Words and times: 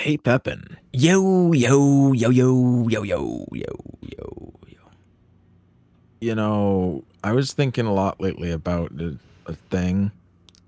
Hey, 0.00 0.16
Pepin. 0.16 0.78
Yo, 0.94 1.52
yo, 1.52 2.12
yo, 2.12 2.30
yo, 2.30 2.70
yo, 2.88 3.04
yo, 3.04 3.46
yo, 3.52 3.76
yo, 4.00 4.54
yo. 4.66 4.78
You 6.22 6.34
know, 6.34 7.04
I 7.22 7.32
was 7.32 7.52
thinking 7.52 7.84
a 7.84 7.92
lot 7.92 8.18
lately 8.18 8.50
about 8.50 8.92
a, 8.98 9.18
a 9.44 9.52
thing. 9.52 10.10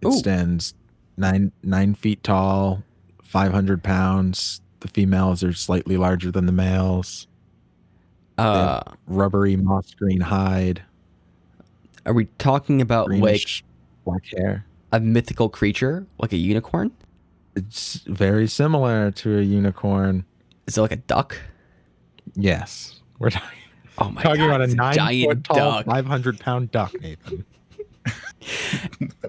It 0.02 0.08
Ooh. 0.08 0.12
stands 0.12 0.74
nine 1.16 1.50
nine 1.62 1.94
feet 1.94 2.22
tall, 2.22 2.82
five 3.22 3.52
hundred 3.52 3.82
pounds. 3.82 4.60
The 4.80 4.88
females 4.88 5.42
are 5.42 5.54
slightly 5.54 5.96
larger 5.96 6.30
than 6.30 6.44
the 6.44 6.52
males. 6.52 7.26
Uh, 8.36 8.82
Rubbery 9.06 9.56
moss 9.56 9.94
green 9.94 10.20
hide, 10.20 10.82
are 12.04 12.12
we 12.12 12.26
talking 12.36 12.82
about 12.82 13.08
like 13.08 13.22
greenish 13.22 13.64
black 14.04 14.26
hair. 14.26 14.66
a 14.92 15.00
mythical 15.00 15.48
creature, 15.48 16.06
like 16.18 16.34
a 16.34 16.36
unicorn? 16.36 16.90
It's 17.54 17.96
very 18.06 18.46
similar 18.46 19.10
to 19.10 19.38
a 19.38 19.42
unicorn. 19.42 20.24
Is 20.66 20.78
it 20.78 20.80
like 20.80 20.92
a 20.92 20.96
duck? 20.96 21.36
Yes, 22.34 23.00
we're 23.18 23.30
talking, 23.30 23.48
Oh 23.98 24.10
my 24.10 24.22
talking 24.22 24.40
god, 24.40 24.46
about 24.46 24.60
a 24.62 24.74
nine 24.74 24.94
giant 24.94 25.28
foot 25.28 25.44
tall, 25.44 25.56
duck. 25.56 25.86
five 25.86 26.06
hundred 26.06 26.40
pound 26.40 26.70
duck, 26.70 26.92
Nathan. 27.00 27.44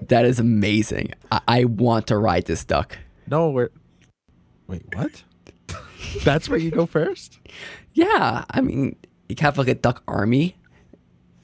That 0.08 0.24
is 0.24 0.38
amazing. 0.40 1.12
I-, 1.30 1.40
I 1.46 1.64
want 1.64 2.06
to 2.08 2.16
ride 2.18 2.46
this 2.46 2.64
duck. 2.64 2.96
No, 3.28 3.50
we're 3.50 3.68
wait, 4.66 4.82
what? 4.94 5.22
That's 6.24 6.48
where 6.48 6.58
you 6.58 6.70
go 6.70 6.86
first. 6.86 7.38
Yeah, 7.92 8.44
I 8.50 8.60
mean, 8.60 8.96
you 9.28 9.36
have 9.40 9.58
like 9.58 9.68
a 9.68 9.74
duck 9.74 10.02
army, 10.08 10.56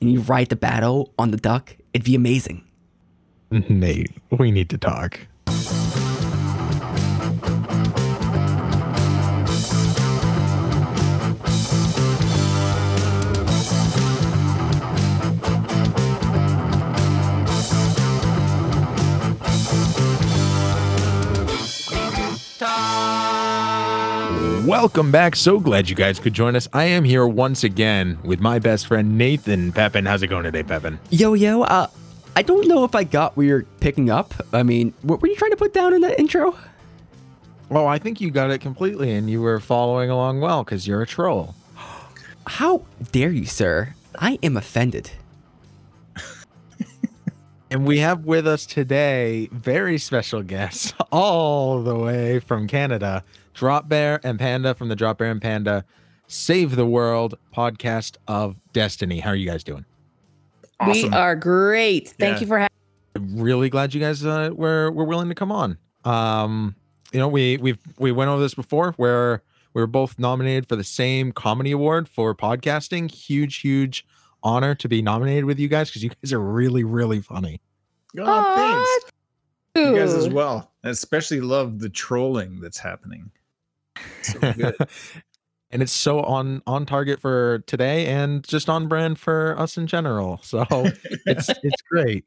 and 0.01 0.11
you 0.13 0.21
ride 0.21 0.49
the 0.49 0.57
battle 0.57 1.13
on 1.19 1.31
the 1.31 1.37
duck. 1.37 1.77
It'd 1.93 2.05
be 2.07 2.15
amazing. 2.15 2.65
Nate, 3.51 4.13
we 4.31 4.51
need 4.51 4.71
to 4.71 4.79
talk. 4.79 5.21
Welcome 24.81 25.13
back. 25.13 25.37
So 25.37 25.61
glad 25.61 25.91
you 25.91 25.95
guys 25.95 26.19
could 26.19 26.33
join 26.33 26.57
us. 26.57 26.67
I 26.73 26.85
am 26.85 27.05
here 27.05 27.27
once 27.27 27.65
again 27.65 28.19
with 28.25 28.41
my 28.41 28.59
best 28.59 28.87
friend 28.87 29.19
Nathan 29.19 29.73
Pepin. 29.73 30.07
How's 30.07 30.23
it 30.23 30.29
going 30.29 30.45
today, 30.45 30.63
Pepin? 30.63 30.99
Yo, 31.11 31.35
yo, 31.35 31.61
uh, 31.65 31.87
I 32.35 32.41
don't 32.41 32.67
know 32.67 32.85
if 32.85 32.95
I 32.95 33.05
got 33.05 33.37
what 33.37 33.45
you're 33.45 33.65
picking 33.81 34.09
up. 34.09 34.33
I 34.55 34.63
mean, 34.63 34.95
what 35.03 35.21
were 35.21 35.29
you 35.29 35.37
trying 35.37 35.51
to 35.51 35.59
put 35.59 35.75
down 35.75 35.93
in 35.93 36.01
that 36.01 36.19
intro? 36.19 36.57
Oh, 37.71 37.85
I 37.85 37.99
think 37.99 38.23
you 38.23 38.31
got 38.31 38.51
it 38.51 38.63
completely 38.63 39.13
and 39.13 39.29
you 39.29 39.43
were 39.43 39.61
following 39.61 40.09
along 40.09 40.41
well 40.41 40.65
because 40.65 40.89
you're 40.89 41.03
a 41.03 41.07
troll. 41.07 41.55
How 42.47 42.87
dare 43.13 43.33
you, 43.33 43.45
sir? 43.45 43.95
I 44.19 44.39
am 44.43 44.57
offended. 44.57 45.11
And 47.73 47.87
we 47.87 47.99
have 47.99 48.25
with 48.25 48.49
us 48.49 48.67
today 48.67 49.49
very 49.53 49.97
special 49.97 50.43
guests 50.43 50.93
all 51.13 51.85
the 51.85 51.95
way 51.95 52.41
from 52.41 52.67
Canada, 52.67 53.23
Drop 53.55 53.89
Bear 53.89 54.21
and 54.25 54.39
Panda 54.39 54.75
from 54.75 54.89
the 54.89 54.97
Drop 54.97 55.19
Bear 55.19 55.31
and 55.31 55.41
Panda 55.43 55.85
Save 56.29 56.77
the 56.77 56.87
World 56.87 57.35
podcast 57.55 58.17
of 58.29 58.57
Destiny. 58.73 59.21
How 59.21 59.31
are 59.31 59.37
you 59.37 59.49
guys 59.51 59.65
doing? 59.65 59.85
We 60.87 61.09
are 61.11 61.35
great. 61.37 62.09
Thank 62.11 62.37
Yeah. 62.37 62.41
you 62.41 62.47
for 62.47 62.59
having 62.59 62.71
I'm 63.17 63.41
really 63.41 63.69
glad 63.69 63.93
you 63.93 64.01
guys 64.01 64.25
uh, 64.25 64.51
were 64.55 64.91
were 64.93 65.05
willing 65.05 65.29
to 65.29 65.35
come 65.35 65.51
on. 65.51 65.77
Um, 66.05 66.77
you 67.13 67.19
know, 67.19 67.29
we 67.29 67.57
we've 67.59 67.79
we 67.99 68.13
went 68.13 68.31
over 68.31 68.41
this 68.41 68.55
before 68.55 68.93
where 68.93 69.43
we 69.75 69.83
were 69.83 69.87
both 69.89 70.19
nominated 70.19 70.69
for 70.69 70.77
the 70.77 70.85
same 70.85 71.33
comedy 71.33 71.73
award 71.73 72.09
for 72.09 72.35
podcasting. 72.35 73.11
Huge, 73.11 73.57
huge 73.59 74.07
honor 74.43 74.75
to 74.77 74.89
be 74.89 75.03
nominated 75.03 75.45
with 75.45 75.59
you 75.59 75.69
guys 75.69 75.91
because 75.91 76.03
you 76.05 76.11
guys 76.23 76.33
are 76.33 76.41
really, 76.41 76.85
really 76.85 77.21
funny. 77.21 77.61
Oh, 78.19 78.23
Aw, 78.25 78.55
thanks. 78.57 79.13
You 79.77 79.97
guys 79.99 80.15
as 80.15 80.29
well. 80.29 80.71
I 80.85 80.89
especially 80.91 81.41
love 81.41 81.79
the 81.81 81.89
trolling 81.89 82.61
that's 82.61 82.79
happening. 82.79 83.31
So 84.23 84.39
good. 84.53 84.77
and 85.71 85.83
it's 85.83 85.93
so 85.93 86.21
on 86.21 86.63
on 86.67 86.87
target 86.87 87.21
for 87.21 87.61
today 87.67 88.07
and 88.07 88.47
just 88.47 88.69
on 88.69 88.89
brand 88.89 89.19
for 89.19 89.59
us 89.59 89.77
in 89.77 89.87
general. 89.87 90.41
So 90.43 90.65
it's 91.27 91.49
it's 91.63 91.83
great. 91.91 92.25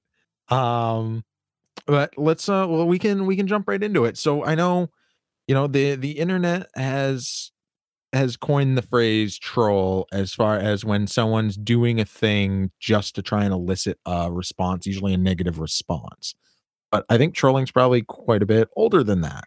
Um 0.50 1.24
but 1.86 2.14
let's 2.18 2.48
uh 2.48 2.66
well 2.70 2.88
we 2.88 3.00
can 3.00 3.26
we 3.26 3.36
can 3.36 3.48
jump 3.48 3.68
right 3.68 3.82
into 3.82 4.06
it. 4.06 4.18
So 4.18 4.44
I 4.46 4.56
know 4.56 4.90
you 5.48 5.56
know 5.56 5.68
the 5.68 5.96
the 5.96 6.12
internet 6.12 6.68
has 6.76 7.52
has 8.14 8.38
coined 8.38 8.78
the 8.78 8.84
phrase 8.84 9.40
troll 9.40 10.08
as 10.12 10.34
far 10.34 10.58
as 10.58 10.86
when 10.86 11.08
someone's 11.08 11.58
doing 11.58 12.00
a 12.00 12.06
thing 12.06 12.72
just 12.80 13.16
to 13.16 13.24
try 13.24 13.44
and 13.44 13.52
elicit 13.52 13.98
a 14.06 14.32
response, 14.32 14.86
usually 14.86 15.16
a 15.16 15.18
negative 15.18 15.60
response. 15.60 16.36
But 16.92 17.06
I 17.10 17.18
think 17.18 17.34
trolling's 17.34 17.72
probably 17.72 18.04
quite 18.04 18.44
a 18.44 18.46
bit 18.46 18.70
older 18.76 19.04
than 19.04 19.22
that. 19.22 19.46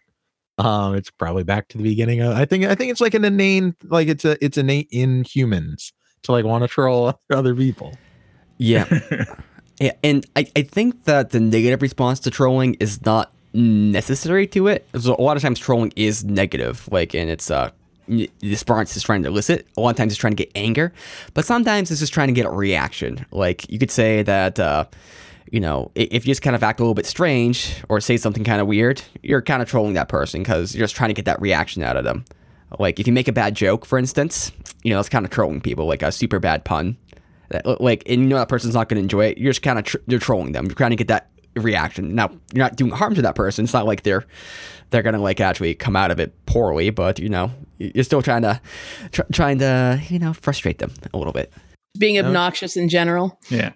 Um, 0.57 0.95
it's 0.95 1.11
probably 1.11 1.43
back 1.43 1.67
to 1.69 1.77
the 1.77 1.83
beginning. 1.83 2.21
Of, 2.21 2.35
I 2.35 2.45
think 2.45 2.65
I 2.65 2.75
think 2.75 2.91
it's 2.91 3.01
like 3.01 3.13
an 3.13 3.23
innate, 3.25 3.75
like 3.83 4.07
it's 4.07 4.25
a 4.25 4.43
it's 4.43 4.57
innate 4.57 4.87
in 4.91 5.23
humans 5.23 5.93
to 6.23 6.31
like 6.31 6.45
want 6.45 6.63
to 6.63 6.67
troll 6.67 7.19
other 7.31 7.55
people. 7.55 7.93
Yeah. 8.57 8.85
yeah. 9.79 9.93
And 10.03 10.25
I, 10.35 10.47
I 10.55 10.63
think 10.63 11.05
that 11.05 11.31
the 11.31 11.39
negative 11.39 11.81
response 11.81 12.19
to 12.21 12.31
trolling 12.31 12.75
is 12.75 13.03
not 13.05 13.33
necessary 13.53 14.47
to 14.47 14.67
it. 14.67 14.87
So 14.99 15.15
a 15.15 15.21
lot 15.21 15.37
of 15.37 15.43
times 15.43 15.59
trolling 15.59 15.93
is 15.95 16.23
negative, 16.23 16.87
like, 16.91 17.15
and 17.15 17.29
it's, 17.29 17.49
uh, 17.49 17.71
the 18.07 18.29
response 18.41 18.95
is 18.95 19.03
trying 19.03 19.23
to 19.23 19.29
elicit. 19.29 19.67
A 19.75 19.81
lot 19.81 19.89
of 19.91 19.95
times 19.97 20.13
it's 20.13 20.19
trying 20.19 20.35
to 20.35 20.43
get 20.43 20.51
anger, 20.55 20.93
but 21.33 21.45
sometimes 21.45 21.91
it's 21.91 21.99
just 21.99 22.13
trying 22.13 22.27
to 22.27 22.33
get 22.33 22.45
a 22.45 22.49
reaction. 22.49 23.25
Like, 23.31 23.69
you 23.69 23.79
could 23.79 23.91
say 23.91 24.23
that, 24.23 24.59
uh, 24.59 24.85
you 25.51 25.59
know, 25.59 25.91
if 25.95 26.25
you 26.25 26.31
just 26.31 26.41
kind 26.41 26.55
of 26.55 26.63
act 26.63 26.79
a 26.79 26.83
little 26.83 26.93
bit 26.93 27.05
strange 27.05 27.75
or 27.89 27.99
say 28.01 28.17
something 28.17 28.43
kind 28.43 28.59
of 28.61 28.67
weird, 28.67 29.01
you're 29.23 29.41
kind 29.41 29.61
of 29.61 29.69
trolling 29.69 29.93
that 29.93 30.09
person 30.09 30.41
because 30.41 30.75
you're 30.75 30.83
just 30.83 30.95
trying 30.95 31.09
to 31.09 31.13
get 31.13 31.25
that 31.25 31.41
reaction 31.41 31.83
out 31.83 31.95
of 31.97 32.03
them. 32.03 32.25
Like, 32.79 32.99
if 32.99 33.07
you 33.07 33.13
make 33.13 33.27
a 33.27 33.31
bad 33.33 33.55
joke, 33.55 33.85
for 33.85 33.97
instance, 33.97 34.51
you 34.83 34.89
know, 34.91 34.97
that's 34.97 35.09
kind 35.09 35.23
of 35.25 35.31
trolling 35.31 35.61
people, 35.61 35.85
like 35.85 36.01
a 36.01 36.11
super 36.11 36.39
bad 36.39 36.65
pun 36.65 36.97
that- 37.49 37.79
like 37.81 38.03
and 38.07 38.23
you 38.23 38.27
know 38.27 38.35
that 38.37 38.49
person's 38.49 38.73
not 38.73 38.89
going 38.89 38.97
to 38.97 39.01
enjoy 39.01 39.25
it 39.27 39.37
you're 39.37 39.51
just 39.51 39.61
kind 39.61 39.79
of 39.79 39.85
tr- 39.85 39.97
you're 40.07 40.19
trolling 40.19 40.51
them 40.51 40.65
you're 40.65 40.75
trying 40.75 40.89
to 40.89 40.97
get 40.97 41.07
that 41.07 41.29
reaction 41.55 42.13
now 42.13 42.29
you're 42.53 42.65
not 42.65 42.75
doing 42.75 42.91
harm 42.91 43.15
to 43.15 43.21
that 43.21 43.35
person 43.35 43.63
it's 43.63 43.73
not 43.73 43.85
like 43.85 44.03
they're 44.03 44.25
they're 44.89 45.01
going 45.01 45.15
to 45.15 45.21
like 45.21 45.39
actually 45.39 45.73
come 45.73 45.95
out 45.95 46.11
of 46.11 46.19
it 46.19 46.33
poorly 46.45 46.89
but 46.89 47.19
you 47.19 47.29
know 47.29 47.49
you're 47.77 48.03
still 48.03 48.21
trying 48.21 48.41
to 48.41 48.59
tr- 49.13 49.21
trying 49.31 49.57
to 49.59 49.99
you 50.09 50.19
know 50.19 50.33
frustrate 50.33 50.79
them 50.79 50.91
a 51.13 51.17
little 51.17 51.31
bit 51.31 51.53
being 51.97 52.19
obnoxious 52.19 52.75
in 52.75 52.89
general. 52.89 53.39
yeah. 53.49 53.71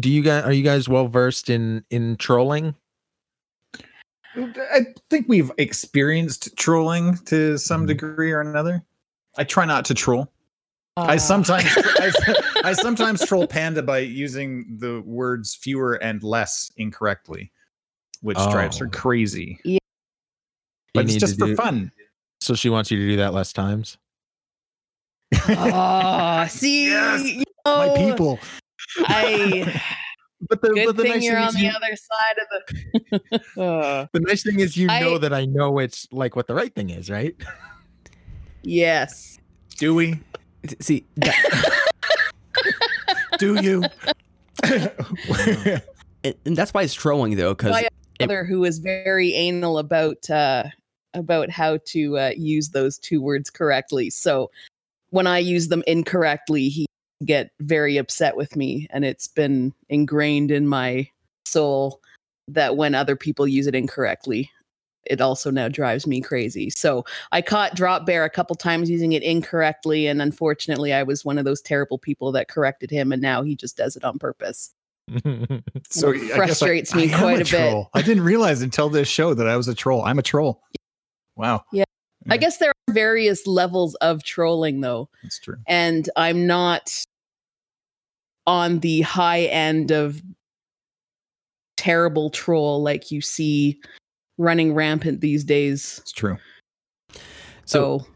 Do 0.00 0.10
you 0.10 0.22
guys 0.22 0.44
are 0.44 0.52
you 0.52 0.62
guys 0.62 0.88
well 0.88 1.08
versed 1.08 1.50
in 1.50 1.84
in 1.90 2.16
trolling? 2.16 2.74
I 4.36 4.86
think 5.10 5.26
we've 5.28 5.52
experienced 5.58 6.56
trolling 6.56 7.16
to 7.26 7.56
some 7.58 7.84
Mhm. 7.84 7.88
degree 7.88 8.32
or 8.32 8.40
another. 8.40 8.82
I 9.36 9.44
try 9.44 9.64
not 9.64 9.84
to 9.86 9.94
troll. 9.94 10.28
Uh, 10.96 11.02
I 11.10 11.16
sometimes 11.18 11.66
I, 11.76 12.12
I 12.64 12.72
sometimes 12.72 13.24
troll 13.26 13.46
Panda 13.46 13.82
by 13.82 13.98
using 13.98 14.76
the 14.78 15.02
words 15.02 15.54
fewer 15.54 15.94
and 15.94 16.22
less 16.22 16.72
incorrectly, 16.76 17.52
which 18.22 18.36
drives 18.50 18.78
her 18.78 18.86
Oh. 18.86 18.90
crazy. 18.90 19.58
Yeah. 19.64 19.78
But 20.94 21.08
You 21.08 21.14
it's 21.16 21.20
just 21.20 21.38
for 21.38 21.46
do- 21.46 21.56
fun. 21.56 21.92
So 22.40 22.54
she 22.54 22.68
wants 22.70 22.90
you 22.90 22.98
to 22.98 23.06
do 23.06 23.16
that 23.16 23.32
less 23.34 23.52
times. 23.52 23.98
oh, 25.48 26.46
see, 26.48 26.86
Yes, 26.88 27.24
you 27.24 27.44
My 27.66 27.92
people. 27.96 28.38
I 28.98 29.82
But 30.48 30.60
the, 30.60 30.68
good 30.70 30.86
but 30.86 30.96
the 30.96 31.02
thing 31.04 31.12
nice 31.12 31.22
you're 31.22 31.34
thing 31.34 31.42
on 31.42 31.48
is 31.48 31.54
the 31.54 31.60
you, 31.60 31.70
other 31.70 31.96
side 31.96 32.36
of 32.42 33.30
the. 33.56 33.62
Uh, 33.62 34.06
the 34.12 34.20
nice 34.20 34.42
thing 34.42 34.60
is 34.60 34.76
you 34.76 34.88
know 34.88 35.16
that 35.16 35.32
I 35.32 35.46
know 35.46 35.78
it's 35.78 36.06
like 36.12 36.36
what 36.36 36.48
the 36.48 36.54
right 36.54 36.74
thing 36.74 36.90
is, 36.90 37.08
right? 37.08 37.34
yes. 38.62 39.38
Do 39.78 39.94
we? 39.94 40.20
see 40.80 41.04
that, 41.16 41.82
Do 43.38 43.60
you? 43.62 43.84
and, 44.64 46.34
and 46.44 46.56
that's 46.56 46.72
why 46.72 46.82
it's 46.82 46.94
trolling 46.94 47.36
though 47.36 47.54
because 47.54 47.70
My 47.72 47.88
it- 48.18 48.24
other 48.24 48.44
who 48.44 48.64
is 48.64 48.78
very 48.78 49.34
anal 49.34 49.78
about 49.78 50.28
uh, 50.30 50.64
about 51.14 51.50
how 51.50 51.78
to 51.86 52.18
uh, 52.18 52.30
use 52.36 52.70
those 52.70 52.98
two 52.98 53.20
words 53.22 53.50
correctly. 53.50 54.10
So 54.10 54.50
when 55.10 55.26
I 55.26 55.38
use 55.38 55.68
them 55.68 55.82
incorrectly, 55.86 56.68
he 56.68 56.86
get 57.24 57.50
very 57.60 57.96
upset 57.96 58.36
with 58.36 58.56
me, 58.56 58.86
and 58.90 59.04
it's 59.04 59.28
been 59.28 59.72
ingrained 59.88 60.50
in 60.50 60.66
my 60.66 61.08
soul 61.46 62.00
that 62.48 62.76
when 62.76 62.94
other 62.94 63.16
people 63.16 63.46
use 63.46 63.66
it 63.66 63.74
incorrectly, 63.74 64.50
it 65.06 65.20
also 65.20 65.50
now 65.50 65.68
drives 65.68 66.06
me 66.06 66.20
crazy. 66.20 66.70
So 66.70 67.04
I 67.32 67.42
caught 67.42 67.74
Drop 67.76 68.06
Bear 68.06 68.24
a 68.24 68.30
couple 68.30 68.56
times 68.56 68.90
using 68.90 69.12
it 69.12 69.22
incorrectly, 69.22 70.06
and 70.06 70.20
unfortunately, 70.22 70.92
I 70.92 71.02
was 71.02 71.24
one 71.24 71.38
of 71.38 71.44
those 71.44 71.60
terrible 71.60 71.98
people 71.98 72.32
that 72.32 72.48
corrected 72.48 72.90
him, 72.90 73.12
and 73.12 73.20
now 73.22 73.42
he 73.42 73.54
just 73.56 73.76
does 73.76 73.96
it 73.96 74.04
on 74.04 74.18
purpose. 74.18 74.72
so 75.90 76.10
it 76.10 76.16
I 76.16 76.18
guess 76.18 76.30
I- 76.32 76.36
frustrates 76.36 76.94
me 76.94 77.12
I 77.12 77.18
quite 77.18 77.46
a 77.46 77.50
bit. 77.50 77.86
I 77.92 78.02
didn't 78.02 78.24
realize 78.24 78.62
until 78.62 78.88
this 78.88 79.08
show 79.08 79.34
that 79.34 79.46
I 79.46 79.56
was 79.56 79.68
a 79.68 79.74
troll. 79.74 80.02
I'm 80.02 80.18
a 80.18 80.22
troll. 80.22 80.62
Wow. 81.36 81.64
Yeah. 81.72 81.84
I 82.30 82.38
guess 82.38 82.56
there 82.56 82.72
various 82.94 83.46
levels 83.46 83.94
of 83.96 84.22
trolling 84.24 84.80
though, 84.80 85.08
That's 85.22 85.38
true. 85.38 85.56
and 85.66 86.08
I'm 86.16 86.46
not 86.46 86.90
on 88.46 88.80
the 88.80 89.00
high 89.02 89.42
end 89.42 89.90
of 89.90 90.22
terrible 91.76 92.30
troll 92.30 92.82
like 92.82 93.10
you 93.10 93.20
see 93.20 93.80
running 94.38 94.74
rampant 94.74 95.20
these 95.20 95.44
days. 95.44 95.98
It's 96.02 96.12
true. 96.12 96.36
So, 97.66 97.98
So, 98.00 98.06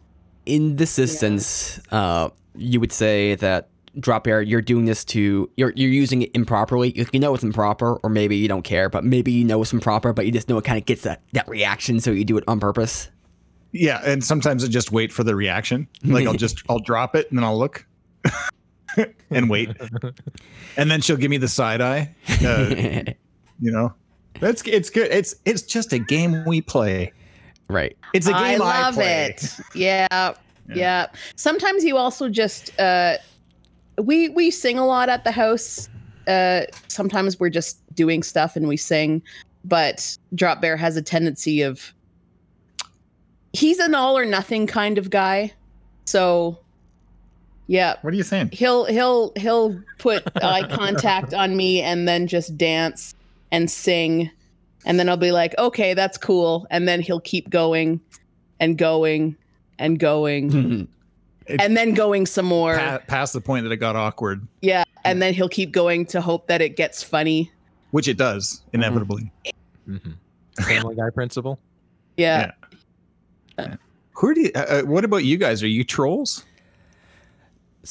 in 0.46 0.76
this 0.76 0.98
instance, 0.98 1.80
uh, 1.90 2.30
you 2.54 2.80
would 2.80 2.92
say 2.92 3.34
that 3.36 3.68
Drop 3.98 4.24
Bear, 4.24 4.42
you're 4.42 4.62
doing 4.62 4.84
this 4.84 5.04
to 5.06 5.50
you're 5.56 5.72
you're 5.74 5.90
using 5.90 6.22
it 6.22 6.30
improperly. 6.34 6.92
You, 6.96 7.06
you 7.12 7.18
know 7.20 7.34
it's 7.34 7.42
improper, 7.42 7.96
or 7.96 8.10
maybe 8.10 8.36
you 8.36 8.46
don't 8.48 8.62
care, 8.62 8.88
but 8.88 9.04
maybe 9.04 9.32
you 9.32 9.44
know 9.44 9.60
it's 9.62 9.72
improper, 9.72 10.12
but 10.12 10.24
you 10.26 10.32
just 10.32 10.48
know 10.48 10.58
it 10.58 10.64
kind 10.64 10.78
of 10.78 10.84
gets 10.86 11.02
that 11.02 11.22
that 11.32 11.48
reaction, 11.48 11.98
so 12.00 12.10
you 12.12 12.24
do 12.24 12.36
it 12.38 12.44
on 12.46 12.60
purpose. 12.60 13.10
Yeah, 13.72 14.00
and 14.04 14.24
sometimes 14.24 14.64
I 14.64 14.68
just 14.68 14.92
wait 14.92 15.12
for 15.12 15.24
the 15.24 15.36
reaction. 15.36 15.86
Like 16.04 16.26
I'll 16.26 16.34
just 16.46 16.62
I'll 16.68 16.78
drop 16.78 17.14
it 17.14 17.28
and 17.30 17.38
then 17.38 17.44
I'll 17.44 17.58
look 17.58 17.86
and 19.30 19.50
wait, 19.50 19.70
and 20.76 20.90
then 20.90 21.00
she'll 21.00 21.16
give 21.16 21.30
me 21.30 21.36
the 21.36 21.48
side 21.48 21.80
eye. 21.80 22.14
Uh, 22.44 23.12
you 23.60 23.70
know, 23.70 23.92
that's 24.40 24.62
it's 24.66 24.90
good. 24.90 25.10
It's 25.10 25.34
it's 25.44 25.62
just 25.62 25.92
a 25.92 25.98
game 25.98 26.44
we 26.46 26.60
play. 26.60 27.12
right. 27.68 27.96
It's 28.14 28.26
a 28.26 28.32
game 28.32 28.40
I, 28.40 28.56
love 28.56 28.94
play. 28.94 29.26
it. 29.26 29.54
Yeah, 29.74 30.34
yeah. 30.68 31.06
Sometimes 31.36 31.84
you 31.84 31.96
also 31.96 32.28
just 32.28 32.78
uh 32.80 33.16
we 34.00 34.28
we 34.30 34.50
sing 34.50 34.78
a 34.78 34.86
lot 34.86 35.08
at 35.08 35.24
the 35.24 35.32
house. 35.32 35.88
Uh 36.26 36.62
sometimes 36.88 37.38
we're 37.38 37.50
just 37.50 37.80
doing 37.94 38.22
stuff 38.22 38.56
and 38.56 38.68
we 38.68 38.76
sing, 38.76 39.22
but 39.64 40.16
Drop 40.34 40.60
Bear 40.60 40.76
has 40.76 40.96
a 40.96 41.02
tendency 41.02 41.62
of 41.62 41.92
he's 43.52 43.78
an 43.78 43.94
all 43.94 44.16
or 44.18 44.24
nothing 44.24 44.66
kind 44.66 44.98
of 44.98 45.10
guy. 45.10 45.52
So 46.04 46.58
yeah, 47.66 47.96
What 48.02 48.12
are 48.14 48.16
you 48.16 48.22
saying? 48.22 48.50
he'll 48.52 48.84
he'll 48.86 49.32
he'll 49.36 49.80
put 49.98 50.22
eye 50.42 50.66
contact 50.70 51.34
on 51.34 51.56
me 51.56 51.82
and 51.82 52.08
then 52.08 52.26
just 52.26 52.56
dance 52.56 53.14
and 53.52 53.70
sing 53.70 54.30
and 54.86 54.98
then 54.98 55.08
I'll 55.08 55.16
be 55.18 55.32
like, 55.32 55.54
"Okay, 55.58 55.92
that's 55.92 56.16
cool." 56.16 56.66
And 56.70 56.86
then 56.88 57.00
he'll 57.00 57.20
keep 57.20 57.50
going 57.50 58.00
and 58.60 58.78
going 58.78 59.36
and 59.78 59.98
going 59.98 60.88
and 61.48 61.76
then 61.76 61.92
going 61.94 62.24
some 62.26 62.46
more. 62.46 62.76
Pa- 62.78 63.00
past 63.06 63.32
the 63.34 63.40
point 63.40 63.64
that 63.64 63.72
it 63.72 63.76
got 63.78 63.96
awkward, 63.96 64.46
Yeah, 64.62 64.84
and 65.04 65.20
then 65.20 65.34
he'll 65.34 65.48
keep 65.48 65.72
going 65.72 66.06
to 66.06 66.20
hope 66.22 66.46
that 66.46 66.62
it 66.62 66.76
gets 66.76 67.02
funny. 67.02 67.50
which 67.90 68.06
it 68.08 68.16
does 68.16 68.62
inevitably. 68.72 69.30
Mhm. 69.86 70.14
Family 70.62 70.94
Guy 70.94 71.10
principle. 71.10 71.58
Yeah. 72.16 72.52
Who 74.12 74.34
do 74.34 74.40
you, 74.40 74.50
uh, 74.54 74.58
uh, 74.58 74.82
what 74.82 75.04
about 75.04 75.24
you 75.24 75.36
guys? 75.36 75.62
Are 75.62 75.68
you 75.68 75.84
trolls? 75.84 76.44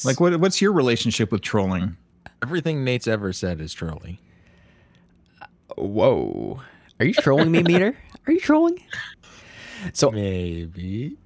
Like, 0.04 0.20
what 0.20 0.38
what's 0.38 0.60
your 0.60 0.72
relationship 0.72 1.32
with 1.32 1.40
trolling? 1.40 1.96
Everything 2.42 2.84
Nate's 2.84 3.08
ever 3.08 3.32
said 3.32 3.60
is 3.60 3.72
trolling. 3.72 4.18
Whoa. 5.76 6.60
Are 7.00 7.06
you 7.06 7.14
trolling 7.14 7.50
me, 7.50 7.62
Meader? 7.62 7.96
Are 8.26 8.32
you 8.32 8.40
trolling? 8.40 8.82
So 9.92 10.10
Maybe. 10.10 11.16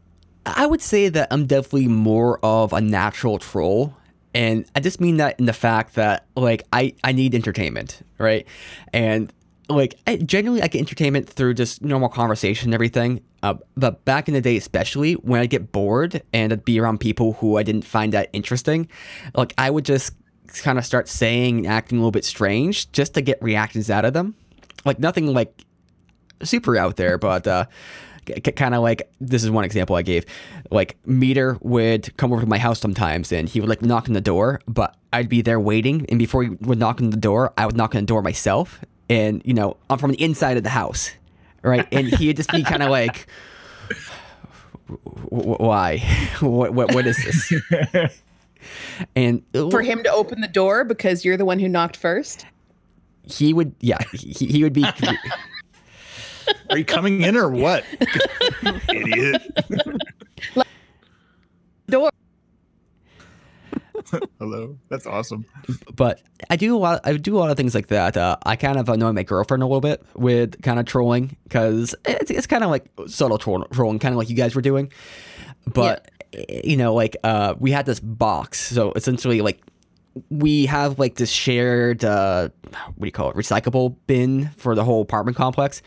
I 0.45 0.67
would 0.67 0.81
say 0.81 1.09
that 1.09 1.29
I'm 1.31 1.47
definitely 1.47 1.89
more 1.89 2.39
of 2.45 2.73
a 2.73 2.81
natural 2.81 3.39
troll. 3.39 3.97
And 4.35 4.65
I 4.75 4.81
just 4.81 5.01
mean 5.01 5.19
that 5.19 5.39
in 5.39 5.47
the 5.47 5.53
fact 5.53 5.95
that 5.95 6.27
like 6.37 6.65
I, 6.73 6.95
I 7.05 7.13
need 7.13 7.35
entertainment, 7.35 8.01
right? 8.19 8.47
And 8.93 9.33
like 9.69 9.95
I, 10.07 10.17
generally 10.17 10.63
I 10.63 10.69
get 10.69 10.81
entertainment 10.81 11.29
through 11.29 11.55
just 11.55 11.83
normal 11.83 12.09
conversation 12.09 12.69
and 12.69 12.75
everything. 12.75 13.23
Uh, 13.43 13.55
but 13.77 14.05
back 14.05 14.29
in 14.29 14.35
the 14.35 14.41
day, 14.41 14.57
especially 14.57 15.15
when 15.15 15.41
I 15.41 15.47
get 15.47 15.73
bored 15.73 16.23
and 16.33 16.53
I'd 16.53 16.65
be 16.65 16.79
around 16.79 16.99
people 16.99 17.35
who 17.35 17.57
I 17.57 17.63
didn't 17.63 17.85
find 17.85 18.13
that 18.13 18.31
interesting, 18.33 18.89
like 19.35 19.55
I 19.59 19.71
would 19.71 19.85
just 19.85 20.15
kind 20.63 20.79
of 20.79 20.85
start 20.85 21.09
saying 21.09 21.59
and 21.59 21.67
acting 21.67 21.99
a 21.99 22.01
little 22.01 22.13
bit 22.13 22.25
strange 22.25 22.91
just 22.93 23.15
to 23.15 23.21
get 23.21 23.43
reactions 23.43 23.91
out 23.91 24.05
of 24.05 24.13
them. 24.13 24.35
Like 24.85 24.99
nothing 24.99 25.33
like 25.33 25.65
super 26.43 26.77
out 26.77 26.97
there, 26.97 27.19
but 27.19 27.47
uh, 27.47 27.67
kind 28.57 28.75
of 28.75 28.83
like 28.83 29.11
this 29.21 29.43
is 29.43 29.51
one 29.51 29.65
example 29.65 29.97
I 29.97 30.03
gave. 30.03 30.25
Like 30.71 30.97
Meader 31.07 31.59
would 31.61 32.17
come 32.17 32.33
over 32.33 32.43
to 32.43 32.47
my 32.47 32.59
house 32.59 32.81
sometimes, 32.81 33.33
and 33.33 33.49
he 33.49 33.61
would 33.61 33.69
like 33.69 33.83
knock 33.83 34.09
on 34.09 34.15
the 34.15 34.21
door, 34.21 34.61
but 34.67 34.97
I'd 35.13 35.29
be 35.29 35.43
there 35.43 35.61
waiting, 35.61 36.07
and 36.09 36.19
before 36.19 36.43
he 36.43 36.51
would 36.51 36.79
knock 36.79 37.01
on 37.01 37.11
the 37.11 37.17
door, 37.17 37.53
I 37.57 37.67
would 37.67 37.77
knock 37.77 37.95
on 37.95 38.03
the 38.03 38.07
door 38.07 38.23
myself, 38.23 38.81
and 39.11 39.43
you 39.45 39.55
know 39.55 39.77
I'm 39.91 39.99
from 39.99 40.11
the 40.13 40.23
inside 40.23 40.57
of 40.57 40.63
the 40.63 40.71
house, 40.71 41.11
right? 41.63 41.87
And 41.93 42.07
he'd 42.09 42.37
just 42.37 42.51
be 42.51 42.63
kind 42.63 42.83
of 42.83 42.91
like. 42.99 43.27
"Wh- 44.89 44.95
wh- 45.31 45.61
Why? 45.61 45.99
What, 46.41 46.75
what 46.75 46.95
what 46.95 47.07
is 47.07 47.17
this? 47.25 47.53
And 49.17 49.43
For 49.53 49.83
him 49.83 50.05
to 50.05 50.13
open 50.13 50.41
the 50.41 50.47
door 50.49 50.85
because 50.85 51.25
you're 51.25 51.37
the 51.37 51.45
one 51.45 51.59
who 51.59 51.69
knocked 51.69 51.97
first. 51.97 52.47
he 53.27 53.53
would, 53.53 53.75
yeah, 53.81 53.99
he, 54.13 54.47
he 54.47 54.63
would 54.63 54.73
be. 54.73 54.85
Are 56.71 56.79
you 56.79 56.85
coming 56.85 57.23
in 57.23 57.37
or 57.37 57.49
what? 57.51 57.85
Idiot. 58.89 59.43
Door. 61.89 62.11
Hello. 64.39 64.79
That's 64.89 65.07
awesome. 65.07 65.45
but 65.95 66.23
I 66.51 66.57
do 66.57 66.77
a 66.77 66.79
lot. 66.79 67.01
I 67.05 67.17
do 67.17 67.37
a 67.37 67.39
lot 67.39 67.51
of 67.51 67.57
things 67.57 67.75
like 67.75 67.89
that. 67.89 68.17
Uh, 68.17 68.37
I 68.45 68.57
kind 68.57 68.79
of 68.79 68.89
annoy 68.89 69.13
my 69.13 69.23
girlfriend 69.23 69.63
a 69.63 69.67
little 69.67 69.81
bit 69.81 70.05
with 70.15 70.61
kind 70.63 70.79
of 70.79 70.87
trolling 70.87 71.37
because 71.45 71.95
it's, 72.05 72.31
it's 72.31 72.47
kind 72.47 72.65
of 72.65 72.71
like 72.71 72.87
subtle 73.07 73.39
troll, 73.39 73.65
trolling, 73.73 73.99
kind 73.99 74.13
of 74.13 74.19
like 74.19 74.31
you 74.31 74.37
guys 74.37 74.55
were 74.55 74.63
doing. 74.63 74.93
But 75.67 76.11
eh, 76.33 76.63
you 76.65 76.77
know, 76.77 76.95
like 76.95 77.17
uh, 77.25 77.55
we 77.59 77.71
had 77.71 77.87
this 77.87 78.01
box, 78.01 78.61
so 78.61 78.93
essentially, 78.93 79.41
like 79.41 79.63
we 80.31 80.67
have 80.67 80.99
like 80.99 81.15
this 81.15 81.31
shared 81.31 82.05
uh, 82.05 82.49
what 82.87 83.01
do 83.01 83.07
you 83.07 83.13
call 83.13 83.31
it, 83.31 83.37
recyclable 83.37 83.97
bin 84.07 84.51
for 84.57 84.75
the 84.75 84.85
whole 84.85 85.03
apartment 85.03 85.37
complex. 85.37 85.83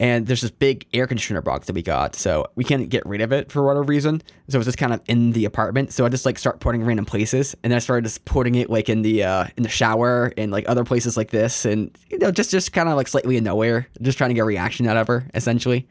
And 0.00 0.28
there's 0.28 0.42
this 0.42 0.52
big 0.52 0.86
air 0.94 1.08
conditioner 1.08 1.42
box 1.42 1.66
that 1.66 1.72
we 1.72 1.82
got, 1.82 2.14
so 2.14 2.46
we 2.54 2.62
can't 2.62 2.88
get 2.88 3.04
rid 3.04 3.20
of 3.20 3.32
it 3.32 3.50
for 3.50 3.64
whatever 3.64 3.82
reason. 3.82 4.22
So 4.48 4.58
it's 4.58 4.66
just 4.66 4.78
kind 4.78 4.92
of 4.92 5.00
in 5.08 5.32
the 5.32 5.44
apartment. 5.44 5.92
So 5.92 6.06
I 6.06 6.08
just 6.08 6.24
like 6.24 6.38
start 6.38 6.60
putting 6.60 6.84
random 6.84 7.04
places, 7.04 7.56
and 7.64 7.72
then 7.72 7.76
I 7.76 7.80
started 7.80 8.04
just 8.04 8.24
putting 8.24 8.54
it 8.54 8.70
like 8.70 8.88
in 8.88 9.02
the 9.02 9.24
uh, 9.24 9.46
in 9.56 9.64
the 9.64 9.68
shower 9.68 10.32
and 10.36 10.52
like 10.52 10.68
other 10.68 10.84
places 10.84 11.16
like 11.16 11.30
this, 11.30 11.64
and 11.64 11.90
you 12.10 12.18
know 12.18 12.30
just 12.30 12.52
just 12.52 12.72
kind 12.72 12.88
of 12.88 12.94
like 12.94 13.08
slightly 13.08 13.36
in 13.36 13.42
nowhere, 13.44 13.88
just 14.00 14.18
trying 14.18 14.30
to 14.30 14.34
get 14.34 14.42
a 14.42 14.44
reaction 14.44 14.86
out 14.86 14.96
of 14.96 15.08
her, 15.08 15.26
essentially. 15.34 15.88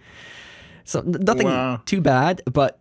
So 0.86 1.01
nothing 1.01 1.48
Wow. 1.48 1.81
too 1.86 2.00
bad, 2.00 2.42
but 2.50 2.80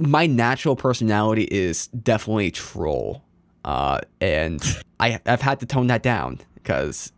my 0.00 0.26
natural 0.26 0.74
personality 0.74 1.44
is 1.44 1.86
definitely 1.88 2.50
troll, 2.50 3.22
uh, 3.64 4.00
and 4.20 4.60
I 4.98 5.20
I've 5.24 5.40
had 5.42 5.60
to 5.60 5.66
tone 5.66 5.86
that 5.86 6.02
down 6.02 6.40
because 6.54 7.12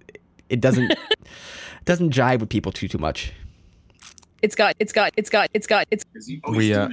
it 0.50 0.60
doesn't 0.60 0.92
doesn't 1.90 2.14
jive 2.14 2.38
with 2.38 2.48
people 2.48 2.70
too 2.70 2.86
too 2.86 2.98
much. 2.98 3.32
It's 4.42 4.54
got 4.54 4.76
it's 4.78 4.92
got 4.92 5.12
it's 5.16 5.28
got 5.28 5.50
it's 5.52 5.66
got 5.66 5.88
it's 5.90 6.04
We 6.48 6.72
uh, 6.72 6.88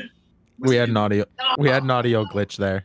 we 0.57 0.75
had 0.75 0.89
an 0.89 0.97
audio 0.97 1.25
we 1.59 1.69
had 1.69 1.83
an 1.83 1.91
audio 1.91 2.25
glitch 2.25 2.57
there. 2.57 2.83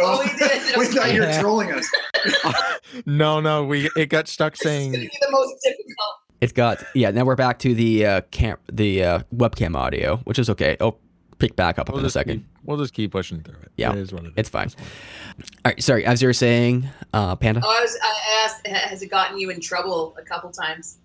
Oh, 0.00 0.20
we 0.20 0.36
did. 0.36 0.76
we 0.76 0.86
thought 0.86 1.12
you 1.12 1.20
were 1.20 1.32
trolling 1.40 1.72
us. 1.72 1.88
No, 3.04 3.38
no, 3.38 3.64
we 3.64 3.90
it 3.96 4.06
got 4.06 4.26
stuck 4.28 4.54
This 4.54 4.62
is 4.62 4.64
saying 4.64 4.92
gonna 4.92 5.04
be 5.04 5.10
the 5.20 5.30
most 5.30 5.54
difficult. 5.62 6.14
It's 6.40 6.52
got 6.52 6.82
yeah. 6.94 7.10
Now 7.10 7.24
we're 7.24 7.36
back 7.36 7.58
to 7.60 7.74
the 7.74 8.04
uh, 8.04 8.20
cam 8.30 8.56
the 8.72 9.04
uh, 9.04 9.18
webcam 9.32 9.76
audio, 9.76 10.16
which 10.24 10.38
is 10.38 10.48
okay. 10.50 10.76
I'll 10.80 10.98
pick 11.38 11.54
back 11.54 11.78
up 11.78 11.90
we'll 11.90 11.98
in 11.98 12.06
a 12.06 12.10
second. 12.10 12.38
keep, 12.38 12.46
we'll 12.64 12.78
just 12.78 12.94
keep 12.94 13.12
pushing 13.12 13.42
through 13.42 13.60
it. 13.62 13.72
Yeah, 13.76 13.92
it 13.92 13.98
is 13.98 14.12
what 14.12 14.24
it 14.24 14.28
is. 14.28 14.32
It's 14.36 14.48
fine. 14.48 14.70
All 14.78 15.44
right, 15.66 15.82
sorry. 15.82 16.06
As 16.06 16.22
you 16.22 16.28
were 16.28 16.32
saying, 16.32 16.88
uh, 17.12 17.36
Panda. 17.36 17.60
Oh, 17.62 17.68
I 17.68 17.82
was. 17.82 17.96
I 18.02 18.44
asked, 18.44 18.66
has 18.66 19.02
it 19.02 19.10
gotten 19.10 19.38
you 19.38 19.50
in 19.50 19.60
trouble 19.60 20.16
a 20.18 20.22
couple 20.22 20.50
times? 20.50 20.98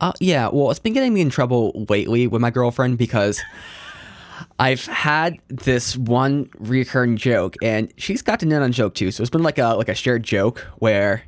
Uh, 0.00 0.12
yeah, 0.20 0.48
well, 0.52 0.70
it's 0.70 0.80
been 0.80 0.92
getting 0.92 1.12
me 1.14 1.20
in 1.20 1.30
trouble 1.30 1.86
lately 1.88 2.26
with 2.26 2.40
my 2.40 2.50
girlfriend 2.50 2.98
because 2.98 3.40
I've 4.58 4.84
had 4.86 5.38
this 5.48 5.96
one 5.96 6.48
recurring 6.58 7.16
joke, 7.16 7.56
and 7.62 7.92
she's 7.96 8.22
gotten 8.22 8.50
in 8.52 8.62
on 8.62 8.72
joke 8.72 8.94
too. 8.94 9.10
So 9.10 9.22
it's 9.22 9.30
been 9.30 9.42
like 9.42 9.58
a 9.58 9.68
like 9.74 9.88
a 9.88 9.94
shared 9.94 10.22
joke 10.22 10.60
where 10.78 11.22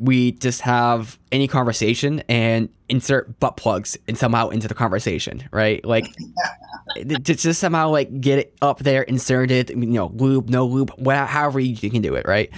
we 0.00 0.32
just 0.32 0.60
have 0.60 1.18
any 1.32 1.48
conversation 1.48 2.22
and 2.28 2.68
insert 2.88 3.38
butt 3.40 3.56
plugs 3.56 3.96
and 4.06 4.16
somehow 4.16 4.48
into 4.48 4.68
the 4.68 4.74
conversation, 4.74 5.42
right? 5.50 5.84
Like 5.84 6.06
it- 6.96 7.22
just 7.24 7.58
somehow 7.60 7.90
like 7.90 8.20
get 8.20 8.38
it 8.38 8.54
up 8.62 8.78
there, 8.80 9.02
insert 9.02 9.50
it, 9.50 9.70
you 9.70 9.76
know, 9.76 10.12
loop, 10.14 10.48
no 10.48 10.66
loop, 10.66 10.90
wha- 10.98 11.26
however 11.26 11.58
you 11.60 11.90
can 11.90 12.00
do 12.02 12.14
it, 12.14 12.26
right? 12.26 12.50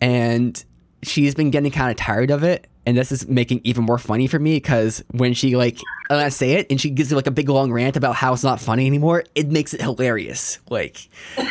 And 0.00 0.62
she's 1.02 1.34
been 1.36 1.50
getting 1.50 1.70
kind 1.70 1.90
of 1.90 1.96
tired 1.96 2.30
of 2.32 2.42
it 2.42 2.66
and 2.86 2.96
this 2.96 3.12
is 3.12 3.28
making 3.28 3.60
even 3.64 3.84
more 3.84 3.98
funny 3.98 4.26
for 4.26 4.38
me 4.38 4.56
because 4.56 5.04
when 5.12 5.34
she 5.34 5.56
like 5.56 5.78
when 6.08 6.18
I 6.18 6.30
say 6.30 6.52
it 6.52 6.66
and 6.70 6.80
she 6.80 6.90
gives 6.90 7.10
me 7.10 7.16
like 7.16 7.26
a 7.26 7.30
big 7.30 7.48
long 7.48 7.72
rant 7.72 7.96
about 7.96 8.16
how 8.16 8.32
it's 8.32 8.42
not 8.42 8.60
funny 8.60 8.86
anymore, 8.86 9.24
it 9.34 9.48
makes 9.48 9.72
it 9.72 9.80
hilarious. 9.80 10.58
Like, 10.68 11.08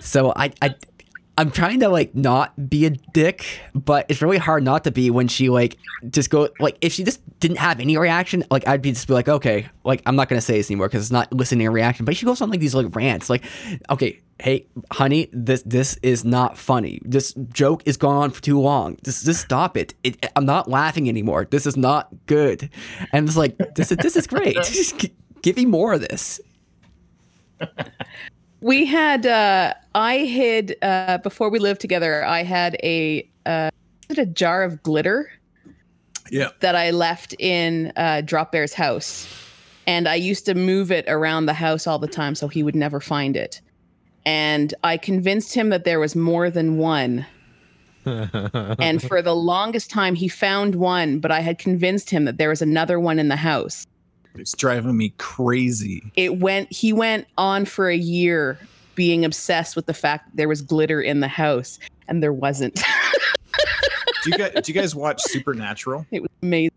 so 0.00 0.32
I 0.34 0.52
I 0.60 0.74
I'm 1.38 1.52
trying 1.52 1.78
to 1.80 1.88
like 1.88 2.16
not 2.16 2.68
be 2.68 2.84
a 2.84 2.90
dick, 2.90 3.46
but 3.72 4.06
it's 4.08 4.20
really 4.20 4.38
hard 4.38 4.64
not 4.64 4.82
to 4.84 4.90
be 4.90 5.08
when 5.08 5.28
she 5.28 5.50
like 5.50 5.78
just 6.10 6.30
go 6.30 6.48
like 6.58 6.76
if 6.80 6.92
she 6.92 7.04
just 7.04 7.20
didn't 7.38 7.58
have 7.58 7.78
any 7.78 7.96
reaction, 7.96 8.42
like 8.50 8.66
I'd 8.66 8.82
be 8.82 8.90
just 8.90 9.06
be 9.06 9.14
like, 9.14 9.28
okay, 9.28 9.68
like 9.84 10.02
I'm 10.04 10.16
not 10.16 10.28
gonna 10.28 10.40
say 10.40 10.56
this 10.56 10.68
anymore 10.68 10.88
because 10.88 11.02
it's 11.02 11.12
not 11.12 11.32
listening 11.32 11.66
to 11.66 11.70
reaction. 11.70 12.04
But 12.04 12.16
she 12.16 12.26
goes 12.26 12.40
on 12.40 12.50
like 12.50 12.58
these 12.58 12.74
like 12.74 12.94
rants, 12.94 13.30
like, 13.30 13.44
okay, 13.88 14.18
hey, 14.40 14.66
honey, 14.92 15.28
this 15.32 15.62
this 15.62 15.98
is 16.02 16.24
not 16.24 16.56
funny. 16.56 17.00
This 17.04 17.34
joke 17.52 17.82
is 17.86 17.96
going 17.96 18.16
on 18.16 18.30
for 18.30 18.40
too 18.42 18.60
long. 18.60 18.96
Just 19.04 19.24
just 19.24 19.40
stop 19.40 19.76
it. 19.76 19.94
it 20.04 20.30
I'm 20.36 20.46
not 20.46 20.68
laughing 20.68 21.08
anymore. 21.08 21.46
This 21.50 21.66
is 21.66 21.76
not 21.76 22.08
good. 22.26 22.70
And 23.12 23.26
it's 23.28 23.36
like 23.36 23.56
this 23.74 23.90
is 23.90 23.98
this 23.98 24.16
is 24.16 24.26
great. 24.26 24.54
Just 24.64 24.98
g- 24.98 25.12
give 25.42 25.56
me 25.56 25.66
more 25.66 25.92
of 25.94 26.00
this. 26.00 26.40
We 28.60 28.86
had 28.86 29.26
uh 29.26 29.74
I 29.94 30.18
hid 30.18 30.76
uh 30.82 31.18
before 31.18 31.48
we 31.50 31.58
lived 31.58 31.80
together, 31.80 32.24
I 32.24 32.42
had 32.42 32.76
a 32.82 33.28
uh 33.46 33.70
a 34.16 34.26
jar 34.26 34.62
of 34.62 34.82
glitter 34.82 35.30
Yeah. 36.30 36.48
that 36.60 36.74
I 36.74 36.90
left 36.90 37.34
in 37.38 37.92
uh 37.96 38.22
Drop 38.22 38.52
Bear's 38.52 38.74
house. 38.74 39.26
And 39.86 40.06
I 40.06 40.16
used 40.16 40.44
to 40.46 40.54
move 40.54 40.92
it 40.92 41.06
around 41.08 41.46
the 41.46 41.54
house 41.54 41.86
all 41.86 41.98
the 41.98 42.08
time 42.08 42.34
so 42.34 42.46
he 42.46 42.62
would 42.62 42.76
never 42.76 43.00
find 43.00 43.36
it. 43.36 43.60
And 44.28 44.74
I 44.84 44.98
convinced 44.98 45.54
him 45.54 45.70
that 45.70 45.84
there 45.84 45.98
was 45.98 46.14
more 46.14 46.50
than 46.50 46.76
one. 46.76 47.24
And 48.04 49.02
for 49.02 49.20
the 49.20 49.34
longest 49.34 49.90
time 49.90 50.14
he 50.14 50.28
found 50.28 50.74
one, 50.76 51.18
but 51.18 51.30
I 51.30 51.40
had 51.40 51.58
convinced 51.58 52.08
him 52.08 52.24
that 52.24 52.38
there 52.38 52.48
was 52.48 52.62
another 52.62 52.98
one 52.98 53.18
in 53.18 53.28
the 53.28 53.36
house. 53.36 53.86
It's 54.34 54.54
driving 54.54 54.96
me 54.96 55.12
crazy. 55.18 56.02
it 56.16 56.38
went 56.38 56.72
he 56.72 56.92
went 56.92 57.26
on 57.36 57.64
for 57.66 57.88
a 57.90 57.96
year 57.96 58.58
being 58.94 59.24
obsessed 59.26 59.76
with 59.76 59.86
the 59.86 59.92
fact 59.94 60.26
that 60.30 60.36
there 60.36 60.48
was 60.48 60.62
glitter 60.62 61.02
in 61.02 61.20
the 61.20 61.28
house 61.28 61.78
and 62.06 62.22
there 62.22 62.32
wasn't 62.32 62.74
Do 64.24 64.30
you 64.30 64.38
guys 64.38 64.52
do 64.62 64.72
you 64.72 64.80
guys 64.80 64.94
watch 64.94 65.20
Supernatural? 65.22 66.06
it 66.10 66.22
was 66.22 66.30
amazing 66.42 66.70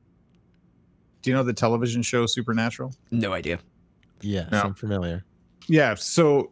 Do 1.21 1.29
you 1.29 1.35
know 1.35 1.43
the 1.43 1.53
television 1.53 2.01
show 2.01 2.25
Supernatural? 2.25 2.93
No 3.11 3.31
idea. 3.33 3.59
yes, 4.21 4.51
No. 4.51 4.61
I'm 4.61 4.73
familiar. 4.73 5.23
Yeah. 5.67 5.95
So 5.95 6.51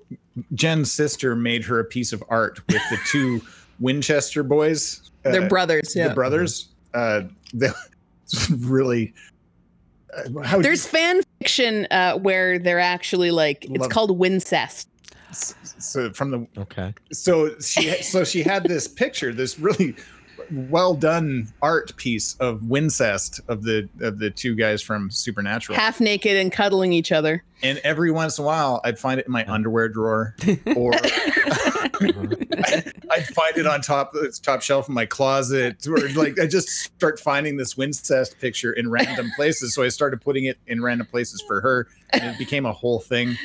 Jen's 0.54 0.92
sister 0.92 1.36
made 1.36 1.64
her 1.66 1.80
a 1.80 1.84
piece 1.86 2.14
of 2.14 2.24
art 2.30 2.60
with 2.68 2.82
the 2.90 2.98
two 3.08 3.42
Winchester 3.80 4.44
boys. 4.44 5.10
they're 5.24 5.44
uh, 5.44 5.48
brothers 5.48 5.94
The 5.94 6.00
yeah 6.00 6.14
brothers. 6.14 6.70
Uh, 6.94 7.22
they 7.54 7.70
it's 8.24 8.50
really. 8.52 9.14
Uh, 10.16 10.42
how 10.44 10.58
would 10.58 10.66
there's 10.66 10.86
fan 10.88 11.22
fiction 11.40 11.88
uh, 11.92 12.18
where 12.18 12.58
they're 12.60 12.80
actually 12.80 13.32
like 13.32 13.66
it's 13.66 13.80
Love- 13.80 13.90
called 13.92 14.18
wincest 14.18 14.88
so 15.32 16.12
from 16.12 16.32
the 16.32 16.48
Okay. 16.62 16.92
so 17.12 17.58
she 17.60 17.92
so 18.02 18.24
she 18.24 18.42
had 18.42 18.64
this 18.64 18.88
picture, 18.88 19.32
this 19.32 19.60
really 19.60 19.96
well 20.52 20.94
done 20.94 21.48
art 21.62 21.96
piece 21.98 22.36
of 22.40 22.62
Wincest 22.62 23.40
of 23.48 23.64
the 23.64 23.88
of 24.02 24.20
the 24.20 24.30
two 24.30 24.56
guys 24.56 24.82
from 24.82 25.10
Supernatural. 25.12 25.78
half 25.78 26.00
naked 26.00 26.36
and 26.38 26.52
cuddling 26.52 26.94
each 26.94 27.12
other 27.12 27.44
and 27.62 27.78
every 27.80 28.10
once 28.10 28.38
in 28.38 28.44
a 28.46 28.48
while, 28.48 28.80
I'd 28.86 28.98
find 28.98 29.20
it 29.20 29.26
in 29.26 29.34
my 29.34 29.46
underwear 29.52 29.90
drawer, 29.90 30.34
or 30.78 30.94
I'd 33.12 33.28
find 33.36 33.58
it 33.58 33.68
on 33.68 33.82
top 33.82 34.14
the 34.14 34.38
top 34.42 34.62
shelf 34.62 34.88
in 34.88 34.94
my 34.96 35.06
closet, 35.06 35.86
or 35.88 35.98
like 36.10 36.40
I 36.40 36.48
just 36.48 36.70
start 36.70 37.20
finding 37.20 37.58
this 37.58 37.76
Wincest 37.76 38.40
picture 38.40 38.72
in 38.72 38.90
random 38.90 39.30
places. 39.36 39.74
So 39.74 39.84
I 39.84 39.90
started 39.90 40.22
putting 40.22 40.46
it 40.46 40.58
in 40.68 40.82
random 40.82 41.08
places 41.08 41.44
for 41.48 41.62
her, 41.62 41.88
and 42.12 42.24
it 42.24 42.38
became 42.38 42.66
a 42.66 42.74
whole 42.74 43.00
thing. 43.00 43.36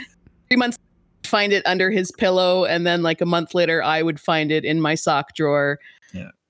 three 0.48 0.56
months 0.56 0.78
find 1.24 1.52
it 1.54 1.66
under 1.66 1.90
his 1.90 2.12
pillow 2.12 2.64
and 2.66 2.86
then 2.86 3.02
like 3.02 3.22
a 3.22 3.26
month 3.26 3.54
later 3.54 3.82
i 3.82 4.02
would 4.02 4.20
find 4.20 4.52
it 4.52 4.62
in 4.62 4.78
my 4.78 4.94
sock 4.94 5.34
drawer 5.34 5.78
Yeah. 5.80 5.93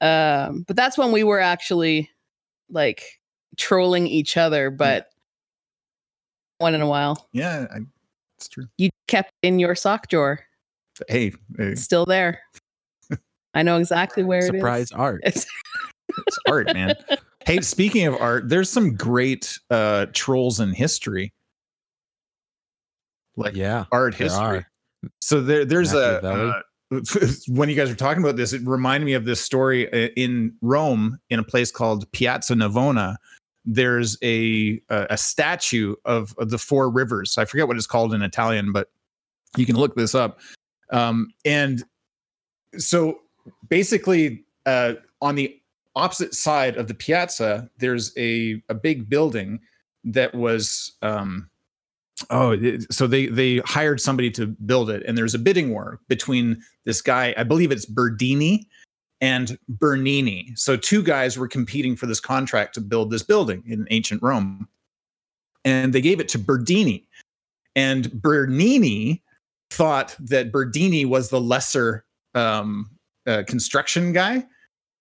Um 0.05 0.65
but 0.67 0.77
that's 0.77 0.99
when 0.99 1.11
we 1.13 1.25
were 1.25 1.41
actually 1.41 2.11
like 2.71 3.21
trolling 3.57 4.07
each 4.07 4.37
other 4.37 4.71
but 4.71 5.09
one 6.59 6.75
in 6.75 6.81
a 6.81 6.87
while 6.87 7.29
Yeah, 7.33 7.67
I, 7.75 7.79
it's 8.37 8.49
true. 8.49 8.67
you 8.79 8.91
kept 9.09 9.33
in 9.43 9.59
your 9.59 9.75
sock 9.75 10.09
drawer 10.09 10.41
Hey, 11.09 11.31
hey, 11.31 11.35
it's 11.73 11.83
still 11.83 12.05
there 12.05 12.41
i 13.55 13.63
know 13.63 13.79
exactly 13.79 14.23
where 14.25 14.39
it 14.41 14.55
is. 14.55 14.61
Surprise 14.61 14.93
art. 14.93 15.21
it 15.25 15.37
is 15.37 15.47
it's 16.19 16.39
art, 16.49 16.73
man. 16.73 16.97
Hey, 17.47 17.61
speaking 17.61 18.07
of 18.07 18.15
art, 18.21 18.49
there's 18.49 18.71
some 18.71 18.95
great 18.95 19.59
uh 19.71 20.07
trolls 20.13 20.61
in 20.61 20.73
history. 20.73 21.33
Like 23.37 23.55
Yeah. 23.57 23.85
art 23.91 24.15
history. 24.15 24.59
are. 24.59 24.67
So 25.21 25.41
there, 25.43 25.65
there's 25.65 25.93
a 25.93 26.21
Machiavelli. 26.23 26.51
uh, 26.51 26.61
when 27.49 27.69
you 27.69 27.75
guys 27.75 27.91
are 27.91 27.95
talking 27.95 28.23
about 28.23 28.37
this, 28.37 28.53
it 28.53 28.63
reminded 28.65 29.07
me 29.07 29.15
of 29.15 29.25
this 29.25 29.41
story 29.41 29.93
uh, 29.93 30.11
in 30.17 30.55
Rome, 30.61 31.19
in 31.31 31.39
a 31.39 31.45
place 31.45 31.71
called 31.71 32.11
Piazza 32.13 32.55
Navona. 32.55 33.17
There's 33.65 34.19
a 34.23 34.81
a, 34.91 35.17
statue 35.17 35.95
of, 36.05 36.35
of 36.37 36.51
the 36.51 36.59
four 36.59 36.91
rivers. 36.91 37.39
I 37.39 37.47
forget 37.47 37.67
what 37.67 37.79
it's 37.79 37.87
called 37.87 38.13
in 38.13 38.21
Italian, 38.21 38.73
but 38.73 38.91
you 39.57 39.65
can 39.65 39.77
look 39.77 39.97
this 39.97 40.15
up. 40.15 40.41
Um, 40.91 41.33
and 41.47 41.83
so 42.77 43.21
basically, 43.69 44.45
uh, 44.67 44.95
on 45.23 45.35
the 45.35 45.59
opposite 45.97 46.35
side 46.35 46.77
of 46.77 46.89
the 46.89 46.95
piazza, 46.95 47.71
there's 47.79 48.13
a 48.19 48.63
a 48.69 48.75
big 48.75 49.09
building 49.09 49.61
that 50.05 50.35
was 50.35 50.93
um, 51.01 51.49
oh 52.31 52.57
so 52.91 53.07
they 53.07 53.27
they 53.27 53.59
hired 53.59 54.01
somebody 54.01 54.31
to 54.31 54.47
build 54.47 54.91
it 54.91 55.03
and 55.07 55.17
there's 55.17 55.35
a 55.35 55.39
bidding 55.39 55.71
war 55.71 56.01
between 56.09 56.63
this 56.85 57.01
guy 57.01 57.35
i 57.37 57.43
believe 57.43 57.71
it's 57.71 57.87
berdini 57.87 58.67
and 59.25 59.59
bernini. 59.69 60.53
So 60.55 60.77
two 60.77 61.03
guys 61.03 61.39
were 61.39 61.49
competing 61.49 61.97
for 61.97 62.05
this 62.05 62.21
contract 62.21 62.75
to 62.75 62.83
build 62.83 63.11
this 63.11 63.23
building 63.23 63.63
in 63.67 63.87
ancient 63.91 64.23
rome 64.23 64.69
and 65.65 65.95
they 65.95 66.03
gave 66.03 66.21
it 66.21 66.29
to 66.31 66.39
berdini. 66.39 67.05
And 67.75 68.13
bernini 68.13 69.23
thought 69.71 70.15
that 70.21 70.53
berdini 70.53 71.07
was 71.07 71.31
the 71.31 71.41
lesser 71.41 72.05
um, 72.35 72.91
uh, 73.27 73.45
construction 73.47 74.13
guy. 74.13 74.45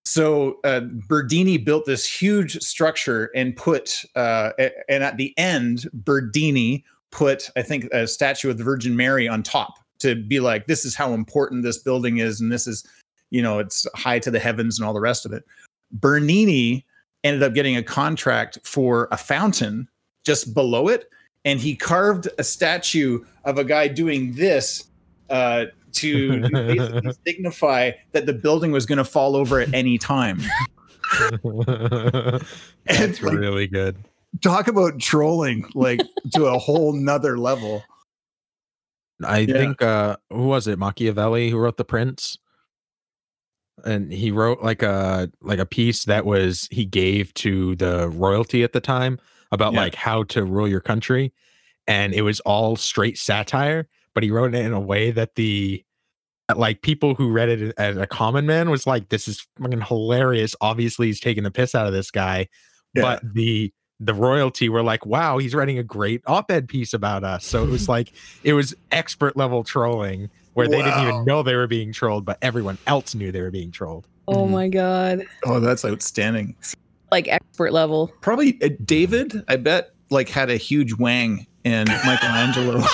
So 0.05 0.59
uh, 0.65 0.81
Berdini 1.07 1.63
built 1.63 1.85
this 1.85 2.05
huge 2.05 2.61
structure 2.61 3.29
and 3.33 3.55
put, 3.55 4.03
uh, 4.15 4.51
and 4.89 5.01
at 5.01 5.15
the 5.15 5.33
end, 5.37 5.87
Berdini 5.95 6.83
put, 7.13 7.49
I 7.55 7.61
think, 7.61 7.85
a 7.93 8.07
statue 8.07 8.49
of 8.49 8.57
the 8.57 8.63
Virgin 8.63 8.95
Mary 8.95 9.27
on 9.27 9.43
top 9.43 9.79
to 9.99 10.15
be 10.15 10.39
like, 10.39 10.67
this 10.67 10.83
is 10.83 10.95
how 10.95 11.13
important 11.13 11.63
this 11.63 11.77
building 11.77 12.17
is, 12.17 12.41
and 12.41 12.51
this 12.51 12.67
is, 12.67 12.85
you 13.29 13.41
know, 13.41 13.59
it's 13.59 13.87
high 13.95 14.19
to 14.19 14.31
the 14.31 14.39
heavens 14.39 14.77
and 14.77 14.85
all 14.85 14.93
the 14.93 14.99
rest 14.99 15.25
of 15.25 15.31
it. 15.31 15.43
Bernini 15.91 16.85
ended 17.23 17.43
up 17.43 17.53
getting 17.53 17.77
a 17.77 17.83
contract 17.83 18.57
for 18.63 19.07
a 19.11 19.17
fountain 19.17 19.87
just 20.25 20.53
below 20.53 20.89
it, 20.89 21.09
and 21.45 21.59
he 21.59 21.75
carved 21.75 22.27
a 22.37 22.43
statue 22.43 23.23
of 23.45 23.57
a 23.57 23.63
guy 23.63 23.87
doing 23.87 24.33
this. 24.33 24.85
Uh, 25.29 25.65
to 25.93 26.41
basically 26.49 27.13
signify 27.27 27.91
that 28.13 28.25
the 28.25 28.33
building 28.33 28.71
was 28.71 28.85
going 28.85 28.97
to 28.97 29.05
fall 29.05 29.35
over 29.35 29.59
at 29.59 29.71
any 29.75 29.99
time. 29.99 30.39
That's 32.85 33.21
like- 33.21 33.21
really 33.21 33.67
good. 33.67 33.95
Talk 34.41 34.67
about 34.67 34.99
trolling 34.99 35.65
like 35.73 36.01
to 36.33 36.45
a 36.45 36.57
whole 36.57 36.93
nother 36.93 37.37
level. 37.37 37.83
I 39.23 39.39
Yeah. 39.39 39.53
think 39.53 39.81
uh 39.81 40.17
who 40.29 40.47
was 40.47 40.67
it? 40.67 40.79
Machiavelli 40.79 41.49
who 41.49 41.57
wrote 41.57 41.77
The 41.77 41.85
Prince? 41.85 42.37
And 43.85 44.11
he 44.11 44.31
wrote 44.31 44.61
like 44.61 44.81
a 44.83 45.29
like 45.41 45.59
a 45.59 45.65
piece 45.65 46.05
that 46.05 46.25
was 46.25 46.67
he 46.71 46.85
gave 46.85 47.33
to 47.35 47.75
the 47.75 48.09
royalty 48.09 48.63
at 48.63 48.73
the 48.73 48.81
time 48.81 49.19
about 49.51 49.73
Yeah. 49.73 49.81
like 49.81 49.95
how 49.95 50.23
to 50.23 50.43
rule 50.43 50.67
your 50.67 50.81
country. 50.81 51.31
And 51.87 52.13
it 52.13 52.21
was 52.21 52.39
all 52.41 52.75
straight 52.75 53.17
satire, 53.17 53.87
but 54.13 54.23
he 54.23 54.31
wrote 54.31 54.55
it 54.55 54.65
in 54.65 54.73
a 54.73 54.79
way 54.79 55.11
that 55.11 55.35
the 55.35 55.83
that, 56.49 56.57
like 56.57 56.81
people 56.81 57.15
who 57.15 57.31
read 57.31 57.49
it 57.49 57.73
as 57.77 57.95
a 57.97 58.05
common 58.07 58.45
man 58.45 58.69
was 58.69 58.85
like, 58.85 59.09
this 59.09 59.27
is 59.29 59.47
fucking 59.61 59.81
hilarious. 59.81 60.55
Obviously, 60.59 61.07
he's 61.07 61.19
taking 61.21 61.43
the 61.43 61.51
piss 61.51 61.73
out 61.73 61.87
of 61.87 61.93
this 61.93 62.11
guy. 62.11 62.47
Yeah. 62.93 63.01
But 63.03 63.33
the 63.33 63.73
the 64.05 64.13
royalty 64.13 64.69
were 64.69 64.83
like, 64.83 65.05
wow, 65.05 65.37
he's 65.37 65.53
writing 65.55 65.77
a 65.77 65.83
great 65.83 66.21
op-ed 66.27 66.67
piece 66.67 66.93
about 66.93 67.23
us. 67.23 67.45
So 67.45 67.63
it 67.63 67.69
was 67.69 67.87
like 67.95 68.11
it 68.43 68.53
was 68.53 68.75
expert 68.91 69.37
level 69.37 69.63
trolling 69.63 70.29
where 70.53 70.67
they 70.67 70.81
didn't 70.83 71.01
even 71.01 71.25
know 71.25 71.41
they 71.43 71.55
were 71.55 71.67
being 71.67 71.91
trolled, 71.91 72.25
but 72.25 72.37
everyone 72.41 72.77
else 72.85 73.15
knew 73.15 73.31
they 73.31 73.41
were 73.41 73.49
being 73.51 73.71
trolled. 73.71 74.07
oh 74.27 74.45
Mhm. 74.45 74.49
my 74.51 74.67
god 74.69 75.25
Oh, 75.45 75.59
that's 75.59 75.83
outstanding. 75.83 76.55
like 77.11 77.27
expert 77.27 77.73
level 77.73 78.11
Probably 78.21 78.59
uh, 78.63 78.69
David, 78.85 79.43
I 79.47 79.55
bet, 79.55 79.91
like 80.09 80.29
had 80.29 80.49
a 80.49 80.57
huge 80.57 80.93
wang, 80.97 81.47
and 81.65 81.89
Michelangelo 82.05 82.79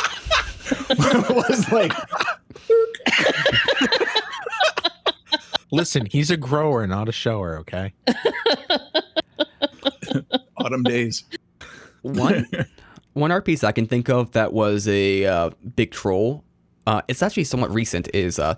was 0.97 1.71
like, 1.71 1.91
Listen, 5.71 6.07
he's 6.07 6.31
a 6.31 6.37
grower, 6.37 6.87
not 6.87 7.07
a 7.07 7.11
shower, 7.11 7.57
okay? 7.59 7.93
Autumn 10.59 10.83
days. 10.83 11.23
One 12.01 12.47
one 13.13 13.31
art 13.31 13.45
piece 13.45 13.63
I 13.63 13.71
can 13.71 13.85
think 13.87 14.09
of 14.09 14.31
that 14.31 14.53
was 14.53 14.87
a 14.87 15.25
uh, 15.25 15.49
big 15.75 15.91
troll. 15.91 16.43
Uh, 16.87 17.01
it's 17.07 17.21
actually 17.21 17.43
somewhat 17.43 17.71
recent. 17.71 18.09
Is 18.13 18.39
uh, 18.39 18.55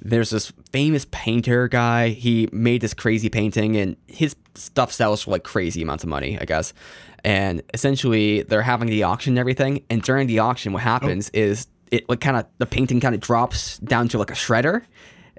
there's 0.00 0.30
this 0.30 0.52
famous 0.72 1.06
painter 1.10 1.68
guy. 1.68 2.08
He 2.10 2.48
made 2.52 2.80
this 2.80 2.94
crazy 2.94 3.28
painting, 3.28 3.76
and 3.76 3.96
his 4.06 4.36
stuff 4.54 4.92
sells 4.92 5.22
for 5.22 5.32
like 5.32 5.44
crazy 5.44 5.82
amounts 5.82 6.04
of 6.04 6.10
money, 6.10 6.38
I 6.40 6.44
guess. 6.44 6.72
And 7.24 7.62
essentially, 7.74 8.42
they're 8.42 8.62
having 8.62 8.88
the 8.88 9.02
auction 9.02 9.32
and 9.32 9.38
everything. 9.38 9.84
And 9.90 10.02
during 10.02 10.26
the 10.28 10.38
auction, 10.38 10.72
what 10.72 10.82
happens 10.82 11.30
is 11.30 11.66
it 11.90 12.08
like 12.08 12.20
kind 12.20 12.36
of 12.36 12.46
the 12.58 12.66
painting 12.66 13.00
kind 13.00 13.14
of 13.14 13.20
drops 13.20 13.78
down 13.78 14.08
to 14.08 14.18
like 14.18 14.30
a 14.30 14.34
shredder. 14.34 14.82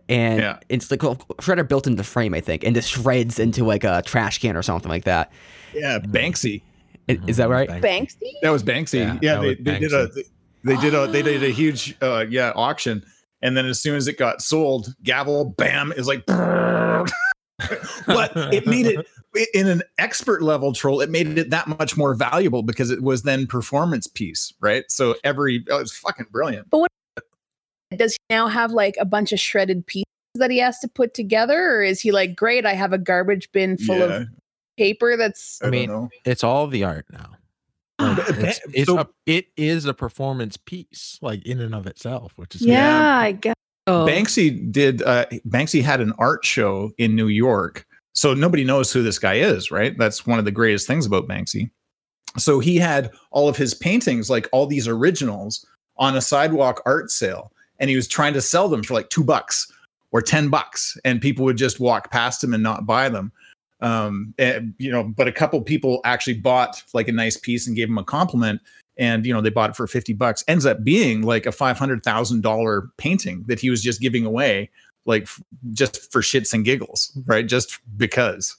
And 0.10 0.39
Yeah. 0.39 0.60
it's 0.70 0.89
like 0.89 1.04
a 1.04 1.16
shredder 1.38 1.68
built 1.68 1.86
into 1.86 1.98
the 1.98 2.04
frame, 2.04 2.34
I 2.34 2.42
think, 2.42 2.63
and 2.63 2.75
just 2.75 2.89
shreds 2.89 3.39
into 3.39 3.63
like 3.63 3.84
a 3.84 4.01
trash 4.06 4.39
can 4.39 4.58
or 4.58 4.63
something 4.63 4.89
like 4.89 5.06
that. 5.06 5.32
Yeah, 5.74 6.00
mm-hmm. 6.00 6.12
Banksy. 6.12 6.63
I- 7.08 7.20
Is 7.28 7.38
that 7.38 7.44
mm-hmm. 7.44 7.51
right? 7.51 7.70
Banksy? 7.70 8.32
That 8.42 8.50
was 8.50 8.63
Banksy. 8.63 9.00
Yeah, 9.00 9.18
Yeah, 9.22 9.36
that 9.36 9.63
they, 9.63 9.72
was 9.72 9.80
they 9.80 9.80
did 9.80 9.94
a 9.94 10.10
they 10.63 10.75
did 10.78 10.94
a 10.94 11.08
they 11.08 11.22
did 11.22 11.44
a 11.44 11.50
ah. 11.50 11.54
huge 11.54 11.96
uh 12.01 12.25
yeah 12.30 12.51
auction, 12.56 13.04
and 13.42 13.56
then 13.56 13.66
as 13.66 13.80
soon 13.80 13.96
as 13.96 14.08
it 14.08 14.18
got 14.18 14.42
sold, 14.42 14.94
gavel 15.04 15.54
bam 15.58 15.94
is 15.94 16.08
like. 16.08 16.25
but 18.08 18.32
it 18.54 18.66
made 18.66 18.86
it 18.86 19.06
in 19.54 19.68
an 19.68 19.82
expert 19.98 20.42
level 20.42 20.74
troll. 20.74 21.01
It 21.01 21.10
made 21.10 21.38
it 21.38 21.50
that 21.50 21.68
much 21.68 21.98
more 21.98 22.13
valuable 22.13 22.63
because 22.63 22.89
it 22.89 23.04
was 23.04 23.24
then 23.24 23.48
performance 23.48 24.08
piece, 24.08 24.54
right? 24.62 24.86
So 24.89 25.16
every 25.24 25.66
oh, 25.70 25.80
it's 25.80 25.96
fucking 25.98 26.28
brilliant. 26.32 26.70
Does 27.96 28.13
he 28.13 28.19
now 28.29 28.48
have 28.48 28.72
like 28.72 28.96
a 29.00 29.05
bunch 29.05 29.31
of 29.31 29.39
shredded 29.39 29.86
pieces 29.86 30.05
that 30.36 30.51
he 30.51 30.60
has 30.60 30.79
to 30.79 30.88
put 30.88 31.13
together? 31.13 31.75
Or 31.77 31.81
is 31.81 32.00
he 32.00 32.12
like, 32.12 32.36
great, 32.36 32.65
I 32.65 32.74
have 32.74 32.93
a 32.93 32.98
garbage 32.98 33.51
bin 33.51 33.77
full 33.77 33.98
Yeah, 33.98 34.03
of 34.22 34.27
paper 34.77 35.17
that's 35.17 35.60
I, 35.63 35.67
I 35.67 35.69
mean, 35.69 35.89
know. 35.89 36.10
It's 36.25 36.43
all 36.43 36.67
the 36.67 36.84
art 36.84 37.05
now. 37.12 37.31
Like, 38.00 38.29
it's, 38.29 38.62
it's 38.74 38.89
so- 38.89 39.00
a, 39.00 39.08
it 39.25 39.48
is 39.58 39.86
a 39.86 39.93
performance 39.93 40.55
piece, 40.55 41.19
like 41.22 41.46
in 41.46 41.60
and 41.60 41.75
of 41.75 41.86
itself, 41.86 42.31
which 42.38 42.55
is 42.55 42.62
yeah, 42.62 43.17
I 43.17 43.34
guess. 43.34 43.55
Oh. 43.88 44.05
Banksy 44.08 44.72
did 44.72 45.01
uh 45.01 45.25
Banksy 45.48 45.81
had 45.81 46.00
an 46.00 46.13
art 46.19 46.46
show 46.46 46.91
in 46.98 47.15
New 47.15 47.27
York. 47.27 47.86
So 48.13 48.34
nobody 48.34 48.63
knows 48.63 48.91
who 48.93 49.01
this 49.03 49.19
guy 49.19 49.36
is, 49.36 49.72
right? 49.72 49.98
That's 49.98 50.25
one 50.27 50.39
of 50.39 50.46
the 50.46 50.51
greatest 50.51 50.88
things 50.88 51.05
about 51.05 51.27
Banksy. 51.27 51.72
So 52.38 52.60
he 52.60 52.77
had 52.77 53.12
all 53.31 53.50
of 53.50 53.58
his 53.58 53.74
paintings, 53.74 54.29
like 54.29 54.48
all 54.51 54.65
these 54.67 54.88
originals, 54.88 55.65
on 55.98 56.15
a 56.15 56.22
sidewalk 56.22 56.81
art 56.86 57.12
sale, 57.12 57.51
and 57.80 57.90
he 57.90 57.96
was 57.96 58.08
trying 58.08 58.34
to 58.34 58.42
sell 58.42 58.70
them 58.70 58.84
for 58.84 58.94
like 58.94 59.10
two 59.10 59.24
bucks 59.24 59.72
or 60.12 60.22
ten 60.22 60.50
bucks, 60.50 60.98
and 61.04 61.22
people 61.22 61.46
would 61.46 61.58
just 61.58 61.80
walk 61.80 62.12
past 62.12 62.44
him 62.44 62.54
and 62.54 62.64
not 62.64 62.86
buy 62.86 63.10
them. 63.10 63.32
Um, 63.82 64.34
and, 64.38 64.74
you 64.78 64.92
know, 64.92 65.04
but 65.04 65.30
a 65.30 65.32
couple 65.32 65.62
people 65.62 66.02
actually 66.04 66.34
bought 66.34 66.84
like 66.94 67.08
a 67.08 67.14
nice 67.14 67.38
piece 67.38 67.66
and 67.66 67.76
gave 67.76 67.88
him 67.88 67.98
a 67.98 68.04
compliment, 68.04 68.62
and 68.98 69.26
you 69.26 69.34
know 69.34 69.42
they 69.42 69.50
bought 69.50 69.70
it 69.70 69.76
for 69.76 69.88
50 69.88 70.14
bucks. 70.14 70.44
Ends 70.48 70.66
up 70.66 70.84
being 70.84 71.22
like 71.22 71.46
a 71.46 71.52
$500000 71.52 72.90
painting 72.98 73.44
that 73.48 73.60
he 73.60 73.70
was 73.70 73.82
just 73.82 74.02
giving 74.02 74.26
away 74.26 74.70
like 75.06 75.24
f- 75.24 75.42
just 75.72 76.12
for 76.12 76.22
shits 76.22 76.54
and 76.54 76.64
giggles 76.66 77.18
right? 77.26 77.48
Just 77.48 77.80
because. 77.98 78.56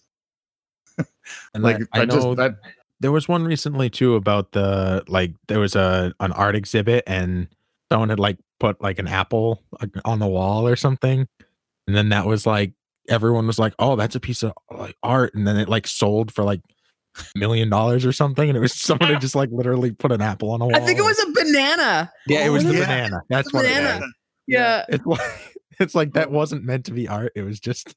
And 1.54 1.62
like 1.62 1.78
like 1.78 1.88
I, 1.92 2.04
know 2.06 2.14
just 2.16 2.36
that 2.38 2.56
there 2.98 3.12
was 3.12 3.28
one 3.28 3.44
recently 3.44 3.88
too 3.88 4.16
about 4.16 4.50
the 4.50 5.04
like 5.06 5.32
there 5.46 5.60
was 5.60 5.76
a 5.76 6.12
an 6.18 6.32
art 6.32 6.56
exhibit 6.56 7.04
and 7.06 7.46
someone 7.90 8.08
had 8.08 8.20
like 8.20 8.38
put 8.58 8.80
like 8.82 8.98
an 8.98 9.08
apple 9.08 9.62
like, 9.80 9.90
on 10.04 10.18
the 10.18 10.26
wall 10.26 10.66
or 10.66 10.76
something, 10.76 11.26
and 11.86 11.96
then 11.96 12.10
that 12.10 12.26
was 12.26 12.46
like 12.46 12.72
everyone 13.08 13.46
was 13.46 13.58
like, 13.58 13.74
"Oh, 13.78 13.96
that's 13.96 14.14
a 14.14 14.20
piece 14.20 14.42
of 14.42 14.52
like 14.70 14.96
art," 15.02 15.34
and 15.34 15.46
then 15.46 15.56
it 15.56 15.68
like 15.68 15.86
sold 15.86 16.32
for 16.32 16.44
like 16.44 16.60
a 17.18 17.38
million 17.38 17.68
dollars 17.70 18.06
or 18.06 18.12
something, 18.12 18.48
and 18.48 18.56
it 18.56 18.60
was 18.60 18.72
someone 18.80 19.10
had 19.10 19.20
just 19.20 19.34
like 19.34 19.50
literally 19.52 19.90
put 19.92 20.12
an 20.12 20.20
apple 20.20 20.50
on 20.50 20.60
a 20.60 20.66
wall. 20.66 20.76
I 20.76 20.80
think 20.80 20.98
it 20.98 21.02
was 21.02 21.18
a 21.18 21.32
banana. 21.32 22.12
yeah, 22.26 22.44
it 22.46 22.50
was 22.50 22.64
the 22.64 22.74
Yeah. 22.74 22.80
banana. 22.86 23.20
That's 23.28 23.50
The 23.50 23.56
what 23.58 23.64
banana. 23.66 23.96
it 23.96 24.00
was. 24.00 24.12
Yeah. 24.46 24.84
It's 24.88 25.06
like 25.06 25.56
it's 25.80 25.94
like 25.94 26.12
that 26.12 26.30
wasn't 26.30 26.64
meant 26.64 26.84
to 26.86 26.92
be 26.92 27.08
art. 27.08 27.32
It 27.34 27.42
was 27.42 27.58
just 27.60 27.94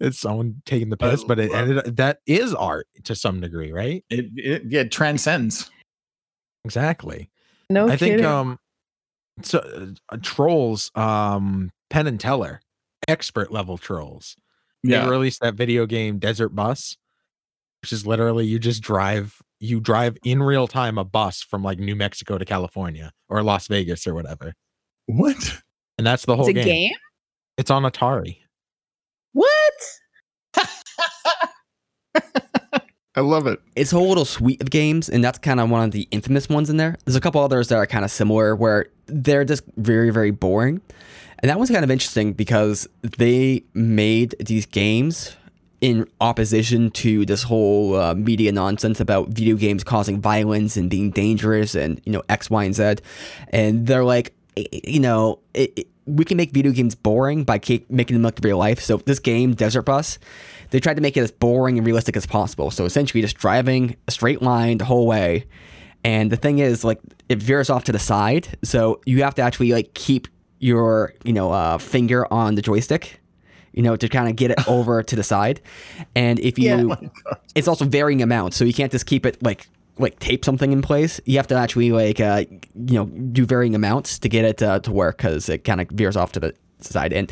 it's 0.00 0.18
someone 0.18 0.62
taking 0.64 0.88
the 0.88 0.96
piss, 0.96 1.22
but 1.24 1.38
it 1.38 1.52
ended 1.52 1.96
that 1.98 2.20
is 2.26 2.54
art 2.54 2.86
to 3.04 3.14
some 3.14 3.40
degree, 3.40 3.70
right? 3.70 4.02
it, 4.10 4.26
it 4.34 4.62
yeah 4.66 4.80
it 4.80 4.90
transcends 4.92 5.70
Exactly. 6.64 7.30
No 7.68 7.88
I 7.88 7.96
think 7.96 8.22
um 8.22 8.58
so 9.42 9.92
uh, 10.10 10.16
trolls 10.22 10.90
um 10.94 11.70
Penn 11.90 12.06
and 12.06 12.20
Teller 12.20 12.60
expert 13.08 13.50
level 13.52 13.78
trolls. 13.78 14.36
yeah 14.82 15.04
They 15.04 15.10
released 15.10 15.40
that 15.40 15.54
video 15.54 15.86
game 15.86 16.18
Desert 16.18 16.50
Bus 16.50 16.96
which 17.82 17.92
is 17.92 18.06
literally 18.06 18.46
you 18.46 18.58
just 18.58 18.82
drive 18.82 19.40
you 19.58 19.80
drive 19.80 20.16
in 20.24 20.42
real 20.42 20.66
time 20.66 20.98
a 20.98 21.04
bus 21.04 21.42
from 21.42 21.62
like 21.62 21.78
New 21.78 21.96
Mexico 21.96 22.38
to 22.38 22.44
California 22.44 23.12
or 23.28 23.42
Las 23.42 23.68
Vegas 23.68 24.06
or 24.06 24.14
whatever. 24.14 24.54
what 25.06 25.36
And 25.98 26.06
that's 26.06 26.24
the 26.24 26.34
whole 26.36 26.48
it's 26.48 26.50
a 26.58 26.62
game. 26.62 26.64
game? 26.64 26.92
It's 27.58 27.70
on 27.70 27.82
Atari. 27.82 28.38
What? 29.32 29.74
i 33.16 33.20
love 33.20 33.46
it 33.46 33.58
It's 33.76 33.92
a 33.92 33.96
whole 33.96 34.08
little 34.08 34.24
suite 34.24 34.60
of 34.62 34.70
games, 34.70 35.08
and 35.08 35.22
that's 35.24 35.38
kind 35.38 35.58
of 35.60 35.68
one 35.70 35.82
of 35.84 35.90
the 35.90 36.06
infamous 36.10 36.48
ones 36.48 36.70
in 36.70 36.76
there. 36.76 36.96
There's 37.04 37.16
a 37.16 37.20
couple 37.20 37.40
others 37.42 37.68
that 37.68 37.76
are 37.76 37.86
kind 37.86 38.04
of 38.04 38.10
similar 38.10 38.54
where 38.54 38.86
they're 39.06 39.44
just 39.44 39.64
very, 39.76 40.10
very 40.10 40.30
boring. 40.30 40.80
And 41.40 41.48
that 41.48 41.56
one's 41.58 41.70
kind 41.70 41.82
of 41.84 41.90
interesting 41.90 42.34
because 42.34 42.86
they 43.18 43.64
made 43.74 44.34
these 44.38 44.66
games 44.66 45.34
in 45.80 46.06
opposition 46.20 46.90
to 46.90 47.24
this 47.24 47.42
whole 47.44 47.96
uh, 47.96 48.14
media 48.14 48.52
nonsense 48.52 49.00
about 49.00 49.30
video 49.30 49.56
games 49.56 49.82
causing 49.82 50.20
violence 50.20 50.76
and 50.76 50.90
being 50.90 51.10
dangerous 51.10 51.74
and, 51.74 52.00
you 52.04 52.12
know, 52.12 52.22
X, 52.28 52.50
Y, 52.50 52.64
and 52.64 52.74
Z. 52.74 52.96
And 53.48 53.86
they're 53.86 54.04
like, 54.04 54.34
you 54.56 55.00
know, 55.00 55.38
it- 55.54 55.88
we 56.16 56.24
can 56.24 56.36
make 56.36 56.50
video 56.50 56.72
games 56.72 56.94
boring 56.94 57.44
by 57.44 57.60
making 57.88 58.14
them 58.14 58.22
look 58.22 58.38
real 58.42 58.58
life. 58.58 58.80
So 58.80 58.98
this 58.98 59.18
game, 59.18 59.54
Desert 59.54 59.82
Bus, 59.82 60.18
they 60.70 60.80
tried 60.80 60.94
to 60.94 61.00
make 61.00 61.16
it 61.16 61.20
as 61.20 61.30
boring 61.30 61.78
and 61.78 61.86
realistic 61.86 62.16
as 62.16 62.26
possible. 62.26 62.70
So 62.70 62.84
essentially, 62.84 63.20
just 63.22 63.36
driving 63.36 63.96
a 64.08 64.10
straight 64.10 64.42
line 64.42 64.78
the 64.78 64.84
whole 64.84 65.06
way. 65.06 65.46
And 66.04 66.32
the 66.32 66.36
thing 66.36 66.58
is, 66.60 66.82
like, 66.84 66.98
it 67.28 67.38
veers 67.42 67.68
off 67.70 67.84
to 67.84 67.92
the 67.92 67.98
side, 67.98 68.56
so 68.62 69.00
you 69.04 69.22
have 69.22 69.34
to 69.36 69.42
actually 69.42 69.72
like 69.72 69.92
keep 69.94 70.28
your, 70.58 71.12
you 71.24 71.32
know, 71.32 71.52
uh, 71.52 71.78
finger 71.78 72.26
on 72.32 72.54
the 72.54 72.62
joystick, 72.62 73.20
you 73.72 73.82
know, 73.82 73.96
to 73.96 74.08
kind 74.08 74.28
of 74.28 74.36
get 74.36 74.50
it 74.50 74.58
over 74.68 75.02
to 75.02 75.14
the 75.16 75.22
side. 75.22 75.60
And 76.16 76.38
if 76.40 76.58
Yeah. 76.58 76.78
you, 76.78 76.96
it's 77.54 77.68
also 77.68 77.84
varying 77.84 78.22
amounts, 78.22 78.56
so 78.56 78.64
you 78.64 78.72
can't 78.72 78.90
just 78.92 79.06
keep 79.06 79.26
it 79.26 79.42
like 79.42 79.68
like 80.00 80.18
tape 80.18 80.44
something 80.44 80.72
in 80.72 80.82
place. 80.82 81.20
You 81.24 81.36
have 81.36 81.46
to 81.48 81.54
actually 81.54 81.92
like 81.92 82.20
uh, 82.20 82.44
you 82.74 82.94
know 82.94 83.06
do 83.06 83.46
varying 83.46 83.74
amounts 83.74 84.18
to 84.20 84.28
get 84.28 84.44
it 84.44 84.62
uh, 84.62 84.80
to 84.80 84.92
work 84.92 85.18
because 85.18 85.48
it 85.48 85.64
kind 85.64 85.80
of 85.80 85.88
veers 85.88 86.16
off 86.16 86.32
to 86.32 86.40
the 86.40 86.54
side. 86.80 87.12
And 87.12 87.30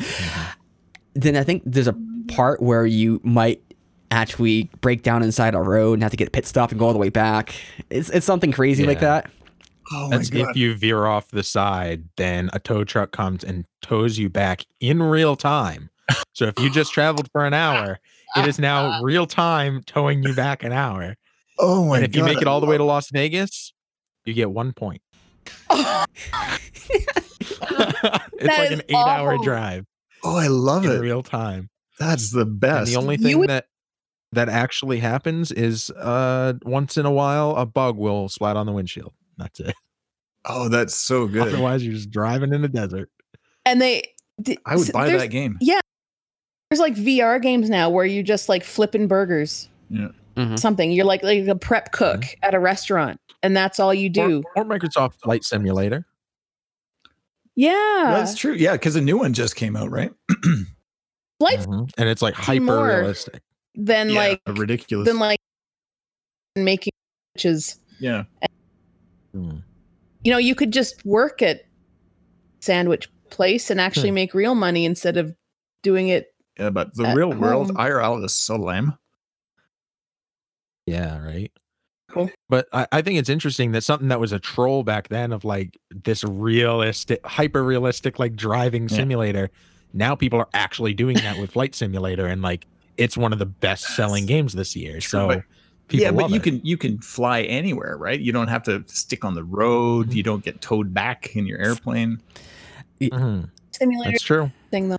then 1.13 1.35
I 1.35 1.43
think 1.43 1.63
there's 1.65 1.87
a 1.87 1.95
part 2.27 2.61
where 2.61 2.85
you 2.85 3.19
might 3.23 3.61
actually 4.11 4.69
break 4.81 5.03
down 5.03 5.23
inside 5.23 5.53
a 5.55 5.61
road 5.61 5.93
and 5.93 6.03
have 6.03 6.11
to 6.11 6.17
get 6.17 6.27
a 6.27 6.31
pit 6.31 6.45
stop 6.45 6.71
and 6.71 6.79
go 6.79 6.87
all 6.87 6.93
the 6.93 6.99
way 6.99 7.09
back. 7.09 7.55
It's 7.89 8.09
it's 8.09 8.25
something 8.25 8.51
crazy 8.51 8.85
like 8.85 8.99
that. 9.01 9.29
oh 9.91 10.09
That's 10.09 10.29
if 10.31 10.55
you 10.55 10.75
veer 10.75 11.05
off 11.05 11.29
the 11.29 11.43
side, 11.43 12.03
then 12.17 12.49
a 12.53 12.59
tow 12.59 12.83
truck 12.83 13.11
comes 13.11 13.43
and 13.43 13.65
tows 13.81 14.17
you 14.17 14.29
back 14.29 14.65
in 14.79 15.01
real 15.01 15.35
time. 15.35 15.89
So 16.33 16.45
if 16.45 16.59
you 16.59 16.71
just 16.71 16.91
traveled 16.91 17.29
for 17.31 17.45
an 17.45 17.53
hour, 17.53 17.99
it 18.35 18.47
is 18.47 18.59
now 18.59 19.01
real 19.03 19.27
time 19.27 19.83
towing 19.85 20.23
you 20.23 20.33
back 20.33 20.63
an 20.63 20.71
hour. 20.71 21.15
Oh 21.59 21.85
my 21.85 21.97
and 21.97 22.05
if 22.05 22.15
you 22.15 22.23
make 22.23 22.41
it 22.41 22.47
all 22.47 22.59
the 22.61 22.67
way 22.67 22.77
to 22.77 22.83
Las 22.83 23.09
Vegas, 23.11 23.73
you 24.25 24.33
get 24.33 24.49
one 24.51 24.73
point. 24.73 25.01
it's 25.71 27.59
That 27.59 28.55
like 28.59 28.71
an 28.71 28.81
eight-hour 28.87 29.37
drive 29.43 29.85
oh 30.23 30.35
i 30.35 30.47
love 30.47 30.85
in 30.85 30.91
it 30.91 30.99
real 30.99 31.23
time. 31.23 31.69
that's 31.97 32.31
the 32.31 32.41
And 32.41 32.59
best 32.59 32.91
the 32.91 32.97
only 32.97 33.17
thing 33.17 33.39
would- 33.39 33.49
that 33.49 33.65
that 34.31 34.47
actually 34.49 34.99
happens 34.99 35.51
is 35.51 35.89
uh 35.91 36.53
once 36.63 36.97
in 36.97 37.05
a 37.05 37.11
while 37.11 37.55
a 37.55 37.65
bug 37.65 37.97
will 37.97 38.29
splat 38.29 38.55
on 38.57 38.65
the 38.67 38.71
windshield. 38.71 39.13
That's 39.37 39.59
it. 39.59 39.73
oh 40.45 40.69
that's 40.69 40.93
so 40.93 41.27
good 41.27 41.47
Otherwise, 41.47 41.83
you're 41.83 41.93
just 41.95 42.11
driving 42.11 42.53
in 42.53 42.61
the 42.61 42.67
desert. 42.69 43.09
And 43.65 43.81
they. 43.81 44.03
I 44.65 44.75
would 44.75 44.85
s- 44.87 44.91
buy 44.91 45.09
that 45.09 45.27
game 45.31 45.57
Yeah, 45.61 45.79
There's 46.69 46.79
like 46.79 46.93
VR 46.95 47.41
games 47.41 47.69
now 47.69 47.89
where 47.89 48.05
you 48.05 48.21
just 48.21 48.49
like 48.49 48.63
flipping 48.63 49.07
burgers, 49.07 49.67
Mhm. 50.39 50.57
something. 50.59 50.91
You're 50.91 51.05
like 51.05 51.21
like 51.23 51.45
a 51.47 51.55
prep 51.55 51.91
cook 51.91 52.23
at 52.43 52.53
a 52.55 52.59
restaurant, 52.59 53.19
and 53.43 53.55
that's 53.57 53.79
all 53.79 53.93
you 53.93 54.09
do. 54.09 54.41
Or, 54.55 54.63
or 54.63 54.65
Microsoft 54.65 55.19
Flight 55.21 55.43
Simulator. 55.43 56.05
yeah, 57.55 58.05
that's 58.15 58.35
true 58.35 58.53
yeah 58.53 58.73
because 58.73 58.95
a 58.95 59.01
new 59.01 59.17
one 59.17 59.33
just 59.33 59.55
came 59.55 59.75
out 59.75 59.91
right 59.91 60.11
Flight 61.39 61.59
Mhm. 61.59 61.91
And 61.97 62.09
it's 62.09 62.21
like 62.21 62.33
hyper 62.35 62.63
realistic. 62.83 63.41
then 63.75 64.09
yeah, 64.09 64.19
like 64.19 64.41
ridiculous 64.57 65.07
then 65.07 65.19
like 65.19 65.39
making 66.55 66.91
is 67.43 67.77
yeah 67.99 68.23
Mm. 69.35 69.61
you 70.23 70.31
know 70.31 70.37
you 70.39 70.55
could 70.55 70.71
just 70.73 71.05
work 71.05 71.41
at 71.41 71.61
sandwich 72.61 73.07
place 73.29 73.69
and 73.69 73.79
actually 73.79 74.09
make 74.11 74.33
real 74.33 74.55
money 74.55 74.85
instead 74.85 75.17
of 75.17 75.35
doing 75.83 76.07
it 76.07 76.33
yeah 76.57 76.69
but 76.71 76.93
the 76.95 77.05
At 77.05 77.15
real 77.15 77.31
world 77.31 77.71
irl 77.75 78.23
is 78.25 78.33
so 78.33 78.55
lame 78.57 78.93
Yeah, 80.89 81.23
right. 81.23 81.51
Cool. 82.09 82.31
But 82.49 82.67
I, 82.73 82.87
I 82.91 83.01
think 83.03 83.19
it's 83.19 83.29
interesting 83.29 83.71
that 83.73 83.83
something 83.83 84.07
that 84.07 84.19
was 84.19 84.31
a 84.31 84.39
troll 84.39 84.83
back 84.83 85.09
then 85.09 85.31
of 85.31 85.45
like 85.45 85.77
this 85.91 86.23
realistic, 86.23 87.23
hyper 87.25 87.63
realistic, 87.63 88.17
like 88.17 88.35
driving 88.35 88.89
Yeah. 88.89 88.95
simulator. 88.97 89.51
Now 89.93 90.15
people 90.15 90.39
are 90.39 90.49
actually 90.53 90.93
doing 90.93 91.15
that 91.17 91.37
with 91.37 91.51
Flight 91.51 91.75
Simulator, 91.75 92.25
and 92.27 92.41
like 92.41 92.65
it's 92.97 93.15
one 93.17 93.31
of 93.33 93.39
the 93.39 93.45
best 93.45 93.95
selling 93.95 94.25
games 94.25 94.53
this 94.53 94.75
year. 94.75 94.93
True, 94.93 95.01
So 95.01 95.27
but- 95.27 95.43
people 95.87 96.03
yeah, 96.03 96.11
but 96.11 96.21
love 96.23 96.31
you 96.31 96.37
it. 96.37 96.43
can 96.43 96.61
you 96.63 96.77
can 96.77 96.97
fly 96.99 97.41
anywhere, 97.43 97.95
right? 97.97 98.19
You 98.19 98.31
don't 98.31 98.47
have 98.49 98.63
to 98.63 98.83
stick 98.87 99.23
on 99.25 99.35
the 99.35 99.43
road. 99.43 100.13
You 100.13 100.23
don't 100.23 100.43
get 100.43 100.61
towed 100.61 100.93
back 100.93 101.35
in 101.35 101.45
your 101.45 101.59
airplane. 101.59 102.19
Mhm. 103.01 103.49
Simulator 103.71 104.11
That's 104.11 104.23
true. 104.23 104.51
thing 104.71 104.89
though. 104.89 104.97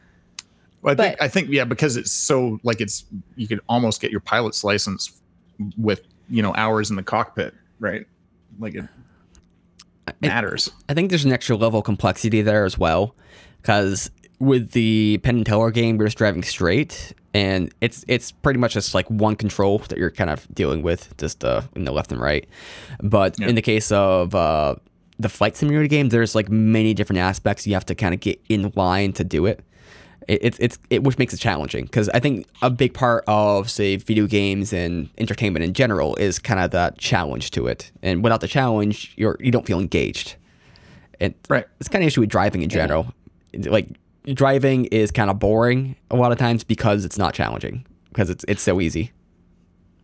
Well, 0.83 0.93
I 0.93 0.97
think 0.97 1.23
I 1.23 1.29
think 1.29 1.51
yeah, 1.51 1.65
because 1.65 1.97
it's 1.97 2.11
so 2.13 2.59
like 2.63 2.81
it's 2.81 3.05
you 3.37 3.47
could 3.49 3.61
almost 3.69 4.01
get 4.01 4.11
your 4.11 4.21
pilot's 4.21 4.65
license 4.65 5.20
with 5.77 6.03
you 6.29 6.43
know 6.43 6.55
hours 6.57 6.91
in 6.91 6.97
the 6.97 7.03
cockpit, 7.03 7.55
right? 7.79 8.07
Like 8.59 8.75
it 8.75 8.85
matters. 10.21 10.71
I 10.89 10.95
think 10.95 11.11
there's 11.11 11.25
an 11.25 11.33
extra 11.33 11.57
level 11.57 11.81
of 11.81 11.85
complexity 11.85 12.43
there 12.43 12.65
as 12.65 12.79
well, 12.79 13.15
because 13.61 14.11
with 14.39 14.73
the 14.73 15.19
Penn 15.23 15.37
and 15.37 15.47
Teller 15.47 15.71
game, 15.71 15.97
you're 15.97 16.07
just 16.07 16.19
driving 16.19 16.43
straight, 16.43 17.13
and 17.35 17.73
it's 17.81 18.05
it's 18.09 18.33
pretty 18.33 18.59
much 18.59 18.75
just 18.75 18.95
like 18.95 19.09
one 19.09 19.37
control 19.37 19.79
that 19.79 19.99
you're 19.99 20.11
kind 20.11 20.31
of 20.31 20.47
dealing 20.55 20.83
with, 20.83 21.17
just 21.19 21.45
uh, 21.45 21.63
in 21.77 21.85
the 21.85 21.93
left 21.93 22.11
and 22.13 22.21
right. 22.21 22.49
But 23.03 23.39
Yeah. 23.39 23.49
in 23.49 23.55
the 23.55 23.63
case 23.63 23.93
of 23.93 24.35
uh, 24.35 24.77
the 25.19 25.29
flight 25.29 25.57
simulator 25.57 25.87
game, 25.87 26.09
there's 26.09 26.35
like 26.35 26.49
many 26.49 26.95
different 26.95 27.21
aspects 27.21 27.67
you 27.67 27.75
have 27.75 27.87
to 27.87 27.95
kind 27.95 28.15
of 28.15 28.21
get 28.21 28.41
in 28.49 28.73
line 28.75 29.13
to 29.15 29.25
do 29.25 29.47
it. 29.47 29.63
It, 30.31 30.39
it's 30.43 30.59
it's 30.61 30.79
it 30.91 31.03
which 31.03 31.19
makes 31.19 31.35
it 31.35 31.39
challenging 31.41 31.85
because 31.87 32.09
I 32.11 32.21
think 32.21 32.47
a 32.63 32.71
big 32.71 32.95
part 32.95 33.25
of 33.27 33.69
say 33.69 33.97
video 33.97 34.27
games 34.29 34.73
and 34.73 35.09
entertainment 35.19 35.65
in 35.65 35.73
general 35.75 36.15
is 36.17 36.39
kind 36.39 36.61
of 36.61 36.71
that 36.71 36.99
challenge 36.99 37.51
to 37.53 37.67
it, 37.67 37.91
and 38.01 38.23
without 38.23 38.41
the 38.41 38.47
challenge, 38.47 39.13
you're 39.17 39.37
you 39.41 39.51
don't 39.51 39.67
feel 39.67 39.81
engaged. 39.81 40.37
And 41.21 41.35
Right. 41.49 41.67
it's 41.81 41.89
kind 41.89 42.05
of 42.05 42.07
issue 42.07 42.21
with 42.21 42.31
driving 42.31 42.63
in 42.63 42.69
general. 42.71 43.13
Like 43.55 43.89
driving 44.33 44.85
is 44.87 45.11
kind 45.11 45.31
of 45.31 45.41
boring 45.41 45.97
a 46.13 46.17
lot 46.17 46.31
of 46.31 46.39
times 46.39 46.63
because 46.63 47.05
it's 47.05 47.19
not 47.19 47.35
challenging 47.35 47.85
because 48.11 48.31
it's 48.31 48.45
it's 48.47 48.63
so 48.63 48.81
easy. 48.81 49.11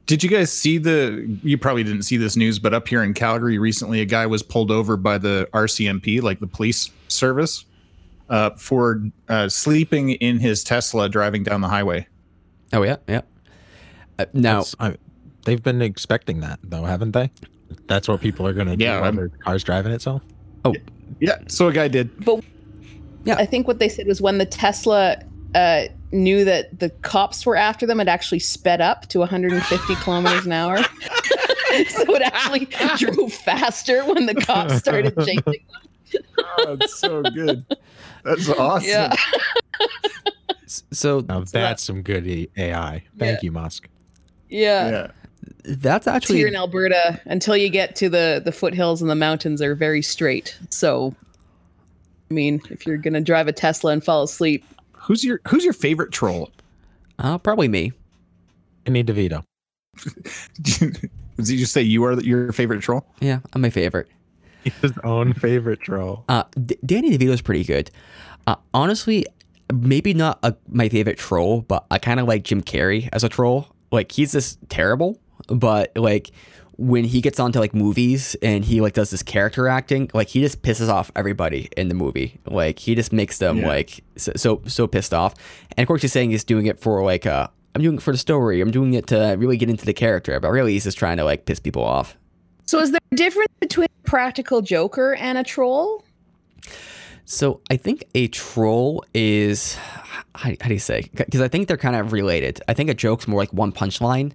Did 0.06 0.24
you 0.24 0.30
guys 0.30 0.52
see 0.52 0.78
the? 0.78 1.38
You 1.44 1.56
probably 1.56 1.84
didn't 1.84 2.02
see 2.02 2.16
this 2.16 2.36
news, 2.36 2.58
but 2.58 2.74
up 2.74 2.88
here 2.88 3.02
in 3.04 3.14
Calgary 3.14 3.58
recently, 3.58 4.00
a 4.00 4.04
guy 4.04 4.26
was 4.26 4.42
pulled 4.42 4.70
over 4.72 4.96
by 4.96 5.18
the 5.18 5.48
RCMP, 5.52 6.20
like 6.20 6.40
the 6.40 6.46
police 6.46 6.90
service, 7.08 7.64
uh, 8.28 8.50
for 8.56 9.02
uh, 9.28 9.48
sleeping 9.48 10.10
in 10.10 10.38
his 10.38 10.64
Tesla 10.64 11.08
driving 11.08 11.42
down 11.42 11.60
the 11.60 11.68
highway. 11.68 12.06
Oh 12.72 12.82
yeah, 12.82 12.96
yeah. 13.08 13.22
Uh, 14.18 14.26
now 14.32 14.64
I, 14.80 14.96
they've 15.44 15.62
been 15.62 15.82
expecting 15.82 16.40
that 16.40 16.58
though, 16.62 16.84
haven't 16.84 17.12
they? 17.12 17.30
That's 17.86 18.08
what 18.08 18.20
people 18.20 18.46
are 18.46 18.52
going 18.52 18.66
to 18.68 18.76
Yeah, 18.76 18.98
do. 18.98 19.04
I'm- 19.04 19.16
When 19.16 19.28
their 19.28 19.38
car's 19.38 19.62
driving 19.64 19.92
itself. 19.92 20.22
Oh 20.64 20.74
yeah, 21.20 21.38
so 21.48 21.68
a 21.68 21.72
guy 21.72 21.88
did. 21.88 22.10
Yeah. 23.24 23.36
I 23.36 23.46
think 23.46 23.66
what 23.66 23.78
they 23.78 23.88
said 23.88 24.06
was 24.06 24.20
when 24.20 24.38
the 24.38 24.46
Tesla 24.46 25.16
uh, 25.54 25.84
knew 26.12 26.44
that 26.44 26.78
the 26.78 26.90
cops 26.90 27.44
were 27.46 27.56
after 27.56 27.84
them, 27.86 28.00
it 28.00 28.06
actually 28.08 28.38
sped 28.38 28.80
up 28.80 29.06
to 29.08 29.18
150 29.20 29.94
kilometers 30.02 30.46
an 30.46 30.52
hour. 30.52 30.78
so 30.82 32.14
it 32.14 32.22
actually 32.22 32.66
drove 32.98 33.32
faster 33.32 34.04
when 34.04 34.26
the 34.26 34.34
cops 34.34 34.74
started 34.76 35.14
chasing. 35.24 35.64
Oh, 36.38 36.76
that's 36.76 36.98
so 37.00 37.22
good. 37.22 37.64
That's 38.26 38.48
awesome. 38.50 38.88
Yeah. 38.90 39.14
so 40.66 41.20
Now 41.20 41.44
So 41.44 41.50
that's 41.52 41.82
some 41.82 42.02
good 42.02 42.26
AI. 42.56 43.04
Thank 43.18 43.42
you, 43.42 43.52
Musk. 43.52 43.88
Yeah. 44.48 44.90
Yeah. 44.90 45.10
that's 45.76 46.06
actually 46.06 46.38
Here 46.38 46.48
in 46.48 46.56
Alberta, 46.56 47.20
until 47.26 47.56
you 47.56 47.68
get 47.68 47.94
to 47.96 48.08
the 48.08 48.42
the 48.44 48.52
foothills 48.52 49.00
and 49.00 49.10
the 49.10 49.14
mountains, 49.14 49.62
are 49.62 49.74
very 49.74 50.02
straight. 50.02 50.58
So, 50.70 51.14
I 52.30 52.34
mean, 52.34 52.60
if 52.70 52.86
you're 52.86 52.96
gonna 52.96 53.20
drive 53.20 53.46
a 53.48 53.52
Tesla 53.52 53.92
and 53.92 54.02
fall 54.04 54.22
asleep, 54.24 54.64
Who's 54.92 55.22
your 55.22 55.40
Who's 55.48 55.64
your 55.64 55.72
favorite 55.72 56.10
troll? 56.12 56.50
uh, 57.18 57.38
probably 57.38 57.68
me. 57.68 57.92
Andy 58.86 59.04
DeVito. 59.04 59.42
Did 60.62 61.48
you 61.48 61.58
just 61.58 61.72
say 61.72 61.82
you 61.82 62.04
are 62.04 62.20
your 62.20 62.52
favorite 62.52 62.80
troll? 62.82 63.06
Yeah, 63.20 63.40
I'm 63.52 63.60
my 63.60 63.70
favorite. 63.70 64.08
His 64.82 64.92
own 65.04 65.32
favorite 65.32 65.80
troll. 65.80 66.24
Uh, 66.28 66.44
D- 66.64 66.78
Danny 66.84 67.16
DeVito's 67.16 67.42
pretty 67.42 67.64
good. 67.64 67.90
Uh, 68.46 68.56
honestly, 68.74 69.26
maybe 69.72 70.14
not 70.14 70.38
a, 70.42 70.54
my 70.68 70.88
favorite 70.88 71.18
troll, 71.18 71.62
but 71.62 71.84
I 71.90 71.98
kind 71.98 72.20
of 72.20 72.26
like 72.28 72.44
Jim 72.44 72.62
Carrey 72.62 73.08
as 73.12 73.24
a 73.24 73.28
troll. 73.28 73.68
Like 73.90 74.12
he's 74.12 74.32
just 74.32 74.58
terrible, 74.68 75.18
but 75.48 75.92
like 75.96 76.30
when 76.78 77.04
he 77.04 77.20
gets 77.22 77.40
onto 77.40 77.58
like 77.58 77.74
movies 77.74 78.36
and 78.42 78.64
he 78.64 78.80
like 78.80 78.92
does 78.92 79.10
this 79.10 79.22
character 79.22 79.66
acting, 79.68 80.10
like 80.12 80.28
he 80.28 80.40
just 80.40 80.62
pisses 80.62 80.88
off 80.88 81.10
everybody 81.16 81.68
in 81.76 81.88
the 81.88 81.94
movie. 81.94 82.38
Like 82.46 82.78
he 82.80 82.94
just 82.94 83.12
makes 83.12 83.38
them 83.38 83.58
Yeah. 83.58 83.68
like 83.68 84.04
so, 84.16 84.32
so 84.36 84.62
so 84.66 84.86
pissed 84.86 85.14
off. 85.14 85.34
And 85.76 85.84
of 85.84 85.88
course, 85.88 86.02
he's 86.02 86.12
saying 86.12 86.30
he's 86.30 86.44
doing 86.44 86.66
it 86.66 86.78
for 86.80 87.02
like 87.02 87.26
uh, 87.26 87.48
I'm 87.74 87.82
doing 87.82 87.96
it 87.96 88.02
for 88.02 88.12
the 88.12 88.18
story. 88.18 88.60
I'm 88.60 88.70
doing 88.70 88.94
it 88.94 89.06
to 89.08 89.36
really 89.38 89.56
get 89.56 89.70
into 89.70 89.86
the 89.86 89.94
character, 89.94 90.38
but 90.40 90.50
really 90.50 90.72
he's 90.72 90.84
just 90.84 90.98
trying 90.98 91.16
to 91.16 91.24
like 91.24 91.46
piss 91.46 91.58
people 91.60 91.82
off. 91.84 92.16
So 92.66 92.80
is 92.80 92.90
there 92.90 93.00
a 93.12 93.16
difference 93.16 93.52
between 93.60 93.86
a 93.86 94.08
practical 94.08 94.60
joker 94.60 95.14
and 95.14 95.38
a 95.38 95.44
troll? 95.44 96.04
So 97.24 97.60
I 97.70 97.76
think 97.76 98.04
a 98.14 98.28
troll 98.28 99.04
is 99.12 99.74
how, 100.34 100.50
how 100.60 100.68
do 100.68 100.74
you 100.74 100.78
say? 100.78 101.10
Because 101.14 101.40
I 101.40 101.48
think 101.48 101.66
they're 101.66 101.76
kind 101.76 101.96
of 101.96 102.12
related. 102.12 102.60
I 102.68 102.74
think 102.74 102.88
a 102.88 102.94
joke's 102.94 103.26
more 103.26 103.40
like 103.40 103.52
one 103.52 103.72
punchline, 103.72 104.32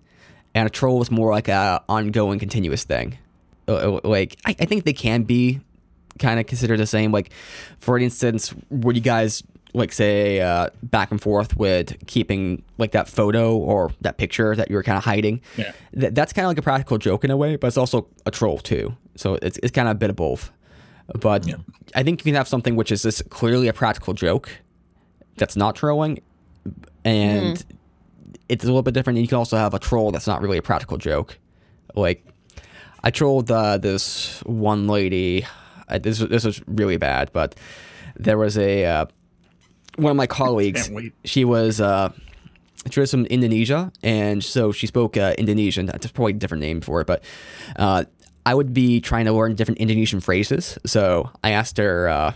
and 0.54 0.67
a 0.67 0.70
troll 0.70 1.02
is 1.02 1.10
more 1.10 1.32
like 1.32 1.48
a 1.48 1.84
ongoing, 1.88 2.39
continuous 2.39 2.84
thing. 2.84 3.17
Uh, 3.67 3.96
uh, 3.96 4.00
Like 4.04 4.38
I, 4.46 4.56
I 4.60 4.65
think 4.65 4.84
they 4.84 4.94
can 4.94 5.24
be 5.24 5.62
kind 6.20 6.39
of 6.39 6.48
considered 6.48 6.80
the 6.80 6.88
same. 6.88 7.12
Like 7.12 7.32
for 7.80 7.98
instance, 7.98 8.54
would 8.70 8.96
you 8.96 9.02
guys 9.02 9.41
like 9.74 9.92
say 9.94 10.42
uh, 10.42 10.70
back 10.84 11.12
and 11.12 11.22
forth 11.22 11.56
with 11.58 11.96
keeping 12.08 12.64
like 12.78 12.92
that 12.92 13.08
photo 13.08 13.56
or 13.56 13.92
that 14.02 14.18
picture 14.18 14.56
that 14.56 14.70
you 14.70 14.76
were 14.76 14.84
kind 14.84 14.98
of 14.98 15.04
hiding? 15.06 15.42
Yeah. 15.58 15.72
Th- 15.98 16.14
that's 16.14 16.34
kind 16.34 16.46
of 16.46 16.50
like 16.50 16.58
a 16.58 16.62
practical 16.62 16.98
joke 16.98 17.24
in 17.24 17.32
a 17.32 17.38
way, 17.38 17.56
but 17.56 17.68
it's 17.68 17.78
also 17.78 18.08
a 18.26 18.32
troll 18.32 18.58
too. 18.60 18.96
So 19.16 19.38
it's 19.42 19.58
it's 19.64 19.72
kind 19.72 19.88
of 19.88 19.94
a 19.94 20.00
bit 20.00 20.10
of 20.10 20.16
both. 20.16 20.52
But 21.20 21.48
Yeah. 21.48 21.56
I 21.96 22.04
think 22.04 22.22
you 22.22 22.32
can 22.32 22.36
have 22.36 22.48
something 22.48 22.76
which 22.76 22.92
is 22.92 23.02
this 23.02 23.22
clearly 23.30 23.68
a 23.68 23.74
practical 23.74 24.14
joke 24.14 24.50
that's 25.38 25.56
not 25.56 25.76
trolling, 25.76 26.20
and 27.06 27.64
it's 28.50 28.64
a 28.64 28.68
little 28.68 28.82
bit 28.82 28.94
different. 28.94 29.18
And 29.18 29.24
you 29.24 29.28
can 29.28 29.38
also 29.38 29.58
have 29.58 29.74
a 29.74 29.80
troll 29.80 30.12
that's 30.12 30.28
not 30.28 30.42
really 30.42 30.58
a 30.58 30.62
practical 30.62 30.98
joke. 30.98 31.38
Like 31.96 32.26
I 33.04 33.12
trolled 33.12 33.50
uh, 33.52 33.78
this 33.78 34.42
one 34.46 34.88
lady. 34.88 35.46
Uh, 35.90 35.98
this 35.98 36.20
this 36.20 36.46
was 36.46 36.62
really 36.68 36.98
bad, 36.98 37.32
but 37.34 37.56
there 38.16 38.38
was 38.38 38.58
a 38.58 38.86
uh, 38.86 39.06
one 40.02 40.12
of 40.12 40.18
my 40.18 40.28
colleagues. 40.28 40.90
She 41.24 41.46
was 41.46 41.80
uh, 41.80 42.12
she 42.90 43.00
was 43.00 43.12
from 43.12 43.26
Indonesia, 43.28 43.92
and 44.04 44.44
so 44.44 44.72
she 44.72 44.88
spoke 44.88 45.18
uh, 45.18 45.34
Indonesian. 45.38 45.86
That's 45.86 46.08
probably 46.08 46.34
a 46.34 46.36
different 46.36 46.62
name 46.62 46.82
for 46.82 47.02
it, 47.02 47.08
but 47.08 47.24
uh, 47.76 48.06
I 48.46 48.56
would 48.56 48.74
be 48.74 49.00
trying 49.00 49.26
to 49.26 49.34
learn 49.34 49.56
different 49.56 49.80
Indonesian 49.80 50.20
phrases. 50.20 50.78
So 50.86 51.30
I 51.44 51.52
asked 51.52 51.78
her, 51.78 52.10
uh, 52.10 52.34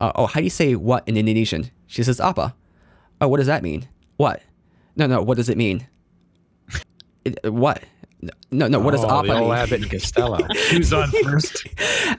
uh, 0.00 0.12
"Oh, 0.16 0.26
how 0.26 0.40
do 0.40 0.44
you 0.44 0.50
say 0.50 0.74
what 0.74 1.06
in 1.08 1.16
Indonesian?" 1.16 1.70
She 1.86 2.02
says, 2.02 2.20
"Apa." 2.20 2.54
Oh, 3.20 3.28
what 3.28 3.38
does 3.38 3.46
that 3.46 3.62
mean? 3.62 3.88
What? 4.16 4.42
No, 4.96 5.06
no. 5.06 5.22
What 5.22 5.36
does 5.36 5.48
it 5.48 5.56
mean? 5.56 5.86
It, 7.24 7.52
what? 7.52 7.82
No, 8.50 8.68
no. 8.68 8.78
What 8.78 8.92
does 8.92 9.04
oh, 9.04 9.08
apa 9.08 9.26
the 9.26 9.38
old? 9.38 9.52
Abbott 9.52 9.82
and 9.82 9.90
Costello. 9.90 10.42
Who's 10.70 10.92
on 10.92 11.10
first? 11.22 11.66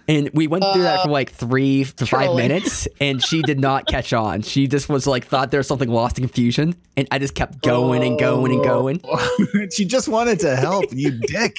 And 0.08 0.30
we 0.34 0.48
went 0.48 0.64
through 0.74 0.84
that 0.84 1.04
for 1.04 1.10
like 1.10 1.32
three 1.32 1.86
to 1.86 2.06
five 2.06 2.36
minutes, 2.36 2.88
and 3.00 3.24
she 3.24 3.42
did 3.42 3.60
not 3.60 3.88
catch 3.88 4.14
on. 4.14 4.42
She 4.42 4.68
just 4.68 4.90
was 4.90 5.08
like 5.08 5.26
thought 5.26 5.52
there 5.52 5.60
was 5.60 5.68
something 5.68 5.90
lost 5.90 6.18
in 6.18 6.24
confusion, 6.24 6.76
and 6.98 7.08
I 7.12 7.20
just 7.20 7.36
kept 7.36 7.62
going 7.62 8.04
and 8.04 8.20
going 8.20 8.52
and 8.52 8.64
going. 8.64 9.02
she 9.72 9.86
just 9.86 10.08
wanted 10.08 10.40
to 10.42 10.56
help. 10.56 10.86
You 10.92 11.12
dick. 11.12 11.56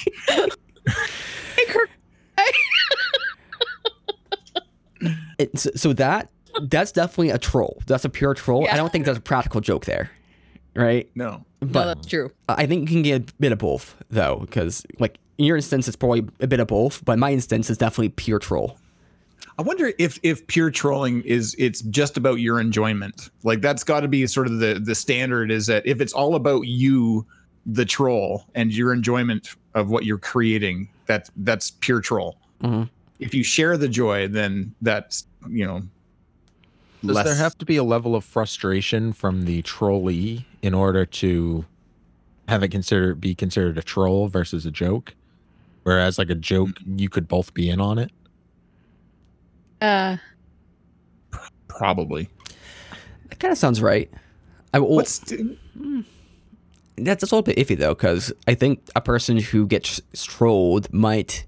Make 1.55 1.75
so, 5.55 5.69
so 5.75 5.93
that 5.93 6.29
that's 6.63 6.91
definitely 6.91 7.29
a 7.29 7.37
troll. 7.37 7.81
That's 7.87 8.05
a 8.05 8.09
pure 8.09 8.33
troll. 8.33 8.67
I 8.69 8.77
don't 8.77 8.91
think 8.91 9.05
there's 9.05 9.17
a 9.17 9.21
practical 9.21 9.61
joke 9.61 9.85
there, 9.85 10.11
right? 10.75 11.09
No. 11.15 11.45
No, 11.61 11.67
But 11.67 11.85
that's 11.85 12.07
true. 12.07 12.31
I 12.49 12.65
think 12.65 12.89
you 12.89 12.95
can 12.95 13.03
get 13.03 13.29
a 13.29 13.33
bit 13.39 13.51
of 13.51 13.57
both 13.59 13.95
though, 14.09 14.39
because 14.41 14.85
like 14.99 15.17
in 15.37 15.45
your 15.45 15.55
instance, 15.57 15.87
it's 15.87 15.97
probably 15.97 16.25
a 16.39 16.47
bit 16.47 16.59
of 16.59 16.67
both, 16.67 17.03
but 17.05 17.13
in 17.13 17.19
my 17.19 17.31
instance, 17.31 17.69
it's 17.69 17.77
definitely 17.77 18.09
pure 18.09 18.39
troll. 18.39 18.77
I 19.59 19.63
wonder 19.63 19.91
if 19.97 20.19
if 20.21 20.45
pure 20.47 20.69
trolling 20.69 21.21
is 21.23 21.55
it's 21.57 21.81
just 21.81 22.15
about 22.15 22.35
your 22.35 22.59
enjoyment. 22.59 23.29
Like 23.43 23.61
that's 23.61 23.83
got 23.83 24.01
to 24.01 24.07
be 24.07 24.25
sort 24.27 24.47
of 24.47 24.59
the 24.59 24.79
the 24.83 24.93
standard 24.93 25.49
is 25.51 25.65
that 25.67 25.85
if 25.85 25.99
it's 25.99 26.13
all 26.13 26.35
about 26.35 26.61
you 26.67 27.25
the 27.65 27.85
troll 27.85 28.45
and 28.55 28.71
your 28.71 28.93
enjoyment 28.93 29.49
of 29.73 29.89
what 29.89 30.05
you're 30.05 30.19
creating, 30.19 30.87
that 31.07 31.29
that's 31.37 31.71
pure 31.71 32.01
troll. 32.01 32.37
Mhm. 32.61 32.89
If 33.19 33.33
you 33.33 33.43
share 33.43 33.77
the 33.77 33.87
joy, 33.87 34.27
then 34.27 34.73
that's, 34.81 35.25
you 35.49 35.65
know, 35.65 35.81
Does 37.05 37.15
less 37.15 37.25
there 37.25 37.35
have 37.35 37.57
to 37.59 37.65
be 37.65 37.77
a 37.77 37.83
level 37.83 38.15
of 38.15 38.23
frustration 38.23 39.13
from 39.13 39.45
the 39.45 39.61
trollee 39.61 40.45
in 40.61 40.73
order 40.73 41.05
to 41.05 41.65
have 42.47 42.63
it 42.63 42.69
considered 42.69 43.21
be 43.21 43.35
considered 43.35 43.77
a 43.77 43.83
troll 43.83 44.27
versus 44.27 44.65
a 44.65 44.71
joke? 44.71 45.15
Whereas 45.83 46.17
like 46.17 46.29
a 46.29 46.35
joke, 46.35 46.79
you 46.85 47.07
could 47.07 47.27
both 47.27 47.53
be 47.53 47.69
in 47.69 47.79
on 47.79 47.97
it. 47.97 48.11
Uh, 49.79 50.17
Probably. 51.67 52.29
That 53.29 53.39
kind 53.39 53.51
of 53.51 53.57
sounds 53.57 53.81
right. 53.81 54.11
I, 54.73 54.79
well, 54.79 54.89
What's 54.89 55.19
that's, 55.19 55.43
that's 56.97 57.23
a 57.23 57.25
little 57.25 57.43
bit 57.43 57.57
iffy 57.57 57.77
though, 57.77 57.93
because 57.93 58.33
I 58.47 58.55
think 58.55 58.81
a 58.95 59.01
person 59.01 59.37
who 59.37 59.67
gets 59.67 60.01
trolled 60.15 60.91
might. 60.91 61.45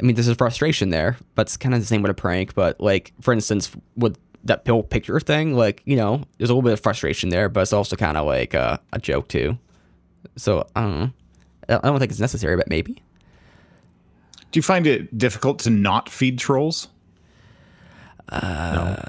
I 0.00 0.02
mean, 0.02 0.16
there's 0.16 0.26
a 0.26 0.34
frustration 0.34 0.90
there, 0.90 1.16
but 1.36 1.42
it's 1.46 1.56
kind 1.56 1.72
of 1.72 1.80
the 1.80 1.86
same 1.86 2.02
with 2.02 2.10
a 2.10 2.14
prank. 2.14 2.54
But 2.54 2.80
like, 2.80 3.12
for 3.20 3.32
instance, 3.32 3.70
with 3.96 4.18
that 4.44 4.64
pill 4.64 4.82
picture 4.82 5.18
thing, 5.20 5.54
like 5.54 5.82
you 5.84 5.96
know, 5.96 6.22
there's 6.38 6.50
a 6.50 6.54
little 6.54 6.62
bit 6.62 6.72
of 6.72 6.80
frustration 6.80 7.30
there, 7.30 7.48
but 7.48 7.60
it's 7.60 7.72
also 7.72 7.96
kind 7.96 8.16
of 8.16 8.26
like 8.26 8.54
a, 8.54 8.80
a 8.92 8.98
joke 8.98 9.28
too. 9.28 9.58
So 10.36 10.66
I 10.76 10.82
don't 10.82 11.00
know. 11.00 11.10
I 11.68 11.74
I 11.76 11.78
don't 11.88 11.98
think 11.98 12.10
it's 12.10 12.20
necessary, 12.20 12.56
but 12.56 12.68
maybe. 12.68 13.02
Do 14.52 14.58
you 14.58 14.62
find 14.62 14.86
it 14.86 15.16
difficult 15.18 15.58
to 15.60 15.70
not 15.70 16.08
feed 16.08 16.38
trolls? 16.38 16.88
No. 18.30 18.38
Uh, 18.38 19.08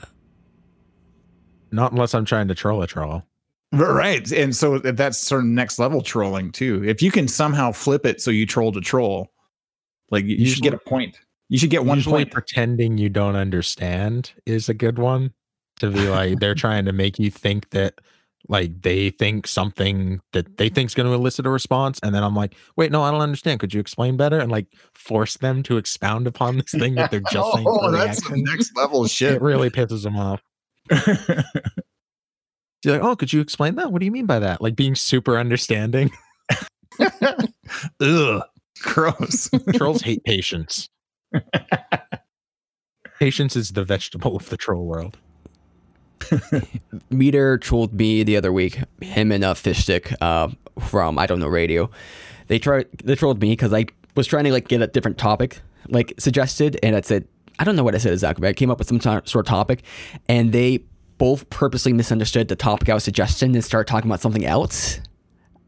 not 1.71 1.91
unless 1.91 2.13
I'm 2.13 2.26
trying 2.26 2.48
to 2.48 2.56
troll 2.56 2.82
a 2.82 2.88
troll. 2.88 3.24
Right. 3.71 4.32
And 4.32 4.56
so 4.56 4.80
that's 4.80 5.17
sort 5.17 5.41
of 5.41 5.48
next 5.48 5.80
level 5.80 6.02
trolling 6.02 6.52
too. 6.52 6.84
If 6.84 7.02
you 7.02 7.12
can 7.12 7.28
somehow 7.28 7.71
flip 7.71 8.06
it 8.06 8.21
so 8.21 8.32
you 8.32 8.45
troll 8.45 8.71
to 8.71 8.82
troll, 8.82 9.32
like 10.10 10.26
you, 10.26 10.38
you 10.38 10.45
should 10.48 10.63
get 10.63 10.74
a 10.74 10.78
point. 10.78 11.19
You 11.49 11.58
should 11.58 11.69
get 11.69 11.86
one 11.86 11.97
Usually 11.97 12.23
point. 12.25 12.31
pretending 12.31 12.97
you 12.97 13.10
don't 13.10 13.36
understand 13.36 14.34
is 14.45 14.69
a 14.69 14.73
good 14.73 14.97
one. 14.97 15.34
To 15.79 15.91
be 15.91 16.08
like 16.08 16.39
they're 16.39 16.55
trying 16.55 16.86
to 16.86 16.93
make 16.93 17.19
you 17.19 17.29
think 17.29 17.69
that 17.71 17.99
like 18.47 18.81
they 18.81 19.10
think 19.10 19.47
something 19.47 20.21
that 20.31 20.58
they 20.58 20.69
think's 20.69 20.93
going 20.93 21.08
to 21.08 21.13
elicit 21.13 21.45
a 21.45 21.49
response, 21.49 21.99
and 22.03 22.13
then 22.13 22.23
I'm 22.23 22.36
like, 22.36 22.55
wait, 22.77 22.91
no, 22.91 23.01
I 23.03 23.12
don't 23.12 23.21
understand. 23.21 23.60
Could 23.60 23.73
you 23.73 23.79
explain 23.79 24.17
better? 24.17 24.39
And 24.39 24.51
like 24.51 24.67
force 24.93 25.38
them 25.38 25.63
to 25.63 25.77
expound 25.77 26.27
upon 26.27 26.58
this 26.58 26.71
thing 26.71 26.95
that 26.95 27.12
they're 27.12 27.19
just 27.19 27.51
saying. 27.53 27.65
oh, 27.67 27.91
that's 27.91 28.27
the 28.27 28.38
next 28.38 28.75
level 28.75 29.05
shit. 29.08 29.34
It 29.34 29.41
really 29.41 29.69
pisses 29.69 30.03
them 30.03 30.15
off. 30.15 30.41
You're 32.84 32.93
like, 32.93 33.03
oh, 33.03 33.15
could 33.15 33.34
you 33.34 33.41
explain 33.41 33.75
that? 33.75 33.91
What 33.91 33.99
do 33.99 34.05
you 34.05 34.12
mean 34.12 34.27
by 34.27 34.39
that? 34.39 34.62
Like 34.62 34.75
being 34.75 34.93
super 34.93 35.38
understanding. 35.39 36.12
Ugh. 37.99 38.43
Gross. 38.81 39.49
Trolls 39.73 40.01
hate 40.03 40.23
patience. 40.23 40.89
patience 43.19 43.56
is 43.56 43.71
the 43.71 43.84
vegetable 43.84 44.36
of 44.36 44.50
the 44.50 44.58
troll 44.58 44.86
world. 44.86 45.17
Meader 47.10 47.58
trolled 47.58 47.93
me 47.93 48.24
the 48.24 48.38
other 48.38 48.52
week. 48.52 48.80
Him 49.02 49.32
and 49.32 49.43
uh, 49.43 49.54
Fishstick 49.54 50.15
uh, 50.21 50.50
from 50.80 51.19
I 51.19 51.26
don't 51.26 51.39
know 51.39 51.48
radio. 51.48 51.89
They 52.48 52.60
tried. 52.60 52.88
They 53.04 53.15
trolled 53.15 53.41
me 53.41 53.52
because 53.52 53.74
I 53.74 53.86
was 54.15 54.28
trying 54.28 54.45
to 54.45 54.52
like 54.52 54.67
get 54.67 54.82
a 54.82 54.88
different 54.88 55.17
topic 55.17 55.62
like 55.89 56.13
suggested, 56.17 56.80
and 56.84 56.95
I 56.95 57.02
said 57.02 57.28
I 57.60 57.63
don't 57.63 57.76
know 57.76 57.84
what 57.84 57.95
I 57.95 58.00
said 58.00 58.13
exactly. 58.13 58.41
But 58.41 58.50
I 58.50 58.54
came 58.54 58.69
up 58.69 58.80
with 58.80 58.88
some 58.88 59.00
ti- 59.00 59.30
sort 59.30 59.45
of 59.45 59.45
topic, 59.45 59.84
and 60.28 60.52
they 60.52 60.84
both 61.17 61.50
purposely 61.50 61.93
misunderstood 61.93 62.48
the 62.48 62.56
topic 62.56 62.89
I 62.89 62.93
was 62.93 63.04
suggesting 63.04 63.56
and 63.56 63.63
started 63.63 63.89
talking 63.89 64.10
about 64.10 64.21
something 64.21 64.45
else. 64.45 65.00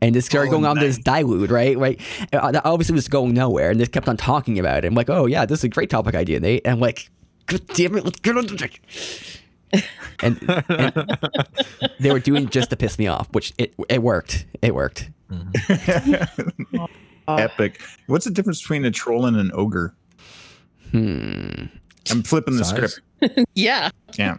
And 0.01 0.13
just 0.13 0.27
started 0.27 0.49
Oh, 0.49 0.51
going 0.51 0.65
on 0.65 0.75
nice. 0.75 0.83
this 0.95 0.97
dilute, 0.99 1.49
right? 1.49 1.75
Right. 1.77 1.99
Uh, 2.31 2.51
that 2.51 2.63
obviously 2.65 2.93
was 2.93 3.07
going 3.07 3.33
nowhere, 3.33 3.71
and 3.71 3.79
they 3.79 3.85
kept 3.87 4.07
on 4.07 4.15
talking 4.17 4.59
about 4.59 4.83
it. 4.83 4.85
I'm 4.87 4.93
like, 4.93 5.09
oh 5.09 5.25
yeah, 5.25 5.45
this 5.45 5.59
is 5.59 5.63
a 5.63 5.69
great 5.69 5.89
topic 5.89 6.13
idea, 6.13 6.39
Nate. 6.39 6.61
And 6.65 6.73
I'm 6.73 6.79
like, 6.79 7.09
God 7.47 7.65
damn 7.73 7.95
it, 7.97 8.05
let's 8.05 8.19
get 8.19 8.37
on 8.37 8.45
the 8.45 8.57
thing. 8.57 9.83
and, 10.21 10.39
and 10.69 11.89
they 11.99 12.11
were 12.11 12.19
doing 12.19 12.47
just 12.49 12.69
to 12.69 12.77
piss 12.77 12.99
me 12.99 13.07
off, 13.07 13.27
which 13.31 13.53
it 13.57 13.73
it 13.89 14.03
worked. 14.03 14.45
It 14.61 14.75
worked. 14.75 15.09
Epic. 17.27 17.81
What's 18.07 18.25
the 18.25 18.31
difference 18.31 18.61
between 18.61 18.85
a 18.85 18.91
troll 18.91 19.25
and 19.25 19.35
an 19.35 19.51
ogre? 19.53 19.95
Hmm. 20.91 21.65
I'm 22.09 22.23
flipping 22.23 22.55
the 22.55 22.63
Size? 22.63 23.01
script. 23.19 23.45
yeah. 23.55 23.89
Yeah. 24.17 24.37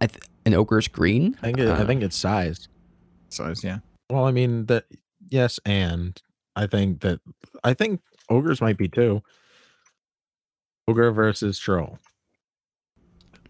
I 0.00 0.06
th- 0.06 0.22
an 0.46 0.54
ogre's 0.54 0.88
green. 0.88 1.36
I 1.42 1.46
think 1.46 1.58
it, 1.58 1.68
I 1.68 1.72
Uh, 1.72 1.86
think 1.86 2.02
it's 2.02 2.16
size. 2.16 2.68
So 3.28 3.44
it's- 3.44 3.62
yeah. 3.62 3.78
Well, 4.10 4.24
I 4.24 4.30
mean 4.30 4.66
that 4.66 4.84
yes, 5.28 5.58
and 5.64 6.20
I 6.54 6.66
think 6.66 7.00
that 7.00 7.20
I 7.64 7.74
think 7.74 8.00
ogres 8.28 8.60
might 8.60 8.78
be 8.78 8.88
too. 8.88 9.22
Ogre 10.88 11.10
versus 11.10 11.58
troll. 11.58 11.98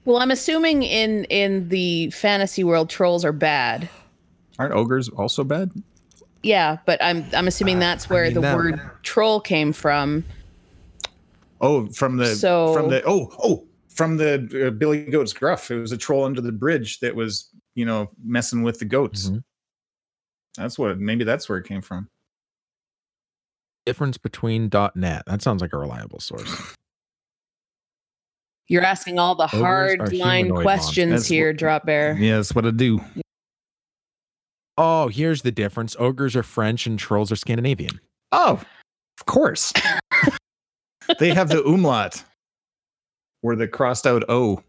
Well, 0.04 0.18
I'm 0.18 0.30
assuming 0.30 0.82
in 0.82 1.24
in 1.24 1.68
the 1.68 2.10
fantasy 2.10 2.64
world, 2.64 2.88
trolls 2.88 3.24
are 3.24 3.32
bad. 3.32 3.88
Aren't 4.58 4.72
ogres 4.74 5.08
also 5.10 5.44
bad? 5.44 5.70
Yeah, 6.42 6.78
but 6.86 7.02
I'm 7.02 7.26
I'm 7.34 7.48
assuming 7.48 7.76
Uh, 7.76 7.80
that's 7.80 8.06
I 8.10 8.14
where 8.14 8.24
mean, 8.24 8.34
the 8.34 8.40
that- 8.40 8.56
word 8.56 8.80
troll 9.02 9.40
came 9.40 9.72
from. 9.72 10.24
Oh, 11.60 11.86
from 11.88 12.16
the 12.18 12.34
So- 12.34 12.72
from 12.74 12.88
the 12.88 13.02
oh 13.04 13.30
oh 13.42 13.66
from 13.88 14.16
the 14.18 14.66
uh, 14.68 14.70
Billy 14.70 15.04
Goat's 15.04 15.32
gruff. 15.32 15.70
It 15.70 15.76
was 15.80 15.92
a 15.92 15.96
troll 15.98 16.24
under 16.24 16.40
the 16.40 16.52
bridge 16.52 17.00
that 17.00 17.14
was 17.14 17.50
you 17.74 17.84
know 17.84 18.08
messing 18.24 18.62
with 18.62 18.78
the 18.78 18.84
goats. 18.86 19.28
Mhm. 19.28 19.42
That's 20.56 20.78
what 20.78 20.98
maybe 20.98 21.24
that's 21.24 21.48
where 21.48 21.58
it 21.58 21.66
came 21.66 21.82
from. 21.82 22.08
Difference 23.84 24.18
between 24.18 24.70
.net. 24.94 25.22
That 25.26 25.42
sounds 25.42 25.62
like 25.62 25.72
a 25.72 25.78
reliable 25.78 26.20
source. 26.20 26.74
You're 28.68 28.82
asking 28.82 29.18
all 29.18 29.36
the 29.36 29.44
Ogres 29.44 29.60
hard 29.60 30.00
are 30.00 30.06
line 30.08 30.46
humanoid 30.46 30.64
questions 30.64 31.10
monsters. 31.10 31.28
here, 31.28 31.52
That's 31.52 31.60
Drop 31.60 31.86
Bear. 31.86 32.16
Yeah, 32.18 32.36
that's 32.36 32.52
what 32.52 32.66
I 32.66 32.72
do. 32.72 33.00
Oh, 34.76 35.08
here's 35.08 35.42
the 35.42 35.52
difference. 35.52 35.94
Ogres 35.98 36.34
are 36.34 36.42
French 36.42 36.86
and 36.86 36.98
trolls 36.98 37.30
are 37.30 37.36
Scandinavian. 37.36 38.00
Oh, 38.32 38.60
of 39.18 39.26
course. 39.26 39.72
they 41.20 41.32
have 41.32 41.48
the 41.48 41.64
umlaut 41.64 42.24
or 43.42 43.54
the 43.54 43.68
crossed 43.68 44.06
out 44.06 44.24
O. 44.28 44.62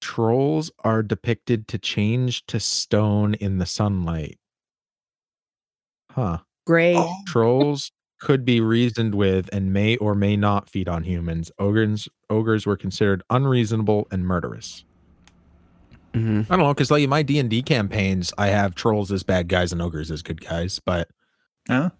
Trolls 0.00 0.70
are 0.82 1.02
depicted 1.02 1.68
to 1.68 1.78
change 1.78 2.46
to 2.46 2.58
stone 2.58 3.34
in 3.34 3.58
the 3.58 3.66
sunlight. 3.66 4.38
Huh. 6.14 6.38
Great. 6.66 6.96
Oh. 6.96 7.14
Trolls 7.26 7.90
could 8.20 8.44
be 8.44 8.60
reasoned 8.60 9.14
with 9.14 9.48
and 9.52 9.72
may 9.72 9.96
or 9.96 10.14
may 10.14 10.36
not 10.36 10.68
feed 10.70 10.88
on 10.88 11.02
humans. 11.04 11.50
Ogres 11.58 12.08
ogres 12.30 12.64
were 12.66 12.76
considered 12.76 13.22
unreasonable 13.30 14.06
and 14.10 14.24
murderous. 14.26 14.84
hmm 16.14 16.42
I 16.48 16.56
don't 16.56 16.60
know 16.60 16.72
because 16.74 16.90
like 16.90 17.02
in 17.02 17.10
my 17.10 17.22
D 17.22 17.38
and 17.38 17.50
D 17.50 17.62
campaigns, 17.62 18.32
I 18.38 18.46
have 18.48 18.74
trolls 18.74 19.10
as 19.12 19.22
bad 19.24 19.48
guys 19.48 19.72
and 19.72 19.82
ogres 19.82 20.10
as 20.10 20.22
good 20.22 20.40
guys. 20.40 20.80
But 20.84 21.08
Huh? 21.68 21.90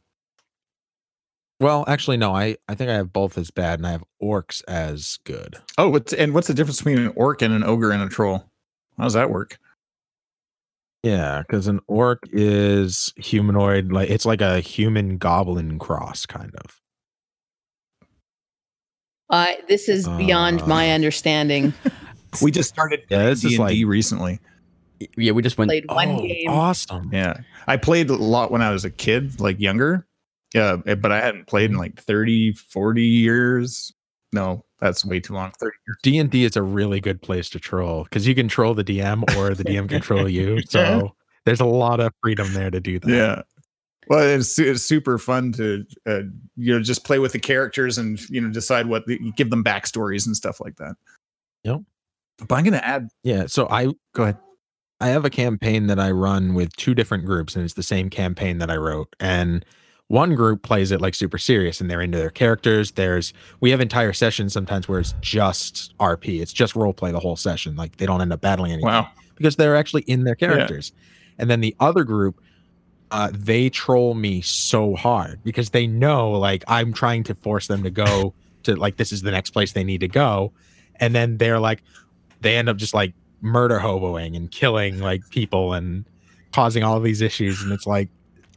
well, 1.61 1.85
actually, 1.89 2.17
no. 2.17 2.35
I 2.35 2.57
I 2.69 2.75
think 2.75 2.91
I 2.91 2.95
have 2.95 3.13
both 3.13 3.37
as 3.39 3.51
bad, 3.51 3.79
and 3.79 3.87
I 3.87 3.93
have 3.93 4.05
orcs 4.23 4.63
as 4.69 5.19
good. 5.25 5.57
Oh, 5.79 5.89
what's 5.91 6.13
and 6.13 6.33
what's 6.35 6.49
the 6.49 6.55
difference 6.55 6.79
between 6.79 6.99
an 6.99 7.13
orc 7.17 7.43
and 7.43 7.53
an 7.53 7.65
ogre 7.65 7.91
and 7.91 8.03
a 8.03 8.09
troll? 8.09 8.51
How 8.97 9.05
does 9.05 9.15
that 9.15 9.31
work? 9.31 9.59
Yeah, 11.05 11.43
because 11.43 11.67
an 11.69 11.81
orc 11.87 12.25
is 12.33 13.13
humanoid, 13.17 13.93
like 13.93 14.09
it's 14.09 14.25
like 14.25 14.41
a 14.41 14.61
human 14.61 15.19
goblin 15.19 15.79
cross, 15.79 16.25
kind 16.27 16.51
of. 16.57 16.81
I 19.31 19.59
this 19.69 19.89
is 19.89 20.07
beyond 20.09 20.67
my 20.67 20.91
Uh. 20.91 20.95
understanding. 20.95 21.73
We 22.43 22.51
just 22.51 22.69
started 22.69 23.03
Yeah, 23.11 23.27
this 23.27 23.43
D 23.43 23.47
is 23.55 23.59
and 23.61 23.69
D 23.69 23.85
like- 23.85 23.89
recently. 23.89 24.41
Yeah, 25.17 25.31
we 25.33 25.43
just 25.43 25.57
went. 25.57 25.69
Played 25.69 25.85
one 25.89 26.09
Oh, 26.09 26.21
game. 26.21 26.49
Awesome. 26.51 27.11
Yeah, 27.13 27.35
I 27.69 27.77
played 27.77 28.11
a 28.11 28.17
lot 28.17 28.51
when 28.51 28.61
I 28.61 28.71
was 28.71 28.85
a 28.85 28.91
kid, 28.91 29.39
like 29.41 29.61
younger. 29.61 30.05
Yeah, 30.53 30.79
eh, 30.87 30.97
but 30.97 31.13
I 31.13 31.21
hadn't 31.21 31.47
played 31.47 31.71
in 31.71 31.77
like 31.77 32.01
30, 32.01 32.55
40 32.55 33.03
years. 33.05 33.93
No, 34.35 34.65
that's 34.81 35.05
way 35.05 35.21
too 35.21 35.35
long. 35.35 35.53
30 35.53 35.77
years. 35.87 35.97
D 36.03 36.19
and 36.19 36.31
D 36.31 36.45
is 36.45 36.57
a 36.57 36.63
really 36.63 37.01
good 37.01 37.23
place 37.23 37.49
to 37.51 37.61
troll 37.61 38.03
because 38.05 38.27
you 38.27 38.35
can 38.35 38.49
troll 38.49 38.75
the 38.75 38.85
DM 38.85 39.23
or 39.37 39.55
the 39.55 39.65
DM 39.65 39.89
control 39.89 40.29
you. 40.29 40.61
So 40.69 41.15
there's 41.47 41.61
a 41.61 41.67
lot 41.67 42.01
of 42.01 42.13
freedom 42.21 42.53
there 42.53 42.71
to 42.71 42.81
do 42.81 42.99
that. 42.99 43.09
Yeah. 43.09 43.43
Well, 44.09 44.27
it's, 44.27 44.59
it's 44.59 44.83
super 44.83 45.19
fun 45.19 45.53
to 45.53 45.85
uh, 46.07 46.23
you 46.57 46.75
know 46.75 46.83
just 46.83 47.05
play 47.05 47.19
with 47.21 47.33
the 47.33 47.39
characters 47.39 47.97
and 47.97 48.21
you 48.29 48.41
know 48.41 48.51
decide 48.51 48.87
what 48.87 49.07
the, 49.07 49.19
give 49.37 49.51
them 49.51 49.63
backstories 49.63 50.27
and 50.27 50.37
stuff 50.37 50.61
like 50.61 50.77
that. 50.77 50.97
Yep. 51.63 51.81
But 52.47 52.55
I'm 52.57 52.65
gonna 52.65 52.79
add. 52.79 53.09
Yeah. 53.23 53.47
So 53.47 53.69
I 53.71 53.87
Go 54.15 54.25
ahead. 54.25 54.39
I 55.01 55.09
have 55.09 55.25
a 55.25 55.31
campaign 55.31 55.87
that 55.87 56.01
I 56.01 56.11
run 56.11 56.55
with 56.55 56.75
two 56.77 56.95
different 56.95 57.25
groups, 57.25 57.55
and 57.55 57.65
it's 57.65 57.75
the 57.75 57.83
same 57.83 58.11
campaign 58.11 58.59
that 58.59 58.71
I 58.71 58.77
wrote. 58.77 59.15
And 59.21 59.65
one 60.09 60.35
group 60.35 60.63
plays 60.63 60.91
it 60.91 61.01
like 61.01 61.15
super 61.15 61.39
serious, 61.39 61.81
and 61.81 61.91
they're 61.91 62.03
into 62.03 62.19
their 62.19 62.31
characters. 62.31 62.93
There's 62.93 63.33
we 63.61 63.71
have 63.71 63.81
entire 63.81 64.13
sessions 64.13 64.53
sometimes 64.53 64.89
where 64.89 65.01
it's 65.01 65.15
just 65.21 65.97
RP, 65.99 66.41
it's 66.41 66.53
just 66.53 66.77
role 66.77 66.93
play 66.93 67.11
the 67.13 67.21
whole 67.21 67.37
session. 67.37 67.75
Like 67.77 67.97
they 67.97 68.07
don't 68.07 68.21
end 68.21 68.33
up 68.33 68.41
battling 68.41 68.73
anything 68.73 68.87
Wow. 68.87 69.09
because 69.37 69.57
they're 69.57 69.77
actually 69.77 70.03
in 70.03 70.25
their 70.25 70.35
characters. 70.35 70.93
And 71.39 71.51
then 71.51 71.61
the 71.61 71.75
other 71.81 72.05
group, 72.05 72.41
uh, 73.11 73.31
they 73.33 73.71
troll 73.71 74.15
me 74.15 74.41
so 74.41 74.95
hard 74.95 75.41
because 75.43 75.71
they 75.71 75.87
know 75.87 76.31
like 76.33 76.63
I'm 76.69 76.93
trying 76.93 77.25
to 77.25 77.35
force 77.35 77.67
them 77.67 77.83
to 77.83 77.91
go 77.91 78.35
to 78.65 78.77
like 78.77 78.97
this 78.97 79.11
is 79.13 79.23
the 79.23 79.31
next 79.31 79.51
place 79.51 79.73
they 79.73 79.85
need 79.85 80.01
to 80.01 80.09
go, 80.09 80.53
and 80.97 81.15
then 81.15 81.39
they're 81.39 81.59
like 81.61 81.83
they 82.41 82.57
end 82.57 82.69
up 82.69 82.77
just 82.77 82.93
like 82.95 83.15
murder 83.41 83.79
hoboing 83.79 84.37
and 84.37 84.51
killing 84.51 84.99
like 85.01 85.23
people 85.31 85.73
and 85.73 86.05
causing 86.53 86.83
all 86.83 86.99
these 87.01 87.21
issues 87.21 87.63
and 87.63 87.73
it's 87.73 87.87
like 87.87 88.09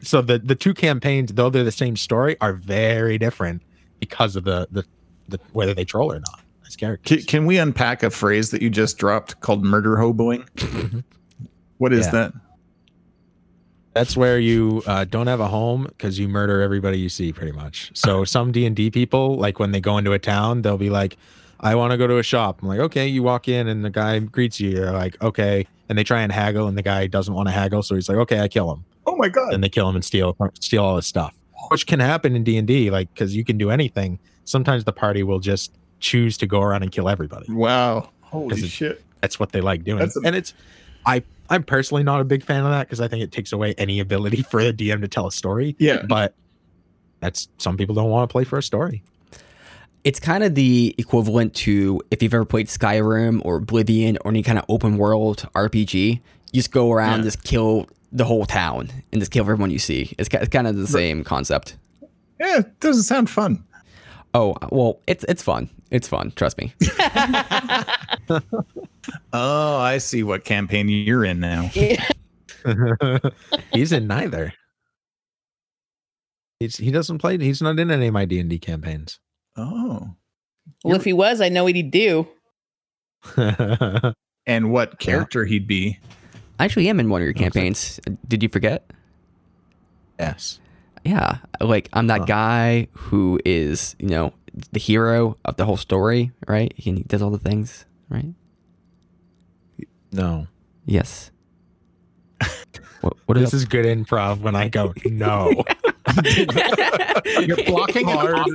so 0.02 0.22
the 0.22 0.38
the 0.40 0.56
two 0.56 0.74
campaigns 0.74 1.34
though 1.34 1.50
they're 1.50 1.64
the 1.64 1.72
same 1.72 1.96
story 1.96 2.36
are 2.42 2.54
very 2.54 3.18
different 3.18 3.62
because 4.00 4.36
of 4.36 4.44
the 4.44 4.68
the, 4.72 4.84
the 5.28 5.40
whether 5.54 5.74
they 5.74 5.86
troll 5.86 6.12
or 6.12 6.20
not 6.20 6.42
as 6.66 6.76
Can, 6.76 6.88
characters. 6.88 7.26
can 7.26 7.46
we 7.46 7.58
unpack 7.58 8.04
a 8.04 8.10
phrase 8.10 8.52
that 8.52 8.62
you 8.62 8.70
just 8.70 8.98
dropped 8.98 9.40
called 9.40 9.64
murder 9.64 9.96
hoboing? 9.98 11.04
what 11.78 11.94
is 11.94 12.06
Yeah. 12.08 12.12
that? 12.12 12.34
That's 13.94 14.16
where 14.16 14.38
you 14.38 14.84
uh, 14.86 15.06
don't 15.06 15.26
have 15.26 15.40
a 15.40 15.48
home 15.48 15.86
because 15.86 16.20
you 16.20 16.28
murder 16.28 16.62
everybody 16.62 17.00
you 17.00 17.10
see, 17.10 17.34
pretty 17.34 17.52
much. 17.52 17.90
So 17.96 18.24
some 18.26 18.52
D 18.52 18.66
and 18.68 18.76
D 18.76 18.92
people, 18.92 19.38
like 19.38 19.60
when 19.60 19.72
they 19.72 19.82
go 19.82 19.98
into 19.98 20.12
a 20.14 20.20
town, 20.20 20.62
they'll 20.62 20.78
be 20.78 20.92
like, 20.92 21.18
"I 21.60 21.74
want 21.74 21.92
to 21.94 21.98
go 21.98 22.06
to 22.06 22.18
a 22.20 22.24
shop." 22.24 22.62
I'm 22.62 22.68
like, 22.68 22.80
"Okay." 22.80 23.08
You 23.08 23.24
walk 23.24 23.48
in 23.48 23.68
and 23.68 23.84
the 23.84 23.90
guy 23.90 24.20
greets 24.20 24.60
you. 24.60 24.70
You're 24.70 24.92
like, 24.92 25.20
"Okay," 25.24 25.66
and 25.90 25.98
they 25.98 26.04
try 26.04 26.22
and 26.22 26.32
haggle, 26.32 26.68
and 26.68 26.78
the 26.78 26.82
guy 26.82 27.08
doesn't 27.08 27.34
want 27.34 27.48
to 27.48 27.54
haggle, 27.54 27.84
so 27.84 27.96
he's 27.96 28.10
like, 28.10 28.18
"Okay, 28.18 28.40
I 28.40 28.48
kill 28.48 28.72
him." 28.72 28.84
Oh 29.06 29.16
my 29.16 29.30
god. 29.30 29.54
and 29.54 29.64
they 29.64 29.70
kill 29.70 29.88
him 29.90 29.96
and 29.96 30.04
steal 30.06 30.36
steal 30.60 30.84
all 30.84 30.96
his 30.98 31.06
stuff, 31.08 31.34
which 31.70 31.88
can 31.88 32.00
happen 32.00 32.36
in 32.36 32.44
D 32.44 32.58
and 32.58 32.68
D, 32.68 32.90
like 32.92 33.14
because 33.14 33.36
you 33.36 33.44
can 33.46 33.58
do 33.58 33.70
anything. 33.70 34.20
Sometimes 34.46 34.84
the 34.84 34.94
party 34.94 35.24
will 35.24 35.40
just 35.40 35.72
choose 36.00 36.38
to 36.38 36.46
go 36.48 36.62
around 36.62 36.84
and 36.84 36.92
kill 36.92 37.10
everybody. 37.10 37.52
Wow. 37.52 38.10
Holy 38.22 38.50
'Cause 38.50 38.64
it- 38.64 38.70
shit. 38.70 39.04
That's 39.22 39.40
what 39.40 39.52
they 39.52 39.62
like 39.62 39.84
doing, 39.84 40.02
a- 40.02 40.28
and 40.28 40.36
it's 40.36 40.54
I 41.06 41.24
I'm 41.50 41.64
personally 41.64 42.04
not 42.04 42.20
a 42.22 42.26
big 42.26 42.44
fan 42.44 42.64
of 42.66 42.72
that 42.72 42.88
because 42.88 43.00
I 43.02 43.08
think 43.08 43.24
it 43.24 43.32
takes 43.32 43.52
away 43.54 43.74
any 43.78 44.00
ability 44.00 44.42
for 44.52 44.62
the 44.64 44.74
DM 44.74 45.02
to 45.02 45.08
tell 45.08 45.26
a 45.28 45.32
story. 45.32 45.76
Yeah. 45.80 46.04
but 46.08 46.36
that's 47.20 47.48
some 47.58 47.78
people 47.78 47.96
don't 47.96 48.10
want 48.12 48.30
to 48.30 48.32
play 48.32 48.44
for 48.44 48.58
a 48.60 48.64
story. 48.64 49.02
It's 50.04 50.20
kind 50.20 50.44
of 50.44 50.56
the 50.56 50.96
equivalent 50.98 51.54
to 51.56 52.02
if 52.12 52.24
you've 52.24 52.34
ever 52.34 52.46
played 52.46 52.68
Skyrim 52.68 53.42
or 53.44 53.58
Oblivion 53.58 54.18
or 54.24 54.32
any 54.32 54.42
kind 54.44 54.58
of 54.58 54.64
open 54.70 54.98
world 54.98 55.48
RPG. 55.54 56.22
You 56.54 56.54
just 56.54 56.72
go 56.72 56.92
around, 56.94 57.20
Yeah. 57.20 57.24
just 57.26 57.44
kill 57.44 57.88
the 58.14 58.24
whole 58.26 58.46
town 58.46 58.90
and 59.12 59.20
just 59.22 59.32
kill 59.32 59.44
everyone 59.44 59.70
you 59.70 59.80
see. 59.80 60.14
It's, 60.18 60.30
it's 60.32 60.48
kind 60.50 60.66
of 60.68 60.78
the 60.78 60.88
same 60.88 61.24
concept. 61.26 61.76
Yeah, 62.40 62.60
it 62.60 62.80
doesn't 62.80 63.04
sound 63.04 63.30
fun. 63.30 63.64
Oh 64.34 64.56
well, 64.72 65.00
it's 65.08 65.26
it's 65.28 65.44
fun. 65.44 65.70
It's 65.92 66.08
fun. 66.08 66.32
Trust 66.36 66.58
me. 66.58 66.74
Oh, 69.32 69.78
I 69.78 70.00
see 70.00 70.22
what 70.24 70.44
campaign 70.44 70.90
you're 70.90 71.24
in 71.24 71.40
now. 71.40 71.62
he's 73.72 73.94
in 73.94 74.06
neither. 74.08 74.52
He's 76.60 76.76
he 76.76 76.92
doesn't 76.92 77.20
play. 77.20 77.38
He's 77.38 77.62
not 77.62 77.80
in 77.80 77.90
any 77.90 78.08
of 78.08 78.14
my 78.14 78.26
D 78.26 78.38
and 78.40 78.50
D 78.50 78.60
campaigns. 78.60 79.20
Oh. 79.58 80.14
well, 80.84 80.96
if 80.96 81.04
he 81.04 81.14
was, 81.14 81.42
I 81.42 81.50
know 81.50 81.64
what 81.64 81.76
he'd 81.76 81.92
do. 81.92 82.28
And 84.50 84.72
what 84.72 84.98
character 85.00 85.44
he'd 85.44 85.68
be. 85.68 86.00
I 86.58 86.64
actually 86.64 86.88
am 86.88 87.02
in 87.02 87.10
one 87.10 87.20
of 87.22 87.26
your 87.26 87.32
Okay. 87.34 87.44
campaigns. 87.44 88.00
Did 88.28 88.42
you 88.44 88.48
forget? 88.50 88.90
yes. 90.18 90.60
Yeah, 91.04 91.40
like 91.60 91.90
I'm 91.94 92.08
that 92.08 92.20
Huh. 92.22 92.26
guy 92.26 92.88
who 92.94 93.40
is, 93.46 93.96
you 94.00 94.08
know, 94.08 94.34
the 94.72 94.80
hero 94.80 95.38
of 95.46 95.58
the 95.58 95.66
whole 95.66 95.76
story, 95.78 96.32
right? 96.48 96.74
He 96.78 96.92
he 96.94 97.04
does 97.04 97.22
all 97.22 97.30
the 97.30 97.38
things, 97.40 97.86
right? 98.10 98.34
No. 100.12 100.48
Yes. 100.86 101.32
what, 103.02 103.14
what 103.26 103.38
This 103.38 103.54
is 103.54 103.62
is 103.62 103.66
good 103.66 103.86
improv 103.86 104.40
when 104.42 104.56
I 104.56 104.70
go 104.70 104.94
no. 105.06 105.64
You're 107.42 107.64
blocking 107.66 108.08
hard, 108.08 108.48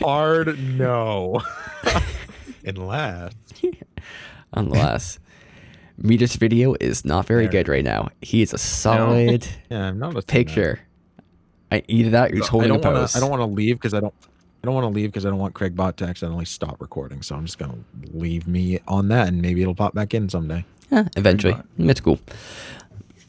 hard 0.00 0.58
no. 0.76 1.40
Unless 2.64 3.32
unless 4.52 5.18
Meader's 5.98 6.36
video 6.36 6.74
is 6.80 7.04
not 7.04 7.26
very 7.26 7.44
There. 7.44 7.52
good 7.52 7.68
right 7.68 7.84
now. 7.84 8.08
He 8.20 8.42
is 8.42 8.52
a 8.52 8.58
solid 8.58 9.46
yeah, 9.70 9.84
I'm 9.86 9.98
not 9.98 10.16
a 10.16 10.22
picture. 10.22 10.80
I, 11.72 11.82
either 11.88 12.10
that 12.10 12.32
or 12.32 12.36
he's 12.36 12.46
I 12.46 12.50
holding 12.50 12.70
a 12.70 12.74
don't 12.74 12.84
want 12.84 12.96
pose. 12.96 13.12
to. 13.12 13.18
I 13.18 13.20
don't 13.20 13.30
want 13.30 13.40
to 13.40 13.46
leave 13.46 13.76
because 13.76 13.94
I 13.94 14.00
don't. 14.00 14.14
I 14.62 14.66
don't 14.66 14.74
want 14.74 14.84
to 14.84 14.88
leave 14.88 15.10
because 15.10 15.24
I 15.24 15.30
don't 15.30 15.38
want 15.38 15.54
Craig 15.54 15.74
Bot 15.76 15.96
to 15.98 16.04
accidentally 16.04 16.44
stop 16.44 16.80
recording. 16.80 17.22
So 17.22 17.34
I'm 17.36 17.44
just 17.44 17.58
gonna 17.58 17.78
leave 18.12 18.46
me 18.48 18.80
on 18.88 19.08
that, 19.08 19.28
and 19.28 19.40
maybe 19.40 19.62
it'll 19.62 19.74
pop 19.74 19.94
back 19.94 20.12
in 20.14 20.28
someday. 20.28 20.64
Yeah, 20.90 21.08
eventually. 21.16 21.56
It's 21.78 22.00
cool. 22.00 22.20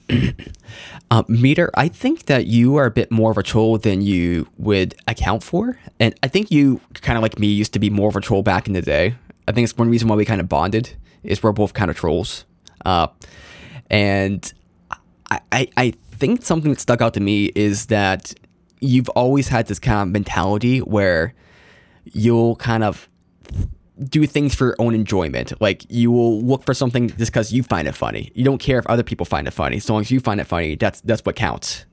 uh, 1.11 1.23
Meader, 1.27 1.69
I 1.73 1.87
think 1.87 2.25
that 2.25 2.47
you 2.47 2.75
are 2.77 2.85
a 2.85 2.91
bit 2.91 3.11
more 3.11 3.31
of 3.31 3.37
a 3.37 3.43
troll 3.43 3.77
than 3.77 4.01
you 4.01 4.47
would 4.57 4.95
account 5.07 5.43
for. 5.43 5.79
And 5.99 6.15
I 6.23 6.27
think 6.27 6.51
you, 6.51 6.81
kind 6.95 7.17
of 7.17 7.23
like 7.23 7.39
me, 7.39 7.47
used 7.47 7.73
to 7.73 7.79
be 7.79 7.89
more 7.89 8.09
of 8.09 8.15
a 8.15 8.21
troll 8.21 8.43
back 8.43 8.67
in 8.67 8.73
the 8.73 8.81
day. 8.81 9.15
I 9.47 9.51
think 9.51 9.65
it's 9.65 9.77
one 9.77 9.89
reason 9.89 10.07
why 10.07 10.15
we 10.15 10.25
kind 10.25 10.41
of 10.41 10.49
bonded, 10.49 10.95
is 11.23 11.41
we're 11.41 11.51
both 11.51 11.73
kind 11.73 11.89
of 11.89 11.97
trolls. 11.97 12.45
Uh, 12.85 13.07
and 13.89 14.53
I, 15.31 15.39
I, 15.51 15.67
I 15.77 15.93
think 16.11 16.43
something 16.43 16.71
that 16.71 16.79
stuck 16.79 17.01
out 17.01 17.13
to 17.15 17.19
me 17.19 17.51
is 17.55 17.87
that 17.87 18.33
you've 18.79 19.09
always 19.09 19.47
had 19.47 19.67
this 19.67 19.79
kind 19.79 20.07
of 20.07 20.13
mentality 20.13 20.79
where 20.79 21.33
you'll 22.05 22.55
kind 22.57 22.83
of 22.83 23.09
do 24.03 24.25
things 24.25 24.53
for 24.55 24.65
your 24.65 24.75
own 24.79 24.93
enjoyment. 24.93 25.59
Like 25.61 25.85
you 25.89 26.11
will 26.11 26.41
look 26.41 26.63
for 26.63 26.73
something 26.73 27.09
just 27.09 27.31
because 27.31 27.51
you 27.51 27.63
find 27.63 27.87
it 27.87 27.93
funny. 27.93 28.31
You 28.35 28.43
don't 28.43 28.59
care 28.59 28.79
if 28.79 28.87
other 28.87 29.03
people 29.03 29.25
find 29.25 29.47
it 29.47 29.51
funny. 29.51 29.77
As 29.77 29.89
long 29.89 30.01
as 30.01 30.11
you 30.11 30.19
find 30.19 30.39
it 30.39 30.45
funny, 30.45 30.75
that's 30.75 31.01
that's 31.01 31.21
what 31.25 31.35
counts. 31.35 31.85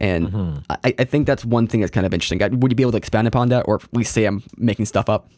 And 0.00 0.28
mm-hmm. 0.28 0.58
I, 0.84 0.94
I 0.98 1.04
think 1.04 1.26
that's 1.26 1.44
one 1.44 1.68
thing 1.68 1.80
that's 1.80 1.92
kind 1.92 2.04
of 2.04 2.12
interesting. 2.12 2.38
Would 2.60 2.72
you 2.72 2.76
be 2.76 2.82
able 2.82 2.92
to 2.92 2.98
expand 2.98 3.28
upon 3.28 3.50
that, 3.50 3.66
or 3.68 3.76
at 3.76 3.94
least 3.94 4.12
say 4.12 4.24
I'm 4.24 4.42
making 4.56 4.86
stuff 4.86 5.08
up? 5.08 5.30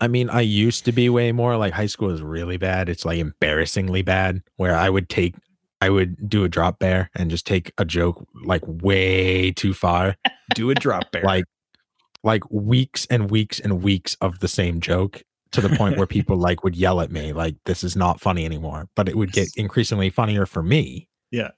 I 0.00 0.06
mean, 0.06 0.30
I 0.30 0.42
used 0.42 0.84
to 0.84 0.92
be 0.92 1.08
way 1.08 1.32
more 1.32 1.56
like 1.56 1.72
high 1.72 1.86
school 1.86 2.10
is 2.10 2.22
really 2.22 2.56
bad. 2.56 2.88
It's 2.88 3.04
like 3.04 3.18
embarrassingly 3.18 4.02
bad, 4.02 4.42
where 4.56 4.76
I 4.76 4.90
would 4.90 5.08
take, 5.08 5.34
I 5.80 5.90
would 5.90 6.28
do 6.28 6.44
a 6.44 6.48
drop 6.48 6.78
bear 6.78 7.10
and 7.14 7.30
just 7.30 7.46
take 7.46 7.72
a 7.78 7.84
joke 7.84 8.24
like 8.44 8.62
way 8.66 9.50
too 9.52 9.74
far, 9.74 10.16
Do 10.54 10.70
a 10.70 10.74
drop 10.74 11.10
bear. 11.10 11.22
like, 11.22 11.44
like 12.24 12.48
weeks 12.50 13.06
and 13.10 13.30
weeks 13.30 13.60
and 13.60 13.82
weeks 13.82 14.16
of 14.20 14.38
the 14.40 14.48
same 14.48 14.80
joke 14.80 15.22
to 15.52 15.60
the 15.60 15.70
point 15.76 15.96
where 15.96 16.06
people 16.16 16.36
like 16.36 16.62
would 16.64 16.76
yell 16.76 17.00
at 17.00 17.10
me 17.10 17.32
like 17.32 17.56
this 17.64 17.82
is 17.84 17.96
not 17.96 18.20
funny 18.20 18.44
anymore. 18.44 18.88
But 18.94 19.08
it 19.08 19.16
would 19.16 19.32
get 19.32 19.48
increasingly 19.56 20.10
funnier 20.10 20.46
for 20.46 20.62
me. 20.62 21.08
Yeah. 21.30 21.50